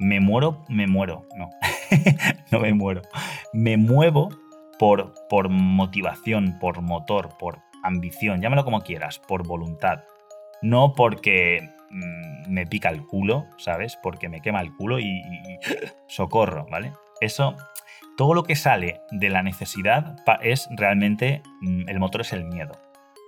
Me 0.00 0.18
muero, 0.18 0.64
me 0.68 0.86
muero. 0.86 1.26
No, 1.36 1.50
no 2.50 2.58
me 2.58 2.72
muero. 2.72 3.02
Me 3.52 3.76
muevo 3.76 4.30
por, 4.78 5.12
por 5.28 5.50
motivación, 5.50 6.58
por 6.58 6.80
motor, 6.80 7.36
por 7.38 7.58
ambición, 7.82 8.40
llámalo 8.40 8.64
como 8.64 8.80
quieras, 8.80 9.18
por 9.18 9.46
voluntad. 9.46 10.04
No 10.62 10.94
porque 10.94 11.68
mm, 11.90 12.50
me 12.50 12.66
pica 12.66 12.88
el 12.88 13.06
culo, 13.06 13.44
¿sabes? 13.58 13.98
Porque 14.02 14.30
me 14.30 14.40
quema 14.40 14.62
el 14.62 14.74
culo 14.74 14.98
y, 14.98 15.22
socorro, 16.06 16.66
¿vale? 16.70 16.94
Eso, 17.20 17.54
todo 18.16 18.32
lo 18.32 18.44
que 18.44 18.56
sale 18.56 19.02
de 19.10 19.28
la 19.28 19.42
necesidad 19.42 20.16
es 20.40 20.66
realmente, 20.70 21.42
mm, 21.60 21.90
el 21.90 22.00
motor 22.00 22.22
es 22.22 22.32
el 22.32 22.46
miedo. 22.46 22.72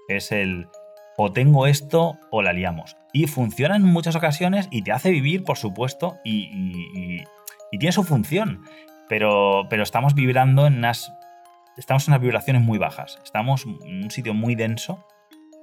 Es 0.08 0.32
el, 0.32 0.68
o 1.16 1.32
tengo 1.32 1.66
esto 1.66 2.18
o 2.30 2.42
la 2.42 2.52
liamos. 2.52 2.96
Y 3.12 3.26
funciona 3.26 3.76
en 3.76 3.84
muchas 3.84 4.16
ocasiones 4.16 4.68
y 4.70 4.82
te 4.82 4.92
hace 4.92 5.10
vivir, 5.10 5.44
por 5.44 5.58
supuesto, 5.58 6.18
y, 6.24 7.24
tiene 7.78 7.92
su 7.92 8.04
función. 8.04 8.64
Pero, 9.08 9.66
pero 9.68 9.82
estamos 9.82 10.14
vibrando 10.14 10.66
en 10.66 10.78
unas. 10.78 11.12
Estamos 11.76 12.06
en 12.06 12.12
unas 12.12 12.22
vibraciones 12.22 12.62
muy 12.62 12.78
bajas. 12.78 13.18
Estamos 13.24 13.64
en 13.66 14.04
un 14.04 14.10
sitio 14.10 14.34
muy 14.34 14.54
denso 14.54 15.06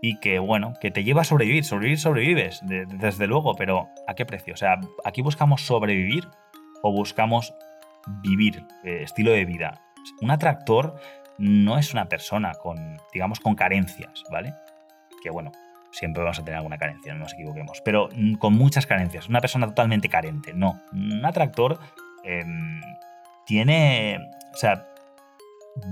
y 0.01 0.19
que, 0.19 0.39
bueno, 0.39 0.73
que 0.81 0.91
te 0.91 1.03
lleva 1.03 1.21
a 1.21 1.25
sobrevivir. 1.25 1.63
Sobrevivir, 1.63 1.99
sobrevives, 1.99 2.62
desde 2.63 3.27
luego, 3.27 3.55
pero 3.55 3.89
¿a 4.07 4.15
qué 4.15 4.25
precio? 4.25 4.53
O 4.53 4.57
sea, 4.57 4.79
¿aquí 5.03 5.21
buscamos 5.21 5.65
sobrevivir 5.65 6.27
o 6.81 6.91
buscamos 6.91 7.53
vivir, 8.23 8.63
eh, 8.83 9.01
estilo 9.03 9.31
de 9.31 9.45
vida? 9.45 9.81
Un 10.21 10.31
atractor 10.31 10.95
no 11.38 11.77
es 11.77 11.93
una 11.93 12.05
persona 12.05 12.53
con, 12.53 12.97
digamos, 13.13 13.39
con 13.39 13.55
carencias, 13.55 14.23
¿vale? 14.31 14.53
Que 15.21 15.29
bueno, 15.29 15.51
siempre 15.91 16.23
vamos 16.23 16.39
a 16.39 16.43
tener 16.43 16.58
alguna 16.58 16.77
carencia, 16.77 17.13
no 17.13 17.19
nos 17.19 17.34
equivoquemos, 17.34 17.82
pero 17.84 18.10
mm, 18.13 18.36
con 18.36 18.53
muchas 18.53 18.86
carencias, 18.86 19.27
una 19.27 19.41
persona 19.41 19.67
totalmente 19.67 20.10
carente, 20.10 20.53
no, 20.53 20.82
un 20.91 21.25
atractor 21.25 21.79
em, 22.23 22.82
tiene, 23.45 24.19
o 24.53 24.58
sea, 24.58 24.88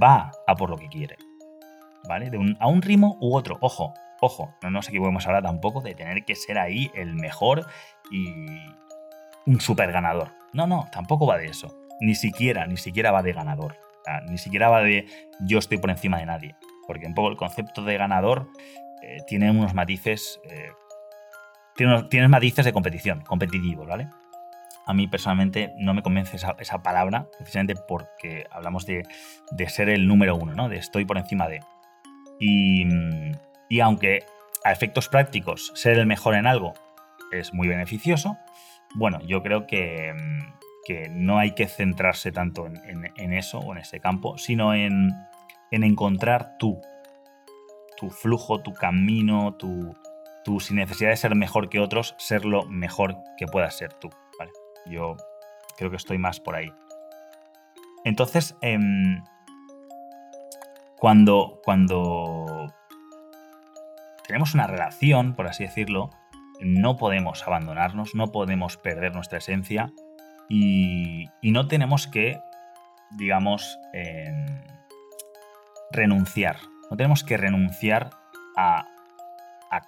va 0.01 0.31
a 0.45 0.55
por 0.55 0.69
lo 0.69 0.77
que 0.77 0.87
quiere, 0.87 1.17
¿vale? 2.07 2.31
A 2.59 2.67
un 2.67 2.81
ritmo 2.81 3.17
u 3.19 3.35
otro, 3.35 3.57
ojo, 3.61 3.93
ojo, 4.21 4.53
no 4.61 4.69
nos 4.69 4.87
equivoquemos 4.89 5.25
ahora 5.27 5.41
tampoco 5.41 5.81
de 5.81 5.95
tener 5.95 6.25
que 6.25 6.35
ser 6.35 6.57
ahí 6.57 6.91
el 6.95 7.15
mejor 7.15 7.65
y 8.11 8.27
un 9.45 9.61
super 9.61 9.91
ganador. 9.91 10.31
No, 10.53 10.67
no, 10.67 10.87
tampoco 10.91 11.25
va 11.25 11.37
de 11.37 11.47
eso. 11.47 11.75
Ni 11.99 12.15
siquiera, 12.15 12.67
ni 12.67 12.77
siquiera 12.77 13.11
va 13.11 13.23
de 13.23 13.33
ganador. 13.33 13.77
ni 14.29 14.37
siquiera 14.37 14.69
va 14.69 14.81
de 14.81 15.07
yo 15.39 15.59
estoy 15.59 15.77
por 15.77 15.89
encima 15.89 16.19
de 16.19 16.25
nadie. 16.25 16.55
Porque 16.85 17.05
un 17.05 17.13
poco 17.13 17.29
el 17.29 17.37
concepto 17.37 17.83
de 17.83 17.97
ganador 17.97 18.49
eh, 19.01 19.17
tiene 19.27 19.51
unos 19.51 19.73
matices. 19.73 20.39
Eh, 20.49 20.71
matices 22.27 22.65
de 22.65 22.73
competición, 22.73 23.21
competitivos, 23.21 23.88
¿vale? 23.88 24.07
A 24.88 24.93
mí 24.93 25.07
personalmente 25.07 25.73
no 25.77 25.93
me 25.93 26.01
convence 26.01 26.38
esa, 26.38 26.81
palabra, 26.81 27.27
precisamente 27.38 27.75
porque 27.88 28.45
hablamos 28.49 28.86
de, 28.86 29.03
ser 29.67 29.89
el 29.89 30.07
número 30.07 30.36
uno, 30.36 30.53
¿no? 30.53 30.69
De 30.69 30.77
estoy 30.77 31.05
por 31.05 31.17
encima 31.17 31.47
de. 31.47 31.60
Y, 32.39 32.88
y 33.69 33.79
aunque 33.81 34.23
a 34.63 34.71
efectos 34.71 35.10
prácticos 35.10 35.71
ser 35.75 35.97
el 35.97 36.07
mejor 36.07 36.36
en 36.36 36.47
algo 36.47 36.73
es 37.31 37.53
muy 37.53 37.67
beneficioso, 37.67 38.38
bueno, 38.95 39.19
yo 39.21 39.43
creo 39.43 39.67
que, 39.67 40.13
que 40.86 41.10
no 41.10 41.38
hay 41.38 41.51
que 41.51 41.67
centrarse 41.67 42.31
tanto 42.31 42.65
en, 42.65 43.12
en, 43.15 43.33
eso 43.33 43.60
o 43.60 43.73
en 43.73 43.79
ese 43.79 43.99
campo, 43.99 44.38
sino 44.38 44.73
en, 44.73 45.12
en 45.71 45.83
encontrar 45.83 46.57
tú 46.57 46.79
tu 47.97 48.10
flujo, 48.10 48.62
tu 48.62 48.73
camino, 48.73 49.55
tu, 49.55 49.95
sin 50.60 50.77
necesidad 50.77 51.10
de 51.10 51.17
ser 51.17 51.36
mejor 51.36 51.67
que 51.67 51.79
otros, 51.79 52.15
ser 52.17 52.45
lo 52.45 52.65
mejor 52.67 53.17
que 53.38 53.47
puedas 53.47 53.75
ser 53.75 53.91
tú. 53.93 54.10
Yo 54.86 55.17
creo 55.75 55.89
que 55.89 55.97
estoy 55.97 56.17
más 56.17 56.39
por 56.39 56.55
ahí. 56.55 56.71
Entonces, 58.05 58.55
em, 58.62 59.21
cuando, 60.97 61.60
cuando 61.65 62.73
tenemos 64.25 64.53
una 64.53 64.67
relación, 64.67 65.36
por 65.36 65.47
así 65.47 65.65
decirlo, 65.65 66.12
no 66.62 66.95
podemos 66.95 67.45
abandonarnos, 67.45 68.15
no 68.15 68.31
podemos 68.31 68.77
perder 68.77 69.13
nuestra 69.13 69.39
esencia 69.39 69.91
y, 70.47 71.25
no 71.41 71.67
tenemos 71.67 72.07
que, 72.07 72.39
digamos, 73.12 73.77
em, 73.93 74.63
renunciar 75.91 76.57
no 76.89 76.97
tenemos 76.97 77.23
que 77.23 77.38
renunciar 77.38 78.10
a, 78.56 78.86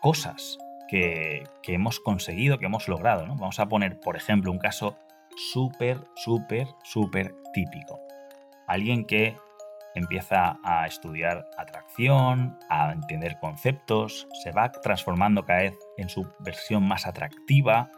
cosas 0.02 0.58
que, 0.88 1.44
hemos 1.68 2.00
conseguido, 2.00 2.60
que 2.60 2.66
hemos 2.66 2.88
logrado. 2.88 3.26
¿no? 3.26 3.36
Vamos 3.36 3.60
a 3.60 3.68
poner, 3.68 4.00
por 4.00 4.16
ejemplo, 4.16 4.52
un 4.52 4.60
caso 4.60 4.98
súper, 5.54 6.00
súper, 6.16 6.68
súper 6.84 7.34
típico. 7.54 8.00
Alguien 8.68 9.06
que 9.06 9.38
empieza 9.96 10.60
a 10.64 10.86
estudiar 10.86 11.48
atracción, 11.58 12.58
a 12.70 12.92
entender 12.92 13.38
conceptos, 13.40 14.28
se 14.44 14.52
va 14.52 14.72
transformando 14.72 15.46
cada 15.46 15.62
vez 15.62 15.78
en 15.98 16.10
su 16.10 16.28
versión 16.40 16.88
más 16.88 17.08
atractiva 17.08 17.90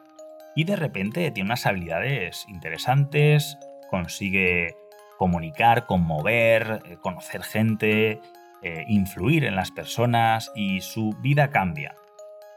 y 0.56 0.64
de 0.64 0.76
repente 0.76 1.32
tiene 1.32 1.48
unas 1.48 1.66
habilidades 1.66 2.46
interesantes, 2.48 3.58
consigue 3.90 4.76
comunicar, 5.18 5.86
conmover, 5.86 6.82
eh, 6.86 6.98
conocer 7.02 7.44
gente, 7.44 8.22
eh, 8.64 8.86
influir 8.88 9.46
en 9.46 9.56
las 9.56 9.72
personas 9.72 10.52
y 10.54 10.82
su 10.82 11.18
vida 11.22 11.50
cambia. 11.50 11.96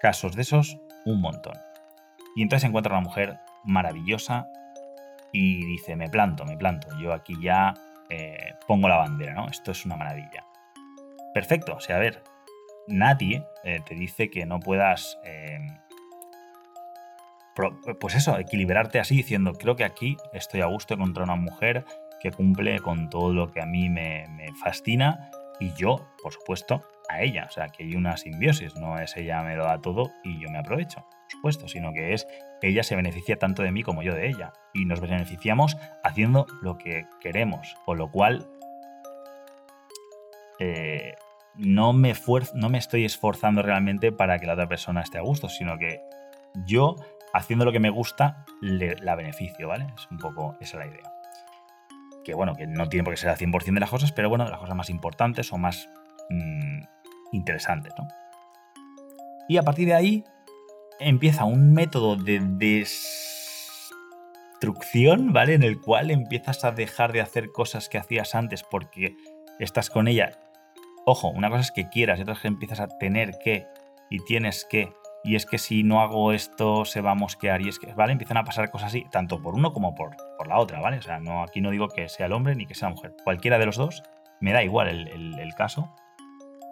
Casos 0.01 0.37
de 0.37 0.43
esos, 0.43 0.79
un 1.07 1.23
montón. 1.23 1.55
Y 2.37 2.43
entonces 2.43 2.69
encuentra 2.69 2.93
una 2.93 3.01
mujer 3.01 3.39
maravillosa 3.65 4.47
y 5.33 5.65
dice, 5.65 5.97
me 5.97 6.11
planto, 6.11 6.45
me 6.45 6.59
planto, 6.59 6.89
yo 7.01 7.15
aquí 7.15 7.35
ya 7.41 7.73
eh, 8.11 8.53
pongo 8.67 8.87
la 8.89 8.99
bandera, 8.99 9.33
¿no? 9.33 9.49
Esto 9.49 9.71
es 9.71 9.87
una 9.87 9.97
maravilla. 9.97 10.45
Perfecto, 11.33 11.77
o 11.77 11.81
sea, 11.81 11.97
a 11.97 12.01
ver, 12.01 12.23
nadie 12.87 13.47
eh, 13.65 13.81
te 13.87 13.95
dice 13.95 14.29
que 14.29 14.45
no 14.45 14.61
puedas, 14.61 15.19
pues 17.99 18.15
eso, 18.15 18.39
equilibrarte 18.39 19.01
así 19.01 19.17
diciendo, 19.17 19.55
creo 19.55 19.75
que 19.75 19.85
aquí 19.85 20.19
estoy 20.35 20.61
a 20.61 20.67
gusto 20.67 20.99
contra 20.99 21.25
una 21.25 21.37
mujer 21.37 21.87
que 22.21 22.31
cumple 22.31 22.79
con 22.81 23.09
todo 23.09 23.33
lo 23.33 23.51
que 23.51 23.63
a 23.63 23.67
mí 23.67 23.89
me 23.89 24.27
fascina 24.63 25.31
y 25.61 25.73
yo, 25.75 26.07
por 26.23 26.33
supuesto, 26.33 26.83
a 27.09 27.23
ella. 27.23 27.47
O 27.49 27.53
sea, 27.53 27.69
que 27.69 27.85
hay 27.85 27.95
una 27.95 28.17
simbiosis, 28.17 28.77
no 28.77 28.99
es 28.99 29.17
ella 29.17 29.43
me 29.43 29.57
lo 29.57 29.65
da 29.65 29.81
todo 29.81 30.11
y 30.23 30.41
yo 30.41 30.51
me 30.51 30.59
aprovecho, 30.59 31.07
por 31.09 31.31
supuesto, 31.31 31.69
sino 31.69 31.93
que 31.93 32.15
es 32.15 32.27
ella 32.63 32.83
se 32.83 32.97
beneficia 32.97 33.39
tanto 33.39 33.63
de 33.63 33.71
mí 33.71 33.83
como 33.83 34.03
yo 34.03 34.15
de 34.15 34.29
ella. 34.29 34.53
Y 34.73 34.87
nos 34.87 35.01
beneficiamos 35.01 35.77
haciendo 36.03 36.47
lo 36.63 36.79
que 36.79 37.07
queremos, 37.21 37.77
con 37.85 37.99
lo 37.99 38.11
cual 38.11 38.49
eh, 40.59 41.15
no, 41.57 41.93
me 41.93 42.15
no 42.55 42.69
me 42.69 42.79
estoy 42.79 43.05
esforzando 43.05 43.63
realmente 43.63 44.13
para 44.13 44.39
que 44.39 44.47
la 44.47 44.55
otra 44.55 44.69
persona 44.69 45.03
esté 45.03 45.19
a 45.19 45.23
gusto, 45.23 45.49
sino 45.49 45.79
que 45.79 46.01
yo, 46.67 46.97
haciendo 47.33 47.65
lo 47.65 47.73
que 47.73 47.81
me 47.81 47.91
gusta, 47.91 48.45
le, 48.61 48.97
la 48.97 49.15
beneficio, 49.15 49.69
¿vale? 49.69 49.87
Es 49.97 50.09
un 50.11 50.19
poco 50.19 50.57
esa 50.61 50.79
la 50.79 50.87
idea. 50.87 51.14
Que 52.25 52.35
bueno, 52.35 52.55
que 52.55 52.67
no 52.67 52.89
tiene 52.89 53.05
por 53.05 53.13
qué 53.13 53.21
ser 53.21 53.31
al 53.31 53.37
100% 53.37 53.75
de 53.75 53.81
las 53.81 53.91
cosas, 53.91 54.13
pero 54.13 54.29
bueno, 54.29 54.49
las 54.49 54.59
cosas 54.59 54.77
más 54.77 54.91
importantes 54.91 55.53
o 55.53 55.59
más 55.59 55.89
mm, 56.31 56.83
interesantes, 57.33 57.93
¿no? 57.99 58.09
Y 59.49 59.59
a 59.59 59.63
partir 59.63 59.87
de 59.87 59.95
ahí 59.95 60.25
empieza 60.99 61.45
un 61.45 61.73
método 61.73 62.17
de 62.17 62.41
destrucción, 64.55 65.33
¿vale? 65.33 65.55
En 65.55 65.63
el 65.63 65.81
cual 65.81 66.11
empiezas 66.11 66.65
a 66.65 66.73
dejar 66.73 67.13
de 67.13 67.21
hacer 67.21 67.53
cosas 67.53 67.89
que 67.89 67.99
hacías 67.99 68.35
antes 68.35 68.63
porque 68.63 69.17
estás 69.59 69.91
con 69.91 70.09
ella. 70.09 70.39
Ojo, 71.05 71.29
una 71.29 71.51
cosa 71.51 71.61
es 71.61 71.73
que 71.73 71.91
quieras 71.91 72.19
y 72.19 72.23
otra 72.23 72.33
es 72.35 72.41
que 72.41 72.49
empiezas 72.49 72.81
a 72.81 72.89
tener 72.89 73.39
que 73.39 73.67
y 74.11 74.21
tienes 74.21 74.67
que. 74.69 74.93
Y 75.25 75.37
es 75.37 75.47
que 75.47 75.59
si 75.59 75.83
no 75.83 76.03
hago 76.03 76.33
esto 76.33 76.85
se 76.85 77.01
va 77.01 77.13
a 77.13 77.15
mosquear. 77.15 77.63
Y 77.63 77.69
es 77.71 77.79
que, 77.79 77.93
¿vale? 77.95 78.13
Empiezan 78.13 78.37
a 78.37 78.45
pasar 78.45 78.71
cosas 78.71 78.89
así, 78.89 79.07
tanto 79.11 79.41
por 79.41 79.55
uno 79.55 79.73
como 79.73 79.95
por, 79.95 80.17
por 80.37 80.47
la 80.47 80.59
otra, 80.59 80.81
¿vale? 80.81 80.99
O 80.99 81.03
sea, 81.03 81.19
no, 81.19 81.43
aquí 81.43 81.61
no 81.61 81.71
digo 81.71 81.89
que 81.89 82.09
sea 82.09 82.27
el 82.27 82.33
hombre 82.33 82.55
ni 82.55 82.67
que 82.67 82.75
sea 82.75 82.89
la 82.91 82.95
mujer. 82.95 83.17
Cualquiera 83.25 83.59
de 83.59 83.67
los 83.67 83.77
dos, 83.77 84.03
me 84.41 84.53
da 84.53 84.63
igual 84.63 84.89
el 84.89 85.55
caso. 85.55 85.91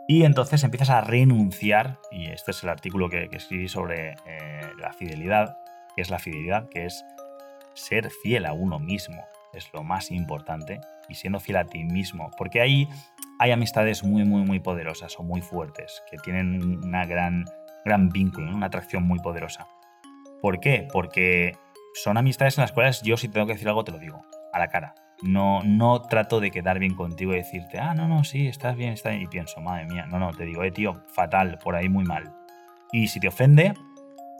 Y 0.08 0.24
entonces 0.24 0.64
empiezas 0.64 0.90
a 0.90 1.00
renunciar, 1.00 1.98
y 2.10 2.26
este 2.26 2.50
es 2.50 2.62
el 2.64 2.70
artículo 2.70 3.08
que, 3.08 3.28
escribí 3.32 3.68
sobre 3.68 4.14
eh, 4.26 4.60
la 4.78 4.92
fidelidad, 4.92 5.56
que 5.94 6.02
es 6.02 6.10
la 6.10 6.18
fidelidad, 6.18 6.68
que 6.68 6.86
es 6.86 7.04
ser 7.74 8.10
fiel 8.22 8.46
a 8.46 8.52
uno 8.52 8.78
mismo, 8.78 9.24
es 9.52 9.72
lo 9.72 9.84
más 9.84 10.10
importante, 10.10 10.80
y 11.08 11.14
siendo 11.14 11.38
fiel 11.38 11.58
a 11.58 11.64
ti 11.64 11.84
mismo, 11.84 12.30
porque 12.36 12.60
ahí 12.60 12.88
hay 13.38 13.52
amistades 13.52 14.02
muy, 14.02 14.24
muy, 14.24 14.42
muy 14.42 14.58
poderosas 14.58 15.18
o 15.18 15.22
muy 15.22 15.40
fuertes, 15.40 16.02
que 16.10 16.18
tienen 16.18 16.84
una 16.84 17.06
gran, 17.06 17.44
gran 17.84 18.08
vínculo, 18.08 18.54
una 18.54 18.66
atracción 18.66 19.04
muy 19.04 19.18
poderosa. 19.18 19.66
¿Por 20.40 20.60
qué? 20.60 20.88
Porque 20.92 21.56
son 21.94 22.16
amistades 22.16 22.58
en 22.58 22.62
las 22.62 22.72
cuales 22.72 23.02
yo 23.02 23.16
si 23.16 23.28
tengo 23.28 23.46
que 23.46 23.52
decir 23.52 23.68
algo 23.68 23.84
te 23.84 23.92
lo 23.92 23.98
digo, 23.98 24.24
a 24.52 24.58
la 24.58 24.68
cara. 24.68 24.94
No, 25.22 25.62
no 25.62 26.02
trato 26.02 26.40
de 26.40 26.50
quedar 26.50 26.80
bien 26.80 26.94
contigo 26.94 27.32
y 27.32 27.36
decirte, 27.36 27.78
ah, 27.78 27.94
no, 27.94 28.08
no, 28.08 28.24
sí, 28.24 28.48
estás 28.48 28.76
bien, 28.76 28.92
está 28.92 29.10
bien. 29.10 29.22
Y 29.22 29.26
pienso, 29.28 29.60
madre 29.60 29.86
mía, 29.86 30.06
no, 30.06 30.18
no, 30.18 30.32
te 30.32 30.44
digo, 30.44 30.64
eh, 30.64 30.72
tío, 30.72 31.02
fatal, 31.14 31.58
por 31.62 31.76
ahí 31.76 31.88
muy 31.88 32.04
mal. 32.04 32.34
Y 32.90 33.06
si 33.06 33.20
te 33.20 33.28
ofende, 33.28 33.74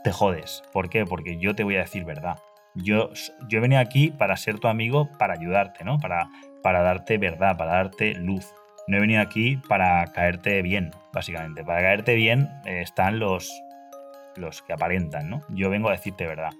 te 0.02 0.10
jodes. 0.10 0.62
¿Por 0.72 0.90
qué? 0.90 1.06
Porque 1.06 1.38
yo 1.38 1.54
te 1.54 1.62
voy 1.62 1.76
a 1.76 1.80
decir 1.80 2.04
verdad. 2.04 2.38
Yo, 2.74 3.10
yo 3.48 3.58
he 3.58 3.60
venido 3.60 3.80
aquí 3.80 4.10
para 4.10 4.36
ser 4.36 4.58
tu 4.58 4.66
amigo, 4.66 5.08
para 5.18 5.34
ayudarte, 5.34 5.84
¿no? 5.84 5.98
Para, 5.98 6.28
para 6.62 6.82
darte 6.82 7.16
verdad, 7.16 7.56
para 7.56 7.72
darte 7.74 8.14
luz. 8.14 8.52
No 8.86 8.96
he 8.96 9.00
venido 9.00 9.20
aquí 9.20 9.56
para 9.68 10.04
caerte 10.12 10.62
bien, 10.62 10.90
básicamente. 11.12 11.64
Para 11.64 11.80
caerte 11.80 12.14
bien 12.14 12.48
eh, 12.64 12.80
están 12.82 13.18
los, 13.18 13.50
los 14.36 14.62
que 14.62 14.72
aparentan, 14.72 15.30
¿no? 15.30 15.42
Yo 15.50 15.70
vengo 15.70 15.88
a 15.88 15.92
decirte 15.92 16.26
verdad. 16.26 16.52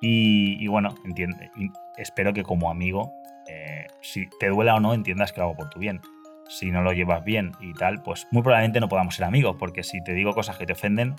Y, 0.00 0.56
y 0.62 0.66
bueno, 0.68 0.94
entiende, 1.04 1.50
espero 1.98 2.32
que 2.32 2.42
como 2.42 2.70
amigo 2.70 3.12
eh, 3.50 3.86
si 4.00 4.28
te 4.38 4.48
duela 4.48 4.76
o 4.76 4.80
no, 4.80 4.94
entiendas 4.94 5.32
que 5.32 5.40
lo 5.40 5.46
hago 5.46 5.56
por 5.56 5.70
tu 5.70 5.78
bien. 5.78 6.00
Si 6.48 6.70
no 6.70 6.82
lo 6.82 6.92
llevas 6.92 7.24
bien 7.24 7.52
y 7.60 7.72
tal, 7.74 8.02
pues 8.02 8.26
muy 8.30 8.42
probablemente 8.42 8.80
no 8.80 8.88
podamos 8.88 9.14
ser 9.14 9.24
amigos, 9.24 9.56
porque 9.58 9.82
si 9.82 10.02
te 10.02 10.14
digo 10.14 10.34
cosas 10.34 10.56
que 10.56 10.66
te 10.66 10.72
ofenden, 10.72 11.16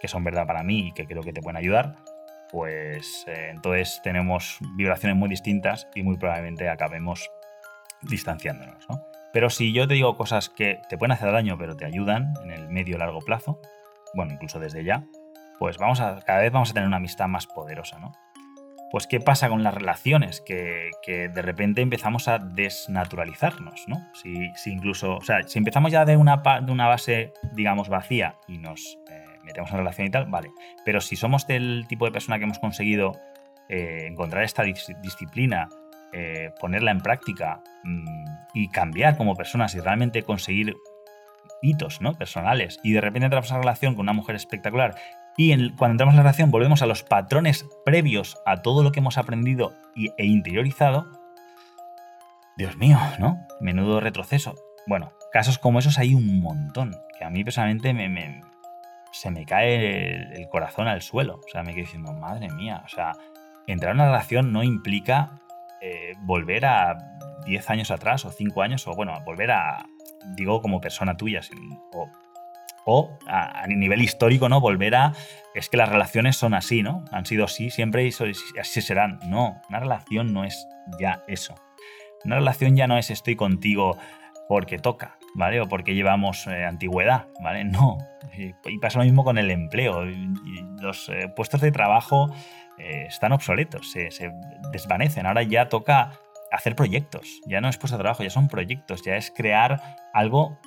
que 0.00 0.08
son 0.08 0.24
verdad 0.24 0.46
para 0.46 0.62
mí 0.62 0.88
y 0.88 0.92
que 0.92 1.06
creo 1.06 1.22
que 1.22 1.32
te 1.32 1.40
pueden 1.40 1.56
ayudar, 1.56 1.96
pues 2.50 3.24
eh, 3.28 3.48
entonces 3.50 4.00
tenemos 4.02 4.58
vibraciones 4.76 5.16
muy 5.16 5.28
distintas 5.28 5.88
y 5.94 6.02
muy 6.02 6.16
probablemente 6.16 6.68
acabemos 6.68 7.30
distanciándonos. 8.02 8.86
Pero 9.32 9.50
si 9.50 9.72
yo 9.72 9.88
te 9.88 9.94
digo 9.94 10.16
cosas 10.16 10.48
que 10.48 10.80
te 10.88 10.98
pueden 10.98 11.12
hacer 11.12 11.32
daño, 11.32 11.56
pero 11.58 11.76
te 11.76 11.84
ayudan 11.84 12.34
en 12.44 12.50
el 12.50 12.68
medio 12.68 12.98
largo 12.98 13.20
plazo, 13.20 13.60
bueno, 14.14 14.32
incluso 14.32 14.58
desde 14.58 14.84
ya, 14.84 15.06
pues 15.58 15.78
vamos 15.78 16.00
a, 16.00 16.20
cada 16.20 16.40
vez 16.40 16.52
vamos 16.52 16.70
a 16.70 16.74
tener 16.74 16.86
una 16.86 16.98
amistad 16.98 17.28
más 17.28 17.46
poderosa, 17.46 17.98
¿no? 17.98 18.12
pues 18.92 19.06
¿qué 19.06 19.20
pasa 19.20 19.48
con 19.48 19.62
las 19.62 19.72
relaciones? 19.72 20.42
Que, 20.42 20.90
de 21.06 21.42
repente 21.42 21.80
empezamos 21.80 22.28
a 22.28 22.38
desnaturalizarnos, 22.38 23.88
¿no? 23.88 24.06
Si, 24.12 24.52
incluso, 24.66 25.16
o 25.16 25.22
sea, 25.22 25.42
si 25.44 25.58
empezamos 25.58 25.90
ya 25.90 26.04
de 26.04 26.18
una, 26.18 26.42
de 26.60 26.70
una 26.70 26.88
base, 26.88 27.32
digamos, 27.54 27.88
vacía 27.88 28.36
y 28.46 28.58
nos 28.58 28.98
eh, 29.10 29.24
metemos 29.44 29.70
en 29.70 29.78
relación 29.78 30.08
y 30.08 30.10
tal, 30.10 30.26
vale. 30.26 30.50
Pero 30.84 31.00
si 31.00 31.16
somos 31.16 31.46
del 31.46 31.86
tipo 31.88 32.04
de 32.04 32.12
persona 32.12 32.36
que 32.36 32.44
hemos 32.44 32.58
conseguido 32.58 33.12
eh, 33.70 34.08
encontrar 34.10 34.44
esta 34.44 34.62
disciplina, 34.62 35.70
eh, 36.12 36.50
ponerla 36.60 36.90
en 36.90 37.00
práctica 37.00 37.62
mm, 37.84 38.24
y 38.54 38.68
cambiar 38.68 39.16
como 39.16 39.34
personas 39.34 39.74
y 39.74 39.80
realmente 39.80 40.22
conseguir 40.22 40.76
hitos 41.62 42.00
¿no? 42.00 42.14
personales 42.14 42.80
y 42.82 42.92
de 42.92 43.00
repente 43.00 43.26
entramos 43.26 43.50
en 43.50 43.58
relación 43.58 43.94
con 43.94 44.02
una 44.02 44.12
mujer 44.12 44.34
espectacular 44.34 44.96
y 45.36 45.70
cuando 45.76 45.92
entramos 45.92 46.12
en 46.12 46.18
la 46.18 46.22
relación 46.22 46.50
volvemos 46.50 46.82
a 46.82 46.86
los 46.86 47.02
patrones 47.02 47.66
previos 47.84 48.36
a 48.44 48.62
todo 48.62 48.82
lo 48.82 48.92
que 48.92 49.00
hemos 49.00 49.16
aprendido 49.16 49.72
e 49.94 50.26
interiorizado. 50.26 51.10
Dios 52.56 52.76
mío, 52.76 52.98
¿no? 53.18 53.46
Menudo 53.60 54.00
retroceso. 54.00 54.54
Bueno, 54.86 55.12
casos 55.32 55.58
como 55.58 55.78
esos 55.78 55.98
hay 55.98 56.14
un 56.14 56.40
montón. 56.40 56.94
Que 57.18 57.24
a 57.24 57.30
mí 57.30 57.44
personalmente 57.44 57.94
me, 57.94 58.42
se 59.10 59.30
me 59.30 59.46
cae 59.46 60.36
el, 60.36 60.48
corazón 60.50 60.86
al 60.86 61.00
suelo. 61.00 61.36
O 61.36 61.48
sea, 61.50 61.62
me 61.62 61.72
quedo 61.72 61.86
diciendo, 61.86 62.12
madre 62.12 62.50
mía. 62.50 62.82
O 62.84 62.88
sea, 62.88 63.12
entrar 63.66 63.92
en 63.92 64.00
una 64.00 64.10
relación 64.10 64.52
no 64.52 64.62
implica 64.62 65.40
eh, 65.82 66.14
volver 66.20 66.64
a 66.64 66.96
10 67.44 67.70
años 67.70 67.90
atrás 67.90 68.24
o 68.24 68.30
5 68.30 68.62
años 68.62 68.86
o 68.86 68.92
bueno, 68.94 69.18
volver 69.24 69.50
a, 69.50 69.84
digo, 70.36 70.62
como 70.62 70.80
persona 70.80 71.16
tuya, 71.16 71.40
o 71.92 72.08
o 72.84 73.16
a, 73.26 73.66
nivel 73.68 74.02
histórico, 74.02 74.48
¿no? 74.48 74.60
Volver 74.60 74.94
a. 74.94 75.12
Es 75.54 75.68
que 75.68 75.76
las 75.76 75.88
relaciones 75.88 76.36
son 76.36 76.54
así, 76.54 76.82
¿no? 76.82 77.04
Han 77.12 77.26
sido 77.26 77.44
así 77.44 77.70
siempre 77.70 78.04
y 78.04 78.12
así 78.58 78.80
serán. 78.80 79.20
No, 79.26 79.60
una 79.68 79.80
relación 79.80 80.32
no 80.32 80.44
es 80.44 80.66
ya 80.98 81.22
eso. 81.28 81.54
Una 82.24 82.36
relación 82.36 82.76
ya 82.76 82.86
no 82.86 82.98
es 82.98 83.10
estoy 83.10 83.36
contigo 83.36 83.96
porque 84.48 84.78
toca, 84.78 85.18
¿vale? 85.34 85.60
O 85.60 85.68
porque 85.68 85.94
llevamos 85.94 86.46
eh, 86.46 86.64
antigüedad, 86.64 87.26
¿vale? 87.42 87.64
No. 87.64 87.98
Y 88.34 88.78
pasa 88.78 88.98
lo 88.98 89.04
mismo 89.04 89.24
con 89.24 89.38
el 89.38 89.50
empleo. 89.50 90.04
Los 90.80 91.08
eh, 91.10 91.30
puestos 91.36 91.60
de 91.60 91.70
trabajo 91.70 92.32
eh, 92.82 93.06
están 93.06 93.32
obsoletos, 93.32 93.90
se, 93.90 94.08
desvanecen. 94.72 95.26
Ahora 95.26 95.42
ya 95.42 95.68
toca 95.68 96.18
hacer 96.50 96.74
proyectos. 96.74 97.40
Ya 97.46 97.60
no 97.60 97.68
es 97.68 97.78
puesto 97.78 97.96
de 97.96 98.02
trabajo, 98.02 98.22
ya 98.22 98.30
son 98.30 98.48
proyectos. 98.48 99.02
Ya 99.04 99.16
es 99.16 99.30
crear 99.30 99.80
algo 100.12 100.58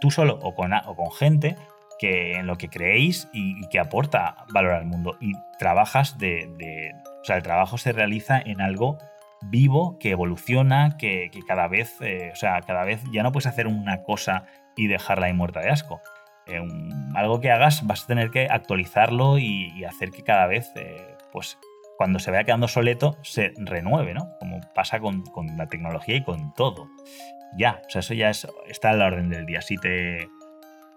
tú 0.00 0.10
solo 0.10 0.38
o 0.42 0.54
con, 0.54 0.72
gente 1.12 1.56
que 1.98 2.36
en 2.36 2.46
lo 2.46 2.56
que 2.56 2.68
creéis 2.68 3.28
y, 3.32 3.68
que 3.68 3.78
aporta 3.78 4.44
valor 4.52 4.72
al 4.72 4.86
mundo. 4.86 5.16
Y 5.20 5.32
trabajas 5.58 6.18
de, 6.18 6.92
O 7.20 7.24
sea, 7.24 7.36
el 7.36 7.42
trabajo 7.42 7.76
se 7.78 7.92
realiza 7.92 8.40
en 8.40 8.60
algo 8.60 8.98
vivo, 9.42 9.98
que 9.98 10.10
evoluciona, 10.10 10.96
que, 10.96 11.30
cada 11.46 11.68
vez. 11.68 12.00
Eh, 12.00 12.30
o 12.32 12.36
sea, 12.36 12.60
cada 12.62 12.84
vez 12.84 13.02
ya 13.12 13.22
no 13.22 13.30
puedes 13.30 13.46
hacer 13.46 13.66
una 13.66 14.02
cosa 14.02 14.44
y 14.74 14.86
dejarla 14.86 15.26
ahí 15.26 15.34
muerta 15.34 15.60
de 15.60 15.68
asco. 15.68 16.00
Eh, 16.46 16.60
algo 17.14 17.40
que 17.40 17.50
hagas 17.50 17.86
vas 17.86 18.04
a 18.04 18.06
tener 18.06 18.30
que 18.30 18.48
actualizarlo 18.50 19.38
y, 19.38 19.84
hacer 19.84 20.10
que 20.10 20.22
cada 20.22 20.46
vez, 20.46 20.72
pues 21.32 21.58
cuando 21.96 22.18
se 22.18 22.30
vaya 22.30 22.44
quedando 22.44 22.68
soleto, 22.68 23.16
se 23.22 23.52
renueve, 23.56 24.14
¿no? 24.14 24.30
Como 24.38 24.60
pasa 24.74 25.00
con, 25.00 25.22
con 25.26 25.56
la 25.56 25.68
tecnología 25.68 26.16
y 26.16 26.24
con 26.24 26.52
todo 26.54 26.88
ya. 27.56 27.82
O 27.86 27.90
sea, 27.90 28.00
eso 28.00 28.14
ya 28.14 28.30
es, 28.30 28.46
está 28.66 28.90
a 28.90 28.94
la 28.94 29.06
orden 29.06 29.28
del 29.28 29.46
día. 29.46 29.60
Si 29.62 29.76
te. 29.76 30.28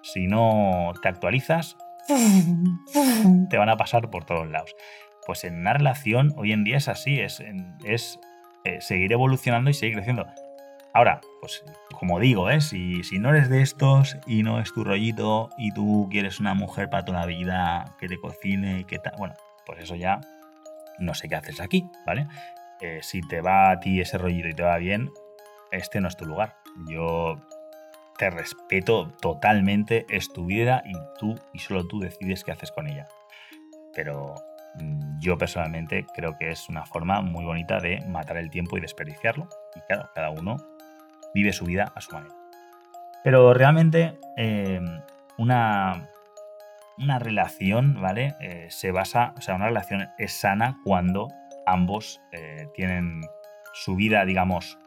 Si 0.02 0.28
no 0.28 0.94
te 1.02 1.08
actualizas, 1.10 1.78
te 3.50 3.58
van 3.58 3.70
a 3.70 3.78
pasar 3.78 4.10
por 4.12 4.24
todos 4.24 4.48
lados. 4.48 4.76
Pues 5.26 5.44
en 5.44 5.60
una 5.60 5.74
relación 5.74 6.34
hoy 6.38 6.52
en 6.52 6.64
día 6.64 6.78
es 6.78 6.88
así, 6.88 7.20
es, 7.20 7.44
es 7.84 8.20
eh, 8.66 8.82
seguir 8.82 9.12
evolucionando 9.14 9.72
y 9.72 9.74
seguir 9.74 9.96
creciendo. 9.96 10.28
Ahora, 10.94 11.22
pues 11.42 11.66
como 12.00 12.20
digo, 12.20 12.52
¿eh? 12.52 12.62
si, 12.62 13.04
si, 13.04 13.18
no 13.18 13.32
eres 13.32 13.50
de 13.50 13.64
estos 13.64 14.18
y 14.28 14.44
no 14.44 14.60
es 14.60 14.72
tu 14.74 14.84
rollito 14.84 15.50
y 15.58 15.72
tú 15.72 16.08
quieres 16.12 16.40
una 16.40 16.54
mujer 16.54 16.92
para 16.92 17.04
toda 17.04 17.22
la 17.22 17.26
vida 17.26 17.96
que 18.00 18.08
te 18.08 18.20
cocine 18.20 18.82
y 18.82 18.84
que 18.84 19.00
tal, 19.00 19.16
bueno, 19.18 19.34
pues 19.66 19.80
eso 19.80 19.96
ya 19.96 20.22
no 21.00 21.14
sé 21.14 21.28
qué 21.28 21.36
haces 21.36 21.60
aquí, 21.60 21.90
¿vale? 22.06 22.28
Eh, 22.82 23.00
si 23.02 23.22
te 23.22 23.42
va 23.42 23.72
a 23.72 23.80
ti 23.80 24.02
ese 24.02 24.18
rollito 24.18 24.48
y 24.48 24.54
te 24.54 24.64
va 24.64 24.78
bien, 24.78 25.10
este 25.72 26.02
no 26.02 26.08
es 26.08 26.18
tu 26.18 26.26
lugar. 26.26 26.56
Yo 26.88 27.36
te 28.18 28.30
respeto 28.30 29.12
totalmente, 29.22 30.06
es 30.10 30.32
tu 30.32 30.46
vida 30.46 30.84
y 30.86 30.94
tú 31.20 31.36
y 31.54 31.60
solo 31.60 31.86
tú 31.88 32.00
decides 32.00 32.44
qué 32.44 32.52
haces 32.52 32.72
con 32.72 32.88
ella. 32.88 33.08
Pero 33.94 34.36
mm, 34.76 35.20
yo 35.20 35.38
personalmente 35.38 36.06
creo 36.16 36.38
que 36.38 36.52
es 36.52 36.70
una 36.70 36.86
forma 36.86 37.22
muy 37.22 37.46
bonita 37.46 37.80
de 37.80 38.02
matar 38.08 38.38
el 38.38 38.50
tiempo 38.50 38.78
y 38.78 38.82
desperdiciarlo. 38.82 39.48
Y 39.76 39.80
claro, 39.82 40.10
cada 40.14 40.30
uno 40.30 40.58
vive 41.34 41.52
su 41.54 41.66
vida 41.66 41.92
a 41.96 42.02
su 42.02 42.14
manera. 42.14 42.36
Pero 43.24 43.54
realmente 43.54 44.20
eh, 44.38 44.80
una, 45.38 46.10
una 46.98 47.20
relación, 47.20 48.02
¿vale? 48.02 48.36
Eh, 48.40 48.68
se 48.70 48.92
basa, 48.92 49.34
o 49.38 49.42
sea, 49.42 49.56
una 49.56 49.68
relación 49.68 50.10
es 50.18 50.34
sana 50.34 50.80
cuando 50.84 51.28
ambos 51.66 52.22
eh, 52.32 52.68
tienen 52.74 53.22
su 53.74 53.96
vida, 53.96 54.26
digamos, 54.26 54.78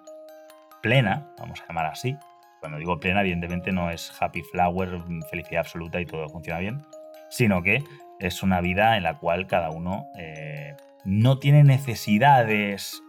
plena, 0.82 1.32
vamos 1.38 1.60
a 1.60 1.66
llamar 1.66 1.86
así. 1.86 2.16
Cuando 2.60 2.78
digo 2.78 2.98
plena, 2.98 3.20
evidentemente 3.20 3.72
no 3.72 3.90
es 3.90 4.10
happy 4.20 4.42
flower, 4.42 5.02
felicidad 5.30 5.60
absoluta 5.60 6.00
y 6.00 6.06
todo 6.06 6.28
funciona 6.28 6.58
bien, 6.58 6.82
sino 7.30 7.62
que 7.62 7.84
es 8.18 8.42
una 8.42 8.60
vida 8.60 8.96
en 8.96 9.04
la 9.04 9.18
cual 9.18 9.46
cada 9.46 9.70
uno 9.70 10.08
eh, 10.16 10.74
no 11.04 11.38
tiene 11.38 11.62
necesidades 11.62 13.00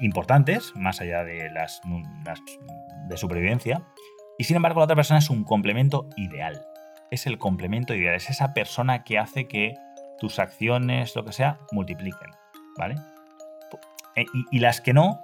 importantes, 0.00 0.72
más 0.76 1.00
allá 1.00 1.24
de 1.24 1.50
las 1.50 1.82
de 3.08 3.16
supervivencia, 3.16 3.82
y 4.38 4.44
sin 4.44 4.56
embargo 4.56 4.80
la 4.80 4.84
otra 4.84 4.96
persona 4.96 5.18
es 5.18 5.28
un 5.28 5.44
complemento 5.44 6.08
ideal 6.16 6.64
es 7.10 7.26
el 7.26 7.38
complemento 7.38 7.94
ideal, 7.94 8.14
es 8.14 8.30
esa 8.30 8.54
persona 8.54 9.04
que 9.04 9.18
hace 9.18 9.48
que 9.48 9.74
tus 10.18 10.38
acciones, 10.38 11.14
lo 11.16 11.24
que 11.24 11.32
sea, 11.32 11.58
multipliquen, 11.72 12.30
¿vale? 12.76 12.96
Eh, 14.16 14.26
y, 14.50 14.58
las 14.58 14.80
que 14.80 14.92
no, 14.92 15.20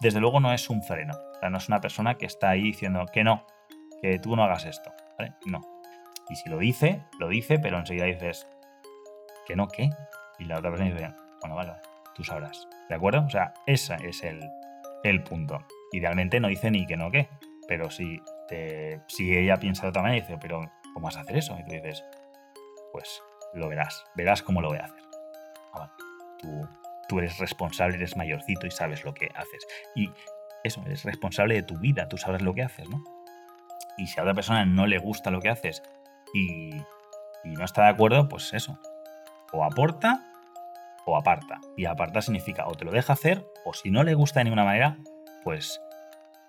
desde 0.00 0.20
luego 0.20 0.40
no 0.40 0.52
es 0.52 0.70
un 0.70 0.82
freno, 0.82 1.14
o 1.14 1.38
sea, 1.38 1.50
no 1.50 1.58
es 1.58 1.68
una 1.68 1.80
persona 1.80 2.14
que 2.14 2.26
está 2.26 2.50
ahí 2.50 2.62
diciendo 2.62 3.04
que 3.12 3.24
no, 3.24 3.46
que 4.00 4.18
tú 4.18 4.36
no 4.36 4.44
hagas 4.44 4.64
esto, 4.64 4.92
¿vale? 5.18 5.34
No. 5.46 5.60
Y 6.30 6.36
si 6.36 6.48
lo 6.48 6.58
dice, 6.58 7.02
lo 7.18 7.28
dice, 7.28 7.58
pero 7.58 7.78
enseguida 7.78 8.06
dices, 8.06 8.48
que 9.46 9.56
no, 9.56 9.68
¿qué? 9.68 9.90
Y 10.38 10.44
la 10.44 10.58
otra 10.58 10.70
persona 10.70 10.90
dice, 10.90 11.14
bueno, 11.40 11.56
vale, 11.56 11.72
tú 12.14 12.24
sabrás, 12.24 12.68
¿de 12.88 12.94
acuerdo? 12.94 13.24
O 13.24 13.30
sea, 13.30 13.54
ese 13.66 13.96
es 14.02 14.22
el, 14.22 14.40
el 15.04 15.22
punto. 15.22 15.58
Idealmente 15.92 16.40
no 16.40 16.48
dice 16.48 16.70
ni 16.70 16.86
que 16.86 16.96
no, 16.96 17.10
¿qué? 17.10 17.28
Pero 17.66 17.90
si, 17.90 18.22
te, 18.48 19.00
si 19.08 19.36
ella 19.36 19.56
piensa 19.56 19.82
de 19.82 19.88
otra 19.88 20.02
manera, 20.02 20.22
dice, 20.22 20.38
pero 20.40 20.70
¿cómo 20.94 21.06
vas 21.06 21.16
a 21.16 21.20
hacer 21.20 21.36
eso? 21.36 21.56
Y 21.58 21.64
tú 21.64 21.72
dices, 21.72 22.04
pues 22.92 23.22
lo 23.54 23.68
verás, 23.68 24.04
verás 24.14 24.42
cómo 24.42 24.60
lo 24.60 24.68
voy 24.68 24.78
a 24.78 24.84
hacer. 24.84 25.02
Ah, 25.74 25.90
tú, 27.08 27.18
eres 27.18 27.38
responsable, 27.38 27.96
eres 27.96 28.16
mayorcito 28.16 28.66
y 28.66 28.70
sabes 28.70 29.04
lo 29.04 29.14
que 29.14 29.30
haces. 29.34 29.66
Y 29.94 30.10
eso, 30.64 30.82
eres 30.86 31.04
responsable 31.04 31.54
de 31.54 31.62
tu 31.62 31.78
vida, 31.78 32.08
tú 32.08 32.18
sabes 32.18 32.42
lo 32.42 32.54
que 32.54 32.62
haces, 32.62 32.88
¿no? 32.88 33.02
Y 33.96 34.06
si 34.06 34.20
a 34.20 34.22
otra 34.22 34.34
persona 34.34 34.64
no 34.64 34.86
le 34.86 34.98
gusta 34.98 35.30
lo 35.30 35.40
que 35.40 35.48
haces 35.48 35.82
y, 36.32 36.70
y 37.44 37.50
no 37.50 37.64
está 37.64 37.84
de 37.84 37.88
acuerdo, 37.88 38.28
pues 38.28 38.52
eso. 38.52 38.78
O 39.52 39.64
aporta 39.64 40.24
o 41.04 41.16
aparta. 41.16 41.60
Y 41.76 41.86
aparta 41.86 42.22
significa 42.22 42.66
o 42.68 42.74
te 42.74 42.84
lo 42.84 42.92
deja 42.92 43.14
hacer 43.14 43.44
o 43.64 43.72
si 43.72 43.90
no 43.90 44.04
le 44.04 44.14
gusta 44.14 44.40
de 44.40 44.44
ninguna 44.44 44.64
manera, 44.64 44.98
pues 45.42 45.80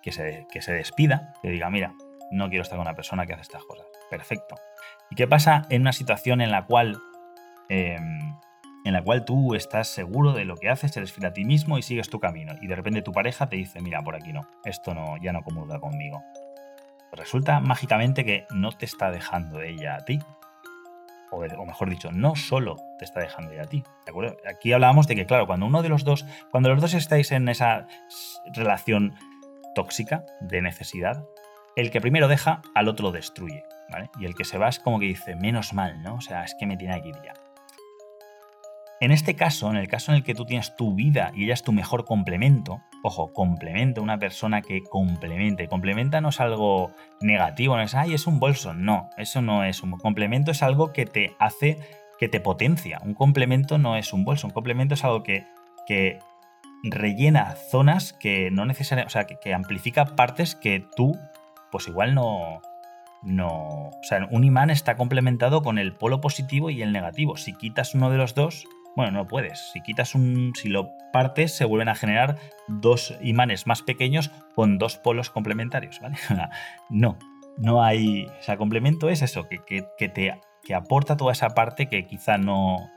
que 0.01 0.11
se, 0.11 0.45
que 0.51 0.61
se 0.61 0.73
despida, 0.73 1.33
que 1.41 1.49
diga, 1.49 1.69
mira, 1.69 1.93
no 2.31 2.49
quiero 2.49 2.63
estar 2.63 2.77
con 2.77 2.85
una 2.87 2.95
persona 2.95 3.25
que 3.25 3.33
hace 3.33 3.43
estas 3.43 3.63
cosas. 3.63 3.87
Perfecto. 4.09 4.55
¿Y 5.09 5.15
qué 5.15 5.27
pasa 5.27 5.65
en 5.69 5.81
una 5.81 5.93
situación 5.93 6.41
en 6.41 6.51
la 6.51 6.65
cual, 6.65 6.97
em, 7.69 8.35
en 8.85 8.93
la 8.93 9.03
cual 9.03 9.25
tú 9.25 9.55
estás 9.55 9.87
seguro 9.87 10.33
de 10.33 10.45
lo 10.45 10.55
que 10.55 10.69
haces, 10.69 10.95
eres 10.97 11.11
fiel 11.11 11.27
a 11.27 11.33
ti 11.33 11.45
mismo 11.45 11.77
y 11.77 11.81
sigues 11.81 12.09
tu 12.09 12.19
camino? 12.19 12.53
Y 12.61 12.67
de 12.67 12.75
repente 12.75 13.01
tu 13.01 13.11
pareja 13.11 13.49
te 13.49 13.55
dice, 13.55 13.81
mira, 13.81 14.01
por 14.01 14.15
aquí 14.15 14.33
no, 14.33 14.47
esto 14.65 14.93
no, 14.93 15.17
ya 15.21 15.33
no 15.33 15.43
comulga 15.43 15.79
conmigo. 15.79 16.23
Resulta 17.11 17.59
mágicamente 17.59 18.23
que 18.23 18.45
no 18.51 18.71
te 18.71 18.85
está 18.85 19.11
dejando 19.11 19.59
de 19.59 19.69
ella 19.69 19.95
a 19.95 20.05
ti. 20.05 20.19
O, 21.31 21.37
o, 21.37 21.65
mejor 21.65 21.89
dicho, 21.89 22.11
no 22.11 22.35
solo 22.35 22.75
te 22.97 23.05
está 23.05 23.19
dejando 23.19 23.51
ella 23.51 23.63
a 23.63 23.67
ti. 23.67 23.83
¿De 24.05 24.11
acuerdo? 24.11 24.37
Aquí 24.47 24.73
hablábamos 24.73 25.07
de 25.07 25.15
que, 25.15 25.25
claro, 25.25 25.45
cuando 25.45 25.65
uno 25.65 25.81
de 25.81 25.89
los 25.89 26.03
dos, 26.03 26.25
cuando 26.51 26.69
los 26.69 26.81
dos 26.81 26.93
estáis 26.93 27.31
en 27.31 27.49
esa 27.49 27.87
relación 28.53 29.13
tóxica 29.75 30.25
de 30.39 30.61
necesidad, 30.61 31.23
el 31.75 31.91
que 31.91 32.01
primero 32.01 32.27
deja, 32.27 32.61
al 32.75 32.87
otro 32.87 33.07
lo 33.07 33.11
destruye, 33.11 33.63
Y 34.19 34.25
el 34.25 34.35
que 34.35 34.45
se 34.45 34.57
va 34.57 34.69
es 34.69 34.79
como 34.79 34.99
que 34.99 35.05
dice, 35.05 35.35
menos 35.35 35.73
mal, 35.73 36.01
¿no? 36.01 36.15
O 36.15 36.21
sea, 36.21 36.43
es 36.43 36.55
que 36.59 36.65
me 36.65 36.77
tiene 36.77 36.97
ir 36.97 37.15
ya. 37.23 37.33
En 39.01 39.11
este 39.11 39.35
caso, 39.35 39.69
en 39.69 39.77
el 39.77 39.87
caso 39.87 40.11
en 40.11 40.17
el 40.17 40.23
que 40.23 40.35
tú 40.35 40.45
tienes 40.45 40.75
tu 40.75 40.93
vida 40.93 41.31
y 41.33 41.45
ella 41.45 41.53
es 41.53 41.63
tu 41.63 41.71
mejor 41.71 42.03
complemento, 42.03 42.81
ojo, 43.01 43.31
complemento, 43.31 44.01
una 44.01 44.19
persona 44.19 44.61
que 44.61 44.83
complemente. 44.83 45.69
Complementa 45.69 46.19
no 46.19 46.29
es 46.29 46.41
algo 46.41 46.91
negativo, 47.21 47.77
no 47.77 47.81
es, 47.81 47.95
ay, 47.95 48.13
es 48.13 48.27
un 48.27 48.39
bolso. 48.39 48.73
No, 48.73 49.09
eso 49.17 49.41
no 49.41 49.63
es 49.63 49.83
un 49.83 49.91
complemento, 49.91 50.51
es 50.51 50.63
algo 50.63 50.91
que 50.91 51.05
te 51.05 51.33
hace, 51.39 51.77
que 52.19 52.27
te 52.27 52.41
potencia. 52.41 52.99
Un 53.05 53.13
complemento 53.13 53.77
no 53.77 53.95
es 53.95 54.11
un 54.11 54.25
bolso, 54.25 54.47
un 54.47 54.53
complemento 54.53 54.95
es 54.95 55.05
algo 55.05 55.23
que, 55.23 55.45
que 55.87 56.19
rellena 56.83 57.55
zonas 57.71 58.11
que 58.11 58.51
no 58.51 58.65
necesariamente, 58.65 59.07
o 59.07 59.11
sea, 59.11 59.25
que 59.25 59.53
amplifica 59.53 60.17
partes 60.17 60.55
que 60.55 60.85
tú 60.95 61.17
pues 61.71 61.87
igual 61.87 62.15
no, 62.15 62.61
no. 63.23 63.89
O 63.89 64.03
sea, 64.03 64.27
un 64.31 64.43
imán 64.43 64.69
está 64.69 64.95
complementado 64.95 65.61
con 65.61 65.77
el 65.77 65.93
polo 65.93 66.21
positivo 66.21 66.69
y 66.69 66.81
el 66.81 66.91
negativo. 66.91 67.37
Si 67.37 67.53
quitas 67.53 67.95
uno 67.95 68.09
de 68.09 68.17
los 68.17 68.35
dos, 68.35 68.65
bueno, 68.95 69.11
no 69.11 69.27
puedes. 69.27 69.71
Si 69.73 69.81
quitas 69.81 70.15
un. 70.15 70.53
Si 70.55 70.69
lo 70.69 70.91
partes, 71.11 71.55
se 71.55 71.65
vuelven 71.65 71.89
a 71.89 71.95
generar 71.95 72.37
dos 72.67 73.15
imanes 73.21 73.67
más 73.67 73.81
pequeños 73.81 74.31
con 74.55 74.77
dos 74.77 74.97
polos 74.97 75.29
complementarios, 75.29 75.99
¿vale? 75.99 76.17
no, 76.89 77.17
no 77.57 77.83
hay. 77.83 78.25
O 78.25 78.41
sea, 78.41 78.57
complemento 78.57 79.09
es 79.09 79.21
eso, 79.21 79.47
que, 79.47 79.59
que, 79.65 80.09
te 80.09 80.39
que 80.63 80.75
aporta 80.75 81.17
toda 81.17 81.31
esa 81.31 81.49
parte 81.49 81.87
que 81.87 82.05
quizá 82.05 82.37
no, 82.37 82.89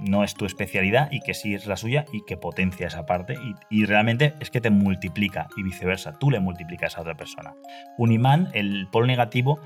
no 0.00 0.24
es 0.24 0.34
tu 0.34 0.44
especialidad 0.44 1.08
y 1.10 1.20
que 1.20 1.34
sí 1.34 1.54
es 1.54 1.66
la 1.66 1.76
suya 1.76 2.04
y 2.12 2.24
que 2.24 2.36
potencia 2.36 2.86
esa 2.86 3.06
parte 3.06 3.36
y, 3.70 3.84
realmente 3.84 4.34
es 4.40 4.50
que 4.50 4.60
te 4.60 4.70
multiplica 4.70 5.48
y 5.56 5.62
viceversa, 5.62 6.18
tú 6.18 6.30
le 6.30 6.40
multiplicas 6.40 6.96
a 6.96 7.00
otra 7.00 7.16
persona. 7.16 7.54
Un 7.96 8.12
imán, 8.12 8.48
el 8.52 8.88
polo 8.90 9.06
negativo, 9.06 9.60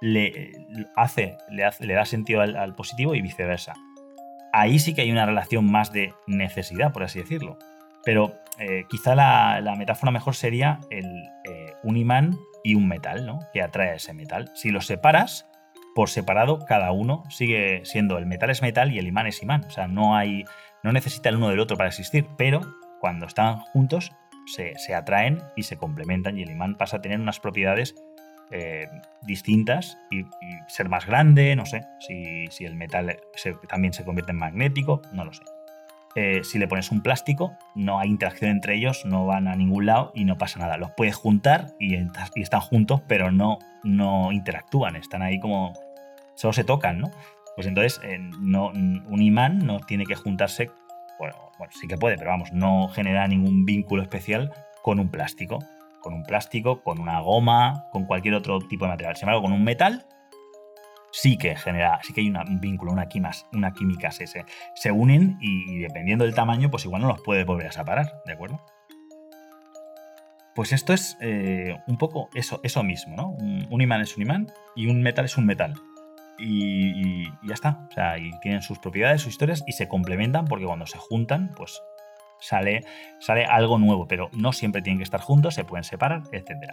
le 0.00 0.52
hace, 0.94 1.36
le, 1.48 1.94
da 1.94 2.04
sentido 2.04 2.42
al, 2.42 2.74
positivo 2.74 3.14
y 3.14 3.22
viceversa. 3.22 3.74
Ahí 4.52 4.78
sí 4.78 4.94
que 4.94 5.02
hay 5.02 5.10
una 5.10 5.26
relación 5.26 5.70
más 5.70 5.92
de 5.92 6.12
necesidad, 6.26 6.92
por 6.92 7.02
así 7.02 7.18
decirlo. 7.18 7.58
Pero 8.04 8.34
eh, 8.58 8.84
quizá 8.88 9.14
la, 9.14 9.74
metáfora 9.76 10.12
mejor 10.12 10.34
sería 10.34 10.80
el, 10.90 11.06
eh, 11.44 11.72
un 11.82 11.96
imán 11.96 12.36
y 12.62 12.74
un 12.74 12.88
metal, 12.88 13.26
¿no? 13.26 13.40
Que 13.52 13.62
atrae 13.62 13.96
ese 13.96 14.12
metal. 14.12 14.50
Si 14.54 14.70
los 14.70 14.86
separas, 14.86 15.48
por 15.96 16.10
separado, 16.10 16.58
cada 16.66 16.92
uno 16.92 17.24
sigue 17.30 17.80
siendo 17.86 18.18
el 18.18 18.26
metal 18.26 18.50
es 18.50 18.60
metal 18.60 18.92
y 18.92 18.98
el 18.98 19.06
imán 19.06 19.26
es 19.26 19.42
imán. 19.42 19.64
O 19.66 19.70
sea, 19.70 19.88
no 19.88 20.14
hay. 20.14 20.44
no 20.84 20.92
necesita 20.92 21.30
el 21.30 21.36
uno 21.36 21.48
del 21.48 21.58
otro 21.58 21.78
para 21.78 21.88
existir, 21.88 22.26
pero 22.36 22.60
cuando 23.00 23.24
están 23.24 23.60
juntos 23.60 24.12
se, 24.44 24.94
atraen 24.94 25.40
y 25.56 25.62
se 25.62 25.78
complementan 25.78 26.38
y 26.38 26.42
el 26.42 26.50
imán 26.50 26.76
pasa 26.76 26.98
a 26.98 27.00
tener 27.00 27.18
unas 27.18 27.40
propiedades 27.40 27.94
eh, 28.50 28.88
distintas 29.22 29.96
y, 30.10 30.26
ser 30.68 30.90
más 30.90 31.06
grande, 31.06 31.56
no 31.56 31.64
sé, 31.64 31.86
si, 31.98 32.64
el 32.66 32.76
metal 32.76 33.16
también 33.66 33.94
se 33.94 34.04
convierte 34.04 34.32
en 34.32 34.38
magnético, 34.38 35.00
no 35.12 35.24
lo 35.24 35.32
sé. 35.32 35.44
Eh, 36.14 36.44
si 36.44 36.58
le 36.58 36.68
pones 36.68 36.92
un 36.92 37.00
plástico, 37.00 37.56
no 37.74 37.98
hay 38.00 38.10
interacción 38.10 38.50
entre 38.50 38.74
ellos, 38.74 39.06
no 39.06 39.24
van 39.24 39.48
a 39.48 39.56
ningún 39.56 39.86
lado 39.86 40.12
y 40.14 40.26
no 40.26 40.36
pasa 40.36 40.58
nada. 40.58 40.76
Los 40.76 40.90
puedes 40.90 41.16
juntar 41.16 41.68
y, 41.80 41.96
y 41.96 42.42
están 42.42 42.60
juntos, 42.60 43.00
pero 43.08 43.30
no, 43.30 43.58
no 43.82 44.30
interactúan, 44.32 44.96
están 44.96 45.22
ahí 45.22 45.40
como 45.40 45.72
solo 46.36 46.52
se 46.52 46.64
tocan, 46.64 46.98
¿no? 46.98 47.10
Pues 47.56 47.66
entonces 47.66 48.00
eh, 48.04 48.18
un 48.18 49.22
imán 49.22 49.66
no 49.66 49.80
tiene 49.80 50.04
que 50.04 50.14
juntarse, 50.14 50.70
bueno, 51.18 51.34
sí 51.70 51.88
que 51.88 51.96
puede, 51.96 52.18
pero 52.18 52.30
vamos, 52.30 52.52
no 52.52 52.88
genera 52.88 53.26
ningún 53.26 53.64
vínculo 53.64 54.02
especial 54.02 54.52
con 54.82 55.00
un 55.00 55.10
plástico. 55.10 55.58
Con 56.02 56.14
un 56.14 56.22
plástico, 56.22 56.82
con 56.84 57.00
una 57.00 57.18
goma, 57.18 57.86
con 57.90 58.04
cualquier 58.04 58.34
otro 58.34 58.60
tipo 58.60 58.84
de 58.84 58.92
material. 58.92 59.16
Sin 59.16 59.24
embargo, 59.24 59.42
con 59.42 59.52
un 59.52 59.64
metal 59.64 60.06
sí 61.10 61.36
que 61.36 61.56
genera, 61.56 61.98
sí 62.04 62.12
que 62.12 62.20
hay 62.20 62.28
un 62.28 62.60
vínculo, 62.60 62.92
una, 62.92 63.08
química, 63.08 64.12
se, 64.12 64.26
se, 64.26 64.92
unen 64.92 65.38
y, 65.40 65.78
dependiendo 65.78 66.24
del 66.24 66.34
tamaño, 66.34 66.70
pues 66.70 66.84
igual 66.84 67.02
no 67.02 67.08
los 67.08 67.22
puede 67.22 67.42
volver 67.42 67.68
a 67.68 67.72
separar, 67.72 68.22
¿de 68.26 68.34
acuerdo? 68.34 68.60
Pues 70.54 70.72
esto 70.72 70.92
es 70.92 71.16
eh, 71.20 71.76
un 71.88 71.96
poco 71.96 72.28
eso 72.34 72.82
mismo, 72.84 73.16
¿no? 73.16 73.30
un, 73.30 73.80
imán 73.80 74.02
es 74.02 74.16
un 74.16 74.22
imán 74.22 74.46
y 74.76 74.86
un 74.86 75.02
metal 75.02 75.24
es 75.24 75.36
un 75.36 75.46
metal 75.46 75.74
y, 76.38 77.24
ya 77.46 77.54
está. 77.54 77.86
O 77.88 77.92
sea, 77.92 78.18
y 78.18 78.30
tienen 78.40 78.62
sus 78.62 78.78
propiedades, 78.78 79.22
sus 79.22 79.32
historias 79.32 79.62
y 79.66 79.72
se 79.72 79.88
complementan 79.88 80.46
porque 80.46 80.64
cuando 80.64 80.86
se 80.86 80.98
juntan, 80.98 81.52
pues 81.56 81.80
sale, 82.40 82.84
sale 83.20 83.44
algo 83.44 83.78
nuevo, 83.78 84.06
pero 84.06 84.30
no 84.32 84.52
siempre 84.52 84.82
tienen 84.82 84.98
que 84.98 85.04
estar 85.04 85.20
juntos, 85.20 85.54
se 85.54 85.64
pueden 85.64 85.84
separar, 85.84 86.22
etc. 86.32 86.72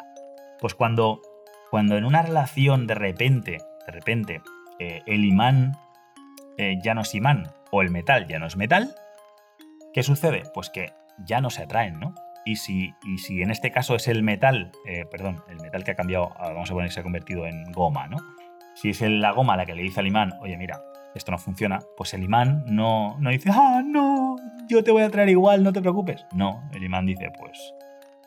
Pues 0.59 0.75
cuando, 0.75 1.21
cuando 1.69 1.97
en 1.97 2.05
una 2.05 2.21
relación 2.21 2.87
de 2.87 2.95
repente, 2.95 3.59
de 3.85 3.91
repente, 3.91 4.41
eh, 4.79 5.01
el 5.05 5.25
imán 5.25 5.77
eh, 6.57 6.77
ya 6.83 6.93
no 6.93 7.01
es 7.01 7.13
imán 7.15 7.51
o 7.71 7.81
el 7.81 7.89
metal 7.89 8.27
ya 8.27 8.39
no 8.39 8.47
es 8.47 8.55
metal, 8.55 8.95
¿qué 9.93 10.03
sucede? 10.03 10.43
Pues 10.53 10.69
que 10.69 10.93
ya 11.17 11.41
no 11.41 11.49
se 11.49 11.63
atraen, 11.63 11.99
¿no? 11.99 12.13
Y 12.45 12.57
si, 12.57 12.93
y 13.03 13.19
si 13.19 13.41
en 13.41 13.51
este 13.51 13.71
caso 13.71 13.95
es 13.95 14.07
el 14.07 14.21
metal, 14.21 14.71
eh, 14.85 15.05
perdón, 15.09 15.43
el 15.47 15.61
metal 15.61 15.83
que 15.83 15.91
ha 15.91 15.95
cambiado, 15.95 16.35
vamos 16.37 16.69
a 16.69 16.73
poner 16.73 16.89
que 16.89 16.93
se 16.93 16.99
ha 16.99 17.03
convertido 17.03 17.47
en 17.47 17.71
goma, 17.71 18.07
¿no? 18.07 18.17
Si 18.75 18.89
es 18.89 19.01
la 19.01 19.31
goma 19.31 19.57
la 19.57 19.65
que 19.65 19.75
le 19.75 19.83
dice 19.83 19.99
al 19.99 20.07
imán, 20.07 20.33
oye, 20.41 20.57
mira, 20.57 20.81
esto 21.15 21.31
no 21.31 21.37
funciona, 21.37 21.79
pues 21.95 22.13
el 22.13 22.23
imán 22.23 22.63
no, 22.67 23.17
no 23.19 23.29
dice, 23.29 23.49
ah, 23.53 23.81
no, 23.85 24.35
yo 24.67 24.83
te 24.83 24.91
voy 24.91 25.03
a 25.03 25.09
traer 25.09 25.29
igual, 25.29 25.63
no 25.63 25.71
te 25.71 25.81
preocupes. 25.81 26.25
No, 26.33 26.63
el 26.73 26.83
imán 26.83 27.05
dice, 27.05 27.31
pues, 27.37 27.73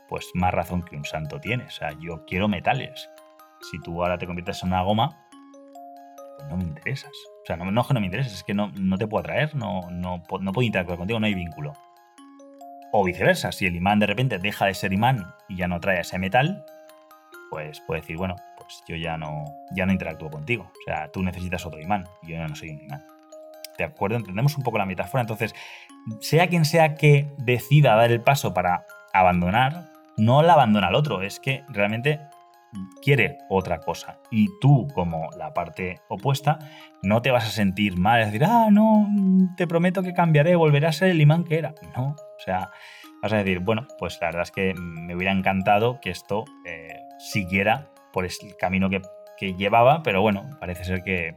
pues 0.08 0.30
más 0.34 0.52
razón 0.54 0.82
que 0.82 0.96
un 0.96 1.04
santo 1.04 1.40
tienes. 1.40 1.68
O 1.68 1.76
sea, 1.78 1.90
yo 2.00 2.24
quiero 2.26 2.48
metales. 2.48 3.10
Si 3.70 3.80
tú 3.80 4.02
ahora 4.02 4.18
te 4.18 4.26
conviertes 4.26 4.62
en 4.62 4.68
una 4.68 4.82
goma, 4.82 5.26
pues 6.36 6.48
no 6.48 6.56
me 6.56 6.64
interesas. 6.64 7.12
O 7.42 7.46
sea, 7.46 7.56
no, 7.56 7.80
es 7.80 7.86
que 7.86 7.94
no 7.94 8.00
me 8.00 8.06
intereses, 8.06 8.32
es 8.32 8.44
que 8.44 8.54
no, 8.54 8.70
no 8.78 8.98
te 8.98 9.06
puedo 9.06 9.20
atraer, 9.20 9.54
no, 9.54 9.90
no, 9.90 10.22
no 10.40 10.52
puedo 10.52 10.66
interactuar 10.66 10.98
contigo, 10.98 11.18
no 11.18 11.26
hay 11.26 11.34
vínculo. 11.34 11.72
O 12.92 13.04
viceversa, 13.04 13.52
si 13.52 13.66
el 13.66 13.76
imán 13.76 13.98
de 13.98 14.06
repente 14.06 14.38
deja 14.38 14.66
de 14.66 14.74
ser 14.74 14.92
imán 14.92 15.26
y 15.48 15.56
ya 15.56 15.68
no 15.68 15.80
trae 15.80 16.00
ese 16.00 16.18
metal, 16.18 16.64
pues 17.50 17.80
puede 17.80 18.00
decir, 18.00 18.16
bueno, 18.16 18.36
pues 18.66 18.82
yo 18.88 18.96
ya 18.96 19.16
no, 19.16 19.44
ya 19.70 19.86
no 19.86 19.92
interactúo 19.92 20.30
contigo. 20.30 20.64
O 20.64 20.84
sea, 20.84 21.08
tú 21.08 21.22
necesitas 21.22 21.64
otro 21.64 21.80
imán 21.80 22.04
y 22.22 22.32
yo 22.32 22.36
ya 22.36 22.48
no 22.48 22.56
soy 22.56 22.70
un 22.70 22.82
imán. 22.82 23.04
¿De 23.78 23.84
acuerdo? 23.84 24.16
Entendemos 24.16 24.56
un 24.56 24.64
poco 24.64 24.78
la 24.78 24.86
metáfora. 24.86 25.20
Entonces, 25.20 25.54
sea 26.20 26.48
quien 26.48 26.64
sea 26.64 26.94
que 26.94 27.32
decida 27.38 27.94
dar 27.94 28.10
el 28.10 28.20
paso 28.20 28.54
para 28.54 28.86
abandonar, 29.12 29.90
no 30.16 30.42
la 30.42 30.54
abandona 30.54 30.88
al 30.88 30.94
otro, 30.94 31.22
es 31.22 31.40
que 31.40 31.62
realmente 31.68 32.20
quiere 33.02 33.38
otra 33.48 33.78
cosa. 33.80 34.18
Y 34.30 34.48
tú, 34.60 34.88
como 34.94 35.28
la 35.36 35.52
parte 35.54 36.00
opuesta, 36.08 36.58
no 37.02 37.22
te 37.22 37.30
vas 37.30 37.44
a 37.44 37.50
sentir 37.50 37.96
mal, 37.96 38.20
es 38.20 38.26
decir, 38.26 38.44
ah, 38.44 38.68
no, 38.70 39.08
te 39.56 39.66
prometo 39.66 40.02
que 40.02 40.12
cambiaré, 40.12 40.56
volveré 40.56 40.86
a 40.86 40.92
ser 40.92 41.10
el 41.10 41.20
imán 41.20 41.44
que 41.44 41.58
era. 41.58 41.74
No, 41.96 42.08
o 42.10 42.42
sea, 42.44 42.70
vas 43.22 43.32
a 43.32 43.38
decir, 43.38 43.60
bueno, 43.60 43.86
pues 43.98 44.18
la 44.20 44.28
verdad 44.28 44.42
es 44.42 44.50
que 44.50 44.74
me 44.74 45.14
hubiera 45.14 45.32
encantado 45.32 46.00
que 46.00 46.10
esto 46.10 46.44
eh, 46.66 47.00
siguiera 47.18 47.88
por 48.16 48.24
el 48.24 48.32
camino 48.58 48.88
que, 48.88 49.02
llevaba, 49.58 50.02
pero 50.02 50.22
bueno, 50.22 50.48
parece 50.58 50.84
ser 50.84 51.02
que, 51.02 51.36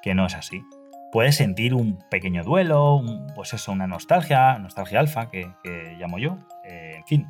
que 0.00 0.14
no 0.14 0.26
es 0.26 0.36
así. 0.36 0.62
Puedes 1.10 1.34
sentir 1.34 1.74
un 1.74 1.98
pequeño 2.08 2.44
duelo, 2.44 3.02
pues 3.34 3.52
eso, 3.52 3.72
una 3.72 3.88
nostalgia, 3.88 4.60
nostalgia 4.60 5.00
alfa, 5.00 5.32
que, 5.32 5.50
llamo 5.98 6.18
yo, 6.18 6.38
eh, 6.64 6.92
en 6.98 7.04
fin, 7.06 7.26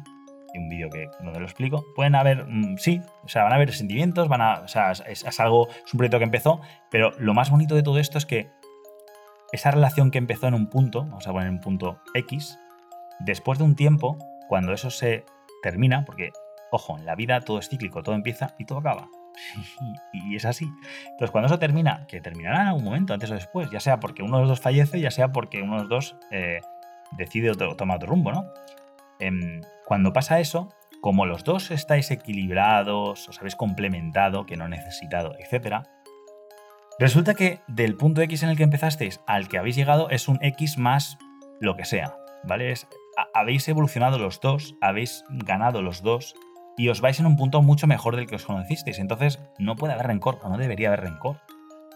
un 0.55 0.69
vídeo 0.69 0.91
que 0.91 1.09
donde 1.23 1.41
lo 1.41 1.47
explico. 1.47 1.83
Pueden 1.97 2.15
haber, 2.15 2.45
mm, 2.47 2.77
sí, 2.77 3.01
o 3.23 3.29
sea, 3.29 3.45
van 3.45 3.53
a 3.53 3.55
haber 3.55 3.73
sentimientos, 3.73 4.29
van 4.29 4.43
a, 4.43 4.61
o 4.61 4.69
sea, 4.69 4.93
es, 4.93 5.41
algo, 5.41 5.69
es 5.71 5.95
un 5.95 5.97
proyecto 5.97 6.19
que 6.19 6.25
empezó, 6.25 6.61
pero 6.91 7.13
lo 7.19 7.33
más 7.33 7.51
bonito 7.51 7.75
de 7.75 7.83
todo 7.83 7.99
esto 7.99 8.19
es 8.19 8.27
que 8.27 8.51
esa 9.53 9.71
relación 9.71 10.11
que 10.11 10.19
empezó 10.19 10.47
en 10.47 10.53
un 10.53 10.69
punto, 10.69 11.07
vamos 11.07 11.27
a 11.27 11.33
poner 11.33 11.49
un 11.49 11.61
punto 11.61 12.03
X, 12.13 12.59
después 13.21 13.59
de 13.59 13.65
un 13.65 13.77
tiempo, 13.77 14.19
cuando 14.47 14.75
eso 14.75 14.91
se 14.91 15.25
termina, 15.63 16.05
porque 16.05 16.33
Ojo, 16.77 16.99
en 16.99 17.07
la 17.07 17.15
vida 17.15 17.41
todo 17.41 17.61
es 17.61 17.69
cíclico, 17.69 18.03
todo 18.03 18.17
empieza 18.17 18.57
y 18.59 18.65
todo 18.65 18.79
acaba. 18.79 19.09
y 20.13 20.35
es 20.35 20.45
así. 20.45 20.69
Entonces, 21.05 21.31
cuando 21.31 21.47
eso 21.47 21.61
termina, 21.61 22.05
que 22.09 22.21
terminará 22.21 22.63
en 22.63 22.67
algún 22.67 22.83
momento, 22.83 23.15
antes 23.15 23.31
o 23.31 23.35
después, 23.35 23.71
ya 23.71 23.79
sea 23.79 24.01
porque 24.01 24.25
uno 24.25 24.39
de 24.39 24.43
los 24.43 24.49
dos 24.49 24.61
fallece, 24.61 24.99
ya 24.99 25.13
sea 25.13 25.31
porque 25.31 25.63
uno 25.63 25.75
de 25.75 25.81
los 25.83 25.89
dos 25.89 26.17
eh, 26.33 26.63
decide 27.13 27.53
otro, 27.53 27.77
toma 27.77 27.95
otro 27.95 28.09
rumbo, 28.09 28.33
¿no? 28.33 28.47
Em, 29.21 29.61
cuando 29.87 30.13
pasa 30.13 30.41
eso, 30.41 30.69
como 31.01 31.27
los 31.27 31.45
dos 31.45 31.71
estáis 31.71 32.11
equilibrados, 32.11 33.29
os 33.29 33.39
habéis 33.39 33.55
complementado, 33.55 34.45
que 34.45 34.57
no 34.57 34.67
necesitado, 34.67 35.37
etc., 35.39 35.87
resulta 36.99 37.35
que 37.35 37.61
del 37.69 37.95
punto 37.95 38.21
X 38.21 38.43
en 38.43 38.49
el 38.49 38.57
que 38.57 38.65
empezasteis 38.65 39.21
al 39.29 39.47
que 39.47 39.59
habéis 39.59 39.77
llegado 39.77 40.11
es 40.11 40.27
un 40.27 40.41
X 40.43 40.77
más 40.77 41.19
lo 41.61 41.77
que 41.77 41.85
sea, 41.85 42.17
¿vale? 42.43 42.75
habéis 43.33 43.69
evolucionado 43.69 44.19
los 44.19 44.41
dos, 44.41 44.75
habéis 44.81 45.25
ganado 45.29 45.83
los 45.83 46.03
dos, 46.03 46.35
y 46.77 46.89
os 46.89 47.01
vais 47.01 47.19
en 47.21 47.27
un 47.27 47.37
punto 47.37 47.63
mucho 47.63 47.87
mejor 47.87 48.17
del 48.17 48.27
que 48.27 48.37
os 48.37 48.45
conocisteis. 48.45 48.99
Entonces 48.99 49.41
no 49.59 49.77
puede 49.77 49.95
haber 49.95 50.07
rencor 50.07 50.41
o 50.43 50.49
no 50.49 50.59
debería 50.59 50.89
haber 50.89 51.03
rencor. 51.03 51.41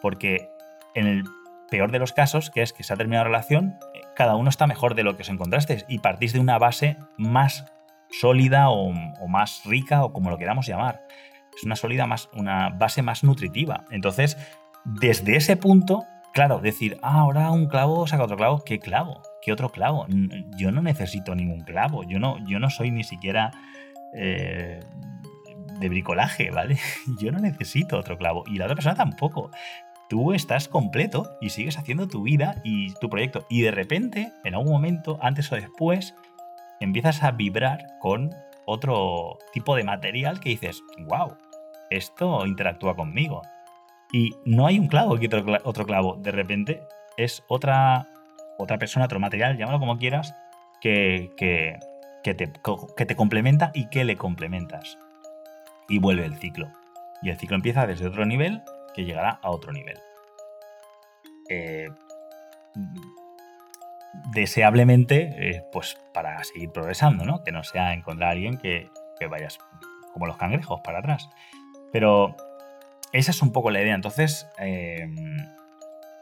Porque 0.00 0.48
en 0.94 1.06
el 1.06 1.24
peor 1.70 1.90
de 1.90 1.98
los 1.98 2.12
casos, 2.12 2.50
que 2.50 2.62
es 2.62 2.72
que 2.72 2.82
se 2.82 2.92
ha 2.92 2.96
terminado 2.96 3.24
la 3.24 3.30
relación, 3.30 3.76
eh, 3.94 4.00
cada 4.14 4.36
uno 4.36 4.50
está 4.50 4.66
mejor 4.66 4.94
de 4.94 5.02
lo 5.02 5.16
que 5.16 5.22
os 5.22 5.28
encontrasteis 5.28 5.84
y 5.88 5.98
partís 5.98 6.32
de 6.32 6.40
una 6.40 6.58
base 6.58 6.96
más 7.16 7.66
sólida 8.10 8.70
o, 8.70 8.92
más 9.28 9.62
rica 9.64 10.04
o 10.04 10.12
como 10.12 10.30
lo 10.30 10.38
queramos 10.38 10.66
llamar. 10.66 11.02
Es 11.56 11.64
una 11.64 11.76
sólida 11.76 12.06
más, 12.06 12.28
una 12.32 12.70
base 12.70 13.02
más 13.02 13.24
nutritiva. 13.24 13.84
Entonces, 13.90 14.38
desde 14.84 15.36
ese 15.36 15.56
punto, 15.56 16.04
claro, 16.32 16.60
decir, 16.60 16.98
ah, 17.02 17.20
ahora 17.20 17.50
un 17.50 17.66
clavo 17.66 18.06
saca 18.06 18.24
otro 18.24 18.36
clavo, 18.36 18.62
¿qué 18.64 18.78
clavo? 18.78 19.22
¿Qué 19.42 19.52
otro 19.52 19.70
clavo? 19.70 20.06
Yo 20.56 20.70
no 20.70 20.82
necesito 20.82 21.34
ningún 21.34 21.60
clavo, 21.60 22.04
yo 22.04 22.18
no, 22.18 22.38
yo 22.46 22.60
no 22.60 22.70
soy 22.70 22.90
ni 22.90 23.04
siquiera 23.04 23.50
eh, 24.14 24.80
de 25.78 25.88
bricolaje, 25.88 26.50
¿vale? 26.50 26.78
Yo 27.20 27.32
no 27.32 27.38
necesito 27.38 27.98
otro 27.98 28.18
clavo 28.18 28.44
y 28.46 28.58
la 28.58 28.64
otra 28.64 28.74
persona 28.74 28.96
tampoco. 28.96 29.50
Tú 30.08 30.32
estás 30.32 30.68
completo 30.68 31.36
y 31.40 31.50
sigues 31.50 31.78
haciendo 31.78 32.08
tu 32.08 32.22
vida 32.22 32.60
y 32.64 32.94
tu 32.94 33.10
proyecto. 33.10 33.46
Y 33.50 33.60
de 33.60 33.70
repente, 33.70 34.32
en 34.44 34.54
algún 34.54 34.72
momento, 34.72 35.18
antes 35.20 35.52
o 35.52 35.56
después, 35.56 36.14
empiezas 36.80 37.22
a 37.22 37.32
vibrar 37.32 37.86
con 38.00 38.30
otro 38.64 39.38
tipo 39.52 39.76
de 39.76 39.84
material 39.84 40.40
que 40.40 40.50
dices, 40.50 40.82
wow, 41.00 41.36
esto 41.90 42.46
interactúa 42.46 42.96
conmigo. 42.96 43.42
Y 44.12 44.30
no 44.44 44.66
hay 44.66 44.78
un 44.78 44.88
clavo 44.88 45.18
que 45.18 45.28
otro, 45.64 45.86
clavo. 45.86 46.16
De 46.16 46.30
repente 46.30 46.82
es 47.16 47.44
otra, 47.48 48.08
otra 48.58 48.78
persona, 48.78 49.04
otro 49.04 49.20
material, 49.20 49.56
llámalo 49.56 49.78
como 49.78 49.98
quieras, 49.98 50.34
que, 50.80 51.30
que, 51.36 51.78
que 52.34 52.46
te, 52.46 52.52
que 52.96 53.06
te 53.06 53.16
complementa 53.16 53.70
y 53.74 53.88
que 53.88 54.04
le 54.04 54.16
complementas. 54.16 54.98
Y 55.88 55.98
vuelve 55.98 56.26
el 56.26 56.36
ciclo. 56.36 56.70
Y 57.22 57.30
el 57.30 57.38
ciclo 57.38 57.56
empieza 57.56 57.86
desde 57.86 58.06
otro 58.06 58.26
nivel 58.26 58.62
que 58.94 59.04
llegará 59.04 59.38
a 59.42 59.50
otro 59.50 59.72
nivel. 59.72 59.98
Eh, 61.48 61.88
deseablemente, 64.34 65.34
eh, 65.38 65.64
pues 65.72 65.98
para 66.12 66.42
seguir 66.44 66.70
progresando, 66.70 67.24
¿no? 67.24 67.42
Que 67.42 67.52
no 67.52 67.64
sea 67.64 67.94
encontrar 67.94 68.28
a 68.28 68.32
alguien 68.32 68.58
que, 68.58 68.90
que 69.18 69.26
vayas 69.26 69.58
como 70.12 70.26
los 70.26 70.36
cangrejos 70.36 70.80
para 70.82 70.98
atrás. 70.98 71.30
Pero 71.92 72.36
esa 73.12 73.30
es 73.30 73.40
un 73.40 73.52
poco 73.52 73.70
la 73.70 73.80
idea. 73.80 73.94
Entonces, 73.94 74.46
eh, 74.58 75.08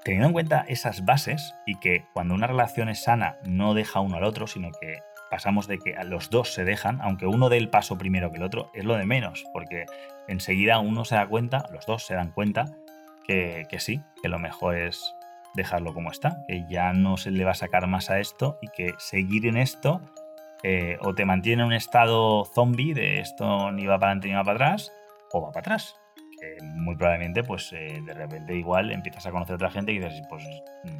teniendo 0.05 0.29
en 0.29 0.33
cuenta 0.33 0.65
esas 0.69 1.05
bases 1.05 1.53
y 1.67 1.81
que 1.81 2.05
cuando 2.13 2.35
una 2.35 2.47
relación 2.47 2.89
es 2.89 3.03
sana 3.03 3.39
no 3.45 3.75
deja 3.75 3.99
uno 3.99 4.19
al 4.19 4.25
otro, 4.25 4.47
sino 4.47 4.71
que 4.71 5.01
pasamos 5.31 5.67
de 5.67 5.79
que 5.79 5.95
los 6.05 6.31
dos 6.31 6.53
se 6.53 6.65
dejan, 6.65 7.01
aunque 7.03 7.27
uno 7.27 7.49
dé 7.49 7.57
el 7.57 7.69
paso 7.69 7.99
primero 7.99 8.31
que 8.31 8.39
el 8.39 8.43
otro, 8.43 8.71
es 8.75 8.85
lo 8.85 8.97
de 8.97 9.07
menos, 9.07 9.45
porque 9.53 9.87
enseguida 10.29 10.79
uno 10.79 11.05
se 11.05 11.17
da 11.17 11.27
cuenta, 11.27 11.67
los 11.73 11.87
dos 11.87 12.05
se 12.05 12.15
dan 12.15 12.31
cuenta, 12.31 12.77
que, 13.27 13.67
sí, 13.79 14.03
que 14.23 14.29
lo 14.29 14.39
mejor 14.39 14.77
es 14.77 15.15
dejarlo 15.55 15.95
como 15.95 16.11
está, 16.11 16.45
que 16.47 16.65
ya 16.69 16.93
no 16.93 17.17
se 17.17 17.31
le 17.31 17.45
va 17.45 17.53
a 17.53 17.55
sacar 17.55 17.87
más 17.87 18.11
a 18.11 18.21
esto 18.21 18.59
y 18.63 18.69
que 18.69 18.95
seguir 18.99 19.47
en 19.47 19.57
esto 19.57 20.01
eh, 20.63 20.99
o 21.01 21.15
te 21.15 21.25
mantiene 21.25 21.63
en 21.63 21.69
un 21.69 21.73
estado 21.73 22.45
zombie 22.45 22.95
de 22.95 23.21
esto 23.21 23.73
ni 23.73 23.87
va 23.87 23.99
para 23.99 24.13
adelante 24.13 24.29
ni 24.29 24.35
va 24.35 24.45
para 24.45 24.55
atrás, 24.55 24.93
o 25.33 25.43
va 25.43 25.49
para 25.51 25.61
atrás. 25.61 25.97
Que 26.39 26.63
muy 26.63 26.97
probablemente, 26.97 27.43
pues 27.43 27.73
eh, 27.73 27.99
de 28.05 28.13
repente 28.13 28.55
igual 28.55 28.93
empiezas 28.93 29.27
a 29.27 29.31
conocer 29.31 29.55
a 29.55 29.57
otra 29.57 29.71
gente 29.71 29.93
y 29.93 29.99
dices, 29.99 30.21
pues 30.29 30.45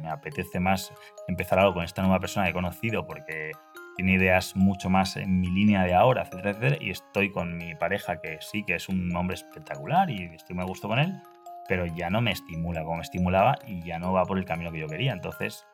me 0.01 0.09
apetece 0.09 0.59
más 0.59 0.91
empezar 1.27 1.59
algo 1.59 1.75
con 1.75 1.83
esta 1.83 2.01
nueva 2.01 2.19
persona 2.19 2.45
que 2.45 2.51
he 2.51 2.53
conocido 2.53 3.05
porque 3.05 3.51
tiene 3.97 4.13
ideas 4.13 4.55
mucho 4.55 4.91
más 4.91 5.17
en 5.17 5.41
mi 5.41 5.49
línea 5.49 5.83
de 5.83 5.95
ahora, 5.95 6.21
etcétera, 6.21 6.51
etcétera, 6.51 6.77
y 6.79 6.91
estoy 6.91 7.31
con 7.31 7.57
mi 7.57 7.73
pareja 7.73 8.21
que 8.21 8.37
sí, 8.41 8.63
que 8.63 8.75
es 8.75 8.87
un 8.89 9.13
hombre 9.15 9.33
espectacular 9.33 10.11
y 10.11 10.35
estoy 10.35 10.55
muy 10.55 10.63
a 10.63 10.67
gusto 10.67 10.87
con 10.87 10.99
él, 10.99 11.19
pero 11.67 11.87
ya 11.87 12.11
no 12.11 12.21
me 12.21 12.31
estimula 12.31 12.83
como 12.83 12.97
me 12.97 13.01
estimulaba 13.01 13.57
y 13.65 13.81
ya 13.81 13.97
no 13.97 14.13
va 14.13 14.23
por 14.23 14.37
el 14.37 14.45
camino 14.45 14.71
que 14.71 14.79
yo 14.79 14.87
quería. 14.87 15.13
Entonces, 15.13 15.65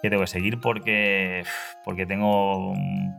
¿qué 0.00 0.08
tengo 0.08 0.22
que 0.22 0.26
seguir? 0.26 0.58
Porque, 0.58 1.44
porque 1.84 2.06
tengo 2.06 2.70
un, 2.70 3.14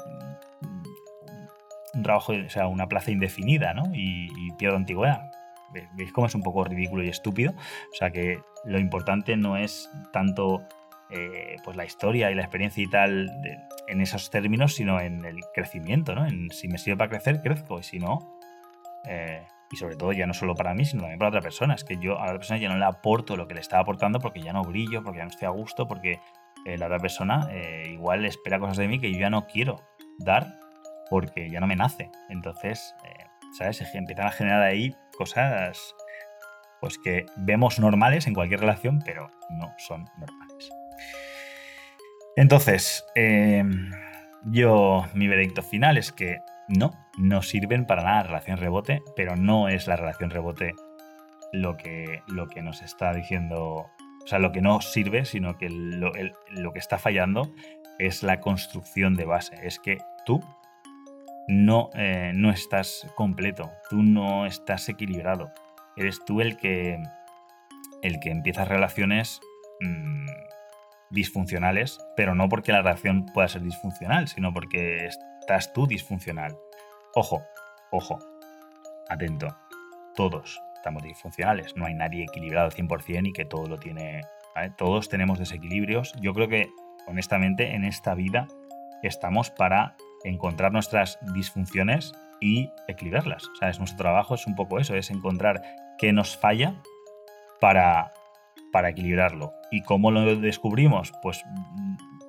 trabajo, 2.02 2.34
o 2.34 2.50
sea, 2.50 2.66
una 2.66 2.88
plaza 2.88 3.12
indefinida, 3.12 3.76
¿no? 3.76 3.94
Y, 3.94 4.26
y 4.26 4.52
pierdo 4.58 4.76
antigüedad. 4.76 5.22
¿Veis 5.94 6.12
cómo 6.14 6.26
es 6.26 6.34
un 6.34 6.42
poco 6.42 6.64
ridículo 6.64 7.04
y 7.04 7.10
estúpido? 7.10 7.52
O 7.52 7.96
sea 7.96 8.10
que 8.10 8.42
lo 8.66 8.80
importante 8.80 9.38
no 9.38 9.56
es 9.56 9.92
tanto 10.12 10.64
eh, 11.16 11.58
pues 11.64 11.78
la 11.78 11.86
historia 11.86 12.32
y 12.32 12.36
la 12.36 12.42
experiencia 12.42 12.84
y 12.84 12.88
tal 12.88 13.30
en 13.88 14.02
esos 14.02 14.32
términos, 14.32 14.74
sino 14.74 15.00
en 15.00 15.26
el 15.26 15.42
crecimiento, 15.54 16.16
¿no? 16.16 16.26
En 16.26 16.50
si 16.50 16.68
me 16.68 16.80
sirve 16.80 16.98
para 16.98 17.10
crecer, 17.10 17.42
crezco, 17.42 17.80
y 17.80 17.84
si 17.84 18.00
no, 18.00 18.40
eh, 19.06 19.46
y 19.72 19.76
sobre 19.76 19.96
todo 19.96 20.12
ya 20.12 20.26
no 20.26 20.34
solo 20.34 20.56
para 20.56 20.74
mí, 20.74 20.86
sino 20.86 21.02
también 21.02 21.20
para 21.20 21.30
otra 21.30 21.42
persona. 21.42 21.76
Es 21.76 21.84
que 21.84 21.98
yo 21.98 22.18
a 22.18 22.22
la 22.22 22.32
otra 22.32 22.40
persona 22.40 22.60
ya 22.60 22.70
no 22.70 22.78
le 22.78 22.86
aporto 22.86 23.38
lo 23.38 23.48
que 23.48 23.54
le 23.54 23.60
estaba 23.60 23.84
aportando 23.84 24.20
porque 24.20 24.42
ya 24.42 24.54
no 24.54 24.64
brillo, 24.64 25.04
porque 25.04 25.20
ya 25.20 25.26
no 25.26 25.30
estoy 25.30 25.46
a 25.46 25.52
gusto, 25.52 25.88
porque 25.88 26.20
eh, 26.66 26.78
la 26.78 26.88
otra 26.88 27.00
persona 27.00 27.48
igual 27.88 28.26
espera 28.26 28.60
cosas 28.60 28.78
de 28.78 28.88
mí 28.88 29.00
que 29.00 29.12
yo 29.12 29.20
ya 29.20 29.30
no 29.30 29.46
quiero 29.46 29.82
dar 30.18 30.60
porque 31.12 31.50
ya 31.50 31.60
no 31.60 31.68
me 31.68 31.76
nace. 31.76 32.10
Entonces, 32.30 32.96
¿sabes? 33.58 33.78
Se 33.78 33.98
empiezan 33.98 34.26
a 34.26 34.32
generar 34.32 34.64
ahí 34.64 34.96
cosas 35.16 35.94
pues 36.84 36.98
que 36.98 37.26
vemos 37.38 37.80
normales 37.80 38.28
en 38.28 38.34
cualquier 38.34 38.60
relación, 38.60 39.00
pero 39.06 39.32
no 39.52 39.74
son 39.78 40.04
normales. 40.18 40.43
Entonces, 42.36 43.06
em, 43.16 43.92
yo 44.46 45.06
mi 45.14 45.28
veredicto 45.28 45.62
final 45.62 45.98
es 45.98 46.12
que 46.12 46.40
no, 46.68 46.92
no 47.18 47.42
sirven 47.42 47.86
para 47.86 48.04
nada 48.04 48.24
relación 48.24 48.58
rebote, 48.58 49.04
pero 49.16 49.36
no 49.36 49.70
es 49.70 49.88
la 49.88 49.96
relación 49.96 50.30
rebote 50.30 50.74
lo 51.52 51.78
que, 51.78 52.24
lo 52.28 52.48
que 52.48 52.62
nos 52.64 52.82
está 52.82 53.14
diciendo, 53.14 53.62
o 53.64 54.28
sea, 54.28 54.40
lo 54.40 54.52
que 54.52 54.62
no 54.62 54.82
sirve, 54.82 55.26
sino 55.26 55.58
que 55.58 55.70
lo, 55.70 56.12
que 56.12 56.80
está 56.80 56.98
fallando 56.98 57.54
es 58.00 58.24
la 58.24 58.40
construcción 58.40 59.14
de 59.16 59.26
base. 59.26 59.56
Es 59.62 59.80
que 59.80 60.00
tú 60.26 60.42
no, 61.48 61.92
eh, 61.94 62.32
no 62.34 62.50
estás 62.50 63.08
completo, 63.16 63.72
tú 63.90 64.02
no 64.02 64.48
estás 64.48 64.90
equilibrado. 64.90 65.52
Eres 65.96 66.26
tú 66.26 66.42
el 66.42 66.58
que, 66.58 66.98
el 68.02 68.20
que 68.20 68.32
empiezas 68.32 68.68
relaciones 68.68 69.40
mm, 69.82 70.26
disfuncionales, 71.14 72.00
pero 72.16 72.36
no 72.36 72.50
porque 72.50 72.72
la 72.72 72.82
relación 72.82 73.26
pueda 73.28 73.48
ser 73.48 73.62
disfuncional, 73.62 74.28
sino 74.28 74.54
porque 74.54 75.06
estás 75.06 75.72
tú 75.74 75.88
disfuncional. 75.88 76.58
Ojo, 77.16 77.42
ojo, 77.92 78.20
atento, 79.08 79.56
todos 80.16 80.60
estamos 80.76 81.04
disfuncionales, 81.04 81.78
no 81.78 81.86
hay 81.86 81.94
nadie 81.94 82.24
equilibrado 82.24 82.66
al 82.66 82.74
100% 82.74 83.28
y 83.28 83.34
que 83.34 83.46
todo 83.46 83.68
lo 83.68 83.80
tiene... 83.80 84.22
Todos 84.78 85.10
tenemos 85.10 85.40
desequilibrios. 85.40 86.14
Yo 86.22 86.34
creo 86.34 86.48
que, 86.48 86.70
honestamente, 87.08 87.74
en 87.74 87.86
esta 87.86 88.14
vida 88.14 88.48
estamos 89.02 89.50
para 89.50 89.96
encontrar 90.24 90.72
nuestras 90.72 91.18
disfunciones 91.34 92.14
y 92.40 92.70
equilibrarlas. 92.88 93.50
¿Sabes? 93.60 93.80
Nuestro 93.80 93.98
trabajo 93.98 94.36
es 94.36 94.46
un 94.46 94.56
poco 94.56 94.80
eso, 94.80 94.94
es 94.96 95.10
encontrar 95.10 95.64
qué 95.98 96.14
nos 96.14 96.38
falla 96.38 96.76
para, 97.60 98.14
para 98.74 98.90
equilibrarlo. 98.90 99.54
¿Y 99.72 99.84
cómo 99.84 100.12
lo 100.12 100.36
descubrimos? 100.36 101.14
Pues 101.22 101.46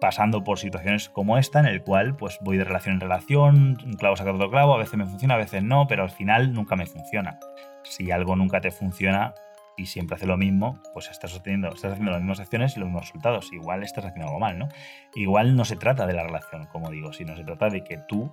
pasando 0.01 0.45
por 0.45 0.59
situaciones 0.59 1.09
como 1.09 1.39
esta, 1.39 1.59
en 1.59 1.67
el 1.67 1.83
cual 1.83 2.15
pues 2.15 2.39
voy 2.43 2.59
de 2.59 2.65
relación 2.65 2.97
en 2.97 3.01
relación, 3.01 3.79
un 3.85 3.95
clavo 3.95 4.17
saca 4.17 4.33
otro 4.33 4.51
clavo, 4.51 4.75
a 4.75 4.79
veces 4.79 4.97
me 4.97 5.07
funciona, 5.07 5.35
a 5.35 5.39
veces 5.39 5.63
no, 5.63 5.87
pero 5.89 6.03
al 6.03 6.11
final 6.11 6.53
nunca 6.53 6.77
me 6.77 6.85
funciona. 6.85 7.41
Si 7.83 8.11
algo 8.11 8.37
nunca 8.37 8.61
te 8.61 8.71
funciona 8.71 9.35
y 9.79 9.87
siempre 9.87 10.17
hace 10.17 10.27
lo 10.27 10.37
mismo, 10.37 10.79
pues 10.93 11.11
estás, 11.11 11.35
obteniendo, 11.35 11.69
estás 11.69 11.93
haciendo 11.93 12.13
las 12.13 12.21
mismas 12.21 12.41
acciones 12.41 12.77
y 12.77 12.81
los 12.81 12.89
mismos 12.89 13.07
resultados. 13.07 13.51
Igual 13.53 13.83
estás 13.83 14.05
haciendo 14.05 14.27
algo 14.27 14.41
mal, 14.41 14.59
¿no? 14.59 14.69
Igual 15.15 15.57
no 15.57 15.65
se 15.65 15.77
trata 15.77 16.07
de 16.07 16.13
la 16.13 16.25
relación, 16.25 16.67
como 16.67 16.91
digo, 16.91 17.15
sino 17.15 17.35
se 17.35 17.45
trata 17.45 17.71
de 17.71 17.83
que 17.83 17.97
tú, 18.07 18.31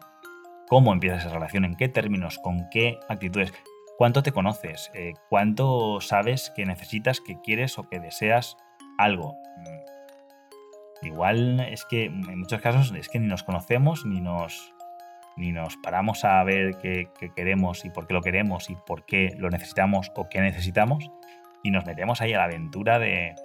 cómo 0.68 0.92
empiezas 0.92 1.26
esa 1.26 1.34
relación, 1.34 1.64
en 1.64 1.76
qué 1.76 1.88
términos, 1.88 2.38
con 2.38 2.68
qué 2.70 3.00
actitudes, 3.08 3.54
cuánto 4.02 4.24
te 4.24 4.32
conoces, 4.32 4.90
eh, 4.96 5.14
cuánto 5.30 6.02
sabes 6.02 6.52
que 6.56 6.66
necesitas, 6.66 7.22
que 7.22 7.40
quieres 7.40 7.78
o 7.78 7.88
que 7.88 8.00
deseas 8.00 8.58
algo. 8.98 9.36
Mm. 9.58 11.06
Igual 11.06 11.60
es 11.60 11.86
que 11.86 12.06
en 12.06 12.40
muchos 12.40 12.60
casos 12.62 12.92
es 12.98 13.10
que 13.10 13.20
ni 13.20 13.28
nos 13.28 13.44
conocemos 13.44 14.04
ni 14.04 14.20
nos 14.20 14.74
ni 15.38 15.52
nos 15.52 15.78
paramos 15.78 16.26
a 16.26 16.44
ver 16.44 16.78
qué, 16.82 17.12
queremos 17.36 17.86
y 17.86 17.92
por 17.92 18.08
qué 18.08 18.16
lo 18.16 18.22
queremos 18.22 18.72
y 18.72 18.76
por 18.88 19.06
qué 19.06 19.36
lo 19.38 19.52
necesitamos 19.52 20.12
o 20.16 20.28
qué 20.30 20.42
necesitamos 20.42 21.12
y 21.62 21.70
nos 21.70 21.86
metemos 21.86 22.22
ahí 22.22 22.34
a 22.34 22.40
la 22.40 22.46
aventura 22.46 22.98
de, 22.98 23.36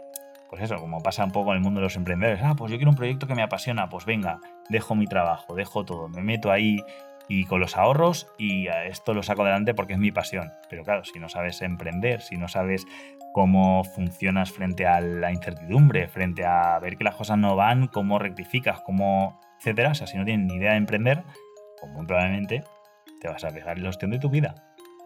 pues 0.48 0.62
eso, 0.62 0.76
como 0.76 1.02
pasa 1.02 1.22
un 1.22 1.32
poco 1.32 1.50
en 1.50 1.58
el 1.58 1.62
mundo 1.62 1.80
de 1.80 1.84
los 1.84 1.96
emprendedores, 1.96 2.40
ah, 2.42 2.54
pues 2.56 2.72
yo 2.72 2.78
quiero 2.78 2.92
un 2.92 2.96
proyecto 2.96 3.26
que 3.26 3.34
me 3.34 3.42
apasiona, 3.42 3.90
pues 3.90 4.06
venga, 4.06 4.38
dejo 4.70 4.94
mi 4.94 5.06
trabajo, 5.06 5.54
dejo 5.54 5.84
todo, 5.84 6.08
me 6.08 6.22
meto 6.22 6.50
ahí 6.50 6.78
y 7.28 7.44
con 7.44 7.60
los 7.60 7.76
ahorros 7.76 8.28
y 8.38 8.68
esto 8.68 9.14
lo 9.14 9.22
saco 9.22 9.42
adelante 9.42 9.74
porque 9.74 9.94
es 9.94 9.98
mi 9.98 10.12
pasión. 10.12 10.52
Pero 10.70 10.84
claro, 10.84 11.04
si 11.04 11.18
no 11.18 11.28
sabes 11.28 11.62
emprender, 11.62 12.20
si 12.20 12.36
no 12.36 12.48
sabes 12.48 12.86
cómo 13.32 13.84
funcionas 13.84 14.52
frente 14.52 14.86
a 14.86 15.00
la 15.00 15.32
incertidumbre, 15.32 16.08
frente 16.08 16.44
a 16.44 16.78
ver 16.78 16.96
que 16.96 17.04
las 17.04 17.16
cosas 17.16 17.38
no 17.38 17.56
van, 17.56 17.88
cómo 17.88 18.18
rectificas, 18.18 18.80
cómo, 18.80 19.40
etcétera, 19.58 19.90
o 19.90 19.94
sea, 19.94 20.06
si 20.06 20.16
no 20.16 20.24
tienes 20.24 20.46
ni 20.46 20.54
idea 20.54 20.72
de 20.72 20.78
emprender, 20.78 21.22
pues 21.80 21.92
muy 21.92 22.06
probablemente 22.06 22.64
te 23.20 23.28
vas 23.28 23.44
a 23.44 23.50
pegar 23.50 23.78
el 23.78 23.86
ostión 23.86 24.10
de 24.10 24.18
tu 24.18 24.30
vida. 24.30 24.54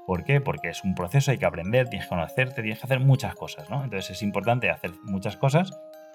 ¿Por 0.07 0.25
qué? 0.25 0.41
Porque 0.41 0.69
es 0.69 0.83
un 0.85 0.95
proceso, 0.95 1.31
hay 1.31 1.39
que 1.39 1.47
aprender, 1.47 1.89
tienes 1.89 2.07
que 2.07 2.11
conocerte, 2.15 2.63
tienes 2.63 2.81
que 2.81 2.87
hacer 2.87 3.01
muchas 3.01 3.35
cosas, 3.35 3.71
¿no? 3.71 3.85
Entonces 3.85 4.11
es 4.11 4.23
importante 4.23 4.71
hacer 4.71 4.93
muchas 5.05 5.37
cosas 5.37 5.73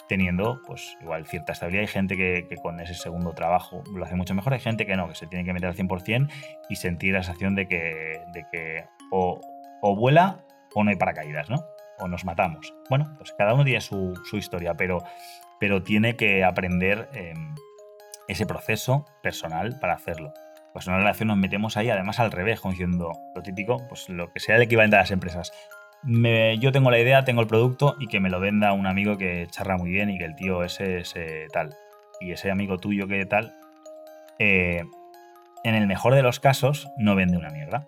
teniendo, 0.07 0.61
pues, 0.65 0.97
igual 1.01 1.25
cierta 1.25 1.53
estabilidad. 1.53 1.81
Hay 1.81 1.87
gente 1.87 2.15
que, 2.15 2.47
con 2.61 2.79
ese 2.79 2.93
segundo 2.93 3.33
trabajo 3.33 3.83
lo 3.93 4.03
hace 4.05 4.15
mucho 4.15 4.33
mejor, 4.33 4.53
hay 4.53 4.59
gente 4.59 4.85
que 4.85 4.95
no, 4.95 5.07
que 5.07 5.15
se 5.15 5.27
tiene 5.27 5.45
que 5.45 5.53
meter 5.53 5.69
al 5.69 5.75
100% 5.75 6.29
y 6.69 6.75
sentir 6.75 7.13
la 7.13 7.23
sensación 7.23 7.55
de 7.55 7.67
que, 7.67 8.21
de 8.33 8.45
que 8.51 8.85
o, 9.11 9.39
vuela 9.95 10.43
o 10.73 10.83
no 10.83 10.89
hay 10.89 10.95
paracaídas, 10.95 11.49
¿no? 11.49 11.63
O 11.99 12.07
nos 12.07 12.25
matamos. 12.25 12.73
Bueno, 12.89 13.13
pues 13.17 13.33
cada 13.37 13.53
uno 13.53 13.63
tiene 13.63 13.81
su, 13.81 14.13
historia, 14.33 14.75
pero, 14.75 14.99
pero 15.59 15.83
tiene 15.83 16.15
que 16.15 16.43
aprender 16.43 17.09
em, 17.13 17.55
ese 18.27 18.45
proceso 18.45 19.05
personal 19.21 19.77
para 19.79 19.93
hacerlo 19.93 20.33
pues 20.75 20.87
en 20.87 20.93
una 20.93 21.03
relación 21.03 21.29
nos 21.29 21.37
metemos 21.37 21.77
ahí, 21.77 21.89
además 21.89 22.19
al 22.19 22.33
revés, 22.33 22.59
diciendo 22.61 23.13
lo 23.33 23.41
típico, 23.41 23.77
pues 23.87 24.09
lo 24.09 24.33
que 24.33 24.41
sea 24.41 24.57
el 24.57 24.63
equivalente 24.63 24.97
a 24.97 24.99
las 24.99 25.11
empresas. 25.11 25.53
Yo 26.05 26.71
tengo 26.71 26.91
la 26.91 26.99
idea, 26.99 27.23
tengo 27.25 27.41
el 27.41 27.47
producto 27.47 27.95
y 27.99 28.07
que 28.07 28.19
me 28.19 28.29
lo 28.29 28.39
venda 28.39 28.73
un 28.73 28.87
amigo 28.87 29.17
que 29.17 29.47
charra 29.49 29.77
muy 29.77 29.89
bien 29.89 30.09
y 30.09 30.17
que 30.17 30.25
el 30.25 30.35
tío 30.35 30.63
ese 30.63 30.99
es 30.99 31.13
tal. 31.51 31.75
Y 32.19 32.31
ese 32.31 32.51
amigo 32.51 32.77
tuyo 32.77 33.07
que 33.07 33.25
tal, 33.25 33.55
eh, 34.39 34.83
en 35.63 35.75
el 35.75 35.87
mejor 35.87 36.13
de 36.15 36.21
los 36.21 36.39
casos, 36.39 36.87
no 36.97 37.15
vende 37.15 37.37
una 37.37 37.49
mierda. 37.49 37.87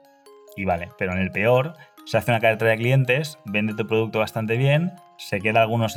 Y 0.55 0.65
vale, 0.65 0.89
pero 0.97 1.13
en 1.13 1.20
el 1.20 1.32
peor, 1.32 1.76
se 2.05 2.18
hace 2.18 2.32
una 2.32 2.39
cartera 2.39 2.72
de 2.72 2.78
clientes, 2.78 3.38
vende 3.45 3.76
tu 3.76 3.86
producto 3.86 4.20
bastante 4.20 4.57
bien, 4.57 4.93
se 5.18 5.39
queda 5.39 5.61
algunos 5.61 5.95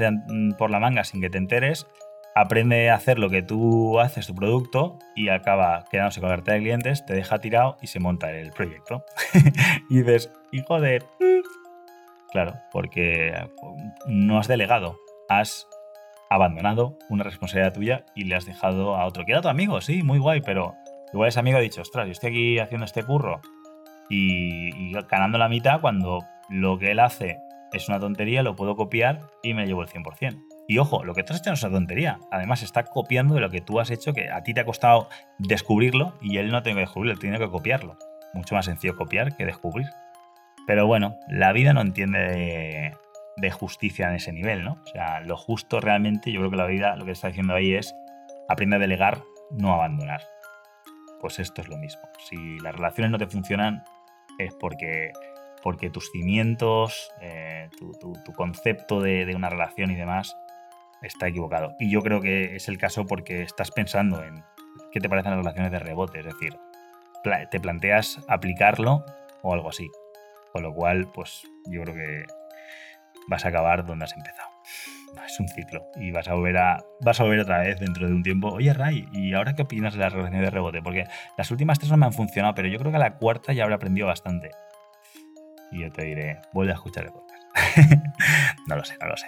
por 0.59 0.71
la 0.71 0.81
manga 0.81 1.05
sin 1.05 1.21
que 1.21 1.31
te 1.31 1.39
enteres 1.39 1.87
aprende 2.35 2.91
a 2.91 2.95
hacer 2.95 3.19
lo 3.19 3.29
que 3.29 3.43
tú 3.43 3.99
haces, 4.01 4.27
tu 4.27 4.35
producto, 4.35 4.99
y 5.15 5.29
acaba 5.29 5.85
quedándose 5.91 6.21
con 6.21 6.31
la 6.31 6.37
cartera 6.37 6.57
de 6.57 6.63
clientes, 6.63 7.05
te 7.05 7.15
deja 7.15 7.39
tirado 7.39 7.77
y 7.81 7.87
se 7.89 8.01
monta 8.01 8.33
el 8.33 8.53
proyecto. 8.53 9.05
y 9.91 9.99
dices, 9.99 10.31
hijo 10.53 10.81
de... 10.81 11.03
Claro, 12.33 12.55
porque 12.73 13.35
no 14.07 14.39
has 14.39 14.49
delegado, 14.49 14.99
has 15.29 15.67
abandonado 16.31 16.97
una 17.09 17.25
responsabilidad 17.25 17.73
tuya 17.73 18.05
y 18.15 18.25
le 18.25 18.37
has 18.37 18.47
dejado 18.47 18.97
a 18.97 19.05
otro, 19.05 19.25
que 19.25 19.33
era 19.33 19.43
tu 19.43 19.49
amigo, 19.49 19.81
sí, 19.81 20.03
muy 20.03 20.19
guay, 20.19 20.41
pero 20.41 20.75
igual 21.13 21.29
ese 21.29 21.41
amigo 21.41 21.59
ha 21.59 21.61
dicho, 21.61 21.83
ostras, 21.83 22.07
yo 22.07 22.13
estoy 22.13 22.31
aquí 22.31 22.59
haciendo 22.61 22.85
este 22.85 23.03
curro 23.03 23.41
y, 24.09 24.93
ganando 25.09 25.39
la 25.39 25.49
mitad 25.49 25.81
cuando 25.81 26.19
lo 26.49 26.79
que 26.79 26.91
él 26.91 27.01
hace 27.01 27.39
es 27.73 27.89
una 27.89 28.01
tontería, 28.01 28.43
lo 28.43 28.57
puedo 28.57 28.75
copiar 28.77 29.21
y 29.43 29.55
me 29.55 29.67
llevo 29.67 29.83
el 29.83 29.89
100%. 29.89 30.43
Y 30.67 30.79
ojo, 30.79 31.05
lo 31.05 31.15
que 31.15 31.23
tú 31.23 31.33
has 31.33 31.41
hecho 31.41 31.51
no 31.51 31.55
es 31.55 31.63
una 31.63 31.73
tontería. 31.73 32.19
Además, 32.31 32.63
está 32.63 32.85
copiando 32.85 33.35
de 33.35 33.41
lo 33.41 33.51
que 33.51 33.61
tú 33.61 33.81
has 33.81 33.91
hecho, 33.91 34.13
que 34.13 34.31
a 34.31 34.43
ti 34.43 34.55
te 34.55 34.61
ha 34.61 34.65
costado 34.65 35.09
descubrirlo 35.39 36.15
y 36.21 36.39
él 36.39 36.51
no 36.51 36.63
tiene 36.63 36.79
que 36.79 36.87
descubrirlo, 36.87 37.19
tiene 37.19 37.39
que 37.39 37.49
copiarlo. 37.49 37.97
Mucho 38.35 38.55
más 38.55 38.67
sencillo 38.67 38.97
copiar 38.97 39.37
que 39.37 39.47
descubrir. 39.47 39.87
Pero 40.67 40.87
bueno, 40.87 41.17
la 41.29 41.53
vida 41.53 41.73
no 41.73 41.81
entiende 41.81 42.97
de, 43.37 43.51
justicia 43.51 44.09
en 44.09 44.17
ese 44.17 44.33
nivel, 44.33 44.65
¿no? 44.65 44.79
O 44.85 44.87
sea, 44.87 45.21
lo 45.21 45.37
justo 45.37 45.81
realmente, 45.81 46.31
yo 46.31 46.41
creo 46.41 46.51
que 46.51 46.57
la 46.57 46.67
vida 46.67 46.97
lo 46.97 47.07
que 47.07 47.13
está 47.13 47.29
diciendo 47.29 47.55
ahí 47.55 47.75
es 47.75 47.95
aprende 48.49 48.77
a 48.77 48.79
delegar, 48.79 49.23
no 49.51 49.73
abandonar. 49.73 50.21
Pues 51.21 51.39
esto 51.39 51.63
es 51.63 51.69
lo 51.69 51.77
mismo. 51.79 52.03
Si 52.29 52.59
las 52.61 52.75
relaciones 52.75 53.11
no 53.11 53.19
te 53.19 53.27
funcionan, 53.27 53.83
es 54.39 54.55
porque, 54.55 55.13
porque 55.63 55.91
tus 55.91 56.11
cimientos, 56.11 57.11
eh, 57.21 57.69
tu, 57.79 58.33
concepto 58.35 59.01
de, 59.01 59.33
una 59.35 59.49
relación 59.49 59.91
y 59.91 59.97
demás 59.97 60.37
está 61.03 61.29
equivocado. 61.29 61.75
Y 61.79 61.91
yo 61.91 62.03
creo 62.03 62.21
que 62.21 62.57
es 62.57 62.69
el 62.69 62.79
caso 62.79 63.07
porque 63.07 63.43
estás 63.43 63.71
pensando 63.71 64.23
en 64.23 64.45
qué 64.93 65.01
te 65.01 65.09
parecen 65.09 65.33
las 65.33 65.41
relaciones 65.41 65.73
de 65.73 65.79
rebote, 65.79 66.21
es 66.21 66.27
decir, 66.27 66.57
te 67.51 67.61
planteas 67.61 68.21
aplicarlo 68.29 69.05
o 69.43 69.55
algo 69.55 69.69
así. 69.69 69.89
Con 70.53 70.63
lo 70.63 70.75
cual, 70.75 71.11
pues 71.13 71.43
yo 71.67 71.83
creo 71.83 71.95
que 71.95 72.25
vas 73.29 73.45
a 73.45 73.49
acabar 73.49 73.87
donde 73.87 74.05
has 74.05 74.13
empezado. 74.13 74.49
Es 75.27 75.39
un 75.39 75.49
ciclo 75.49 75.87
y 75.97 76.13
vas 76.13 76.29
a 76.29 76.35
volver 76.35 76.57
a 76.57 76.85
vas 77.01 77.21
a 77.21 77.25
volver 77.25 77.41
otra 77.41 77.59
vez 77.59 77.79
dentro 77.79 78.07
de 78.07 78.15
un 78.15 78.23
tiempo. 78.23 78.49
Oye, 78.49 78.73
Ray, 78.73 79.09
¿y 79.13 79.35
ahora 79.35 79.55
qué 79.55 79.63
opinas 79.63 79.95
de 79.95 80.01
las 80.01 80.13
relaciones 80.13 80.43
de 80.43 80.51
rebote? 80.51 80.83
Porque 80.83 81.05
las 81.37 81.51
últimas 81.51 81.79
tres 81.79 81.91
no 81.91 81.97
me 81.97 82.07
han 82.07 82.13
funcionado, 82.13 82.55
pero 82.55 82.69
yo 82.69 82.79
creo 82.79 82.93
que 82.93 82.99
la 82.99 83.17
cuarta 83.17 83.53
ya 83.53 83.65
habré 83.65 83.75
aprendido 83.75 84.07
bastante. 84.07 84.51
Y 85.73 85.83
yo 85.83 85.93
te 85.93 86.05
diré, 86.05 86.41
vuelve 86.53 86.73
a 86.73 86.77
escuchar 86.77 87.05
el 87.05 87.11
podcast. 87.13 87.41
no 88.69 88.77
lo 88.77 88.85
sé, 88.85 88.97
no 89.01 89.09
lo 89.09 89.17
sé. 89.17 89.27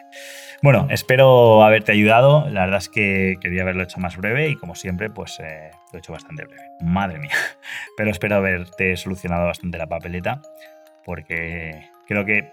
Bueno, 0.63 0.87
espero 0.91 1.63
haberte 1.65 1.93
ayudado. 1.93 2.49
La 2.49 2.63
verdad 2.63 2.79
es 2.79 2.89
que 2.89 3.37
quería 3.41 3.63
haberlo 3.63 3.83
hecho 3.83 3.99
más 4.01 4.17
breve 4.17 4.49
y 4.49 4.57
como 4.57 4.75
siempre, 4.75 5.11
pues 5.11 5.39
eh, 5.41 5.71
lo 5.93 5.97
he 5.97 5.99
hecho 5.99 6.13
bastante 6.13 6.45
breve. 6.45 6.63
Madre 6.81 7.19
mía. 7.19 7.35
Pero 7.97 8.11
espero 8.11 8.37
haberte 8.37 8.97
solucionado 8.97 9.47
bastante 9.47 9.79
la 9.79 9.87
papeleta 9.87 10.41
porque 11.05 11.89
creo 12.07 12.25
que 12.25 12.53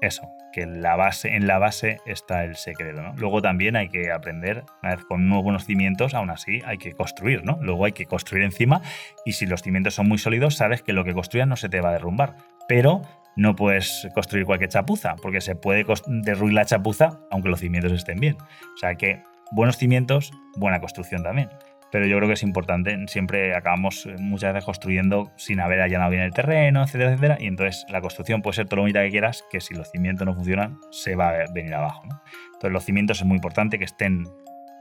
eso, 0.00 0.22
que 0.52 0.66
la 0.66 0.96
base, 0.96 1.34
en 1.34 1.46
la 1.46 1.58
base 1.58 1.98
está 2.06 2.44
el 2.44 2.56
secreto. 2.56 3.02
¿no? 3.02 3.14
Luego 3.16 3.42
también 3.42 3.76
hay 3.76 3.88
que 3.88 4.10
aprender, 4.10 4.64
una 4.82 4.96
vez 4.96 5.04
con 5.04 5.24
unos 5.24 5.42
buenos 5.42 5.64
cimientos, 5.64 6.14
aún 6.14 6.30
así 6.30 6.62
hay 6.64 6.78
que 6.78 6.92
construir, 6.92 7.44
¿no? 7.44 7.58
Luego 7.60 7.84
hay 7.84 7.92
que 7.92 8.06
construir 8.06 8.44
encima 8.44 8.82
y 9.24 9.32
si 9.32 9.46
los 9.46 9.62
cimientos 9.62 9.94
son 9.94 10.08
muy 10.08 10.18
sólidos, 10.18 10.56
sabes 10.56 10.82
que 10.82 10.92
lo 10.92 11.04
que 11.04 11.14
construyas 11.14 11.48
no 11.48 11.56
se 11.56 11.68
te 11.68 11.80
va 11.80 11.90
a 11.90 11.92
derrumbar. 11.92 12.36
Pero 12.68 13.02
no 13.36 13.54
puedes 13.54 14.08
construir 14.14 14.46
cualquier 14.46 14.70
chapuza, 14.70 15.16
porque 15.16 15.40
se 15.40 15.54
puede 15.54 15.84
derruir 16.06 16.54
la 16.54 16.64
chapuza 16.64 17.20
aunque 17.30 17.50
los 17.50 17.60
cimientos 17.60 17.92
estén 17.92 18.18
bien. 18.18 18.36
O 18.40 18.78
sea 18.78 18.94
que 18.94 19.22
buenos 19.52 19.76
cimientos, 19.76 20.32
buena 20.56 20.80
construcción 20.80 21.22
también. 21.22 21.50
Pero 21.90 22.06
yo 22.06 22.16
creo 22.16 22.28
que 22.28 22.34
es 22.34 22.42
importante. 22.42 22.96
Siempre 23.08 23.54
acabamos 23.54 24.06
eh, 24.06 24.16
muchas 24.18 24.52
veces 24.52 24.64
construyendo 24.64 25.30
sin 25.36 25.60
haber 25.60 25.80
allanado 25.80 26.10
bien 26.10 26.22
el 26.22 26.32
terreno, 26.32 26.82
etcétera, 26.82 27.12
etcétera. 27.12 27.36
Y 27.40 27.46
entonces 27.46 27.86
la 27.88 28.00
construcción 28.00 28.42
puede 28.42 28.56
ser 28.56 28.66
todo 28.66 28.76
lo 28.76 28.82
bonita 28.82 29.02
que 29.02 29.10
quieras, 29.10 29.44
que 29.50 29.60
si 29.60 29.74
los 29.74 29.90
cimientos 29.90 30.26
no 30.26 30.34
funcionan, 30.34 30.78
se 30.90 31.14
va 31.14 31.30
a 31.30 31.44
venir 31.52 31.74
abajo. 31.74 32.02
Entonces 32.46 32.72
los 32.72 32.84
cimientos 32.84 33.18
es 33.20 33.24
muy 33.24 33.36
importante 33.36 33.78
que 33.78 33.84
estén 33.84 34.24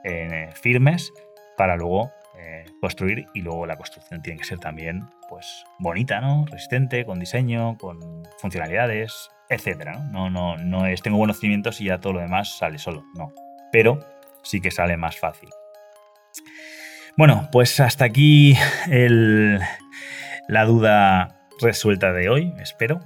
eh, 0.04 0.50
firmes 0.54 1.12
para 1.58 1.78
luego 1.78 2.12
eh, 2.38 2.66
construir 2.82 3.28
y 3.34 3.42
luego 3.42 3.66
la 3.66 3.78
construcción 3.78 4.22
tiene 4.22 4.40
que 4.40 4.46
ser 4.46 4.60
también 4.60 5.08
pues 5.30 5.64
bonita, 5.80 6.20
¿no? 6.20 6.46
Resistente, 6.52 7.06
con 7.06 7.20
diseño, 7.20 7.78
con 7.78 8.00
funcionalidades, 8.40 9.30
etcétera. 9.50 9.94
¿no? 10.12 10.30
No, 10.30 10.58
no, 10.58 10.64
no 10.64 10.86
es 10.86 11.02
tengo 11.02 11.18
buenos 11.18 11.40
cimientos 11.40 11.80
y 11.82 11.86
ya 11.86 12.00
todo 12.00 12.14
lo 12.14 12.20
demás 12.20 12.58
sale 12.58 12.78
solo. 12.78 13.04
No. 13.16 13.32
Pero 13.72 14.00
sí 14.44 14.62
que 14.62 14.72
sale 14.72 14.98
más 14.98 15.18
fácil. 15.18 15.50
Bueno, 17.18 17.48
pues 17.50 17.80
hasta 17.80 18.04
aquí 18.04 18.58
la 18.88 20.66
duda 20.66 21.40
resuelta 21.62 22.12
de 22.12 22.28
hoy, 22.30 22.54
espero. 22.60 23.00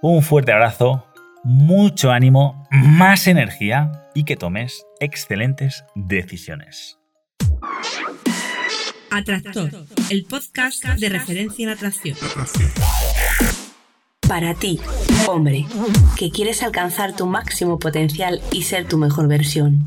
Un 0.00 0.22
fuerte 0.22 0.52
abrazo, 0.52 1.06
mucho 1.44 2.12
ánimo, 2.12 2.66
más 2.70 3.26
energía 3.26 4.08
y 4.14 4.24
que 4.24 4.36
tomes 4.36 4.86
excelentes 5.00 5.84
decisiones. 5.94 6.98
Atractor, 9.10 9.70
el 10.08 10.24
podcast 10.24 10.84
de 10.84 11.08
referencia 11.10 11.64
en 11.64 11.68
atracción. 11.72 12.16
Para 14.26 14.54
ti, 14.54 14.80
hombre, 15.28 15.66
que 16.18 16.30
quieres 16.30 16.62
alcanzar 16.62 17.14
tu 17.14 17.26
máximo 17.26 17.78
potencial 17.78 18.40
y 18.50 18.62
ser 18.62 18.88
tu 18.88 18.96
mejor 18.96 19.28
versión 19.28 19.86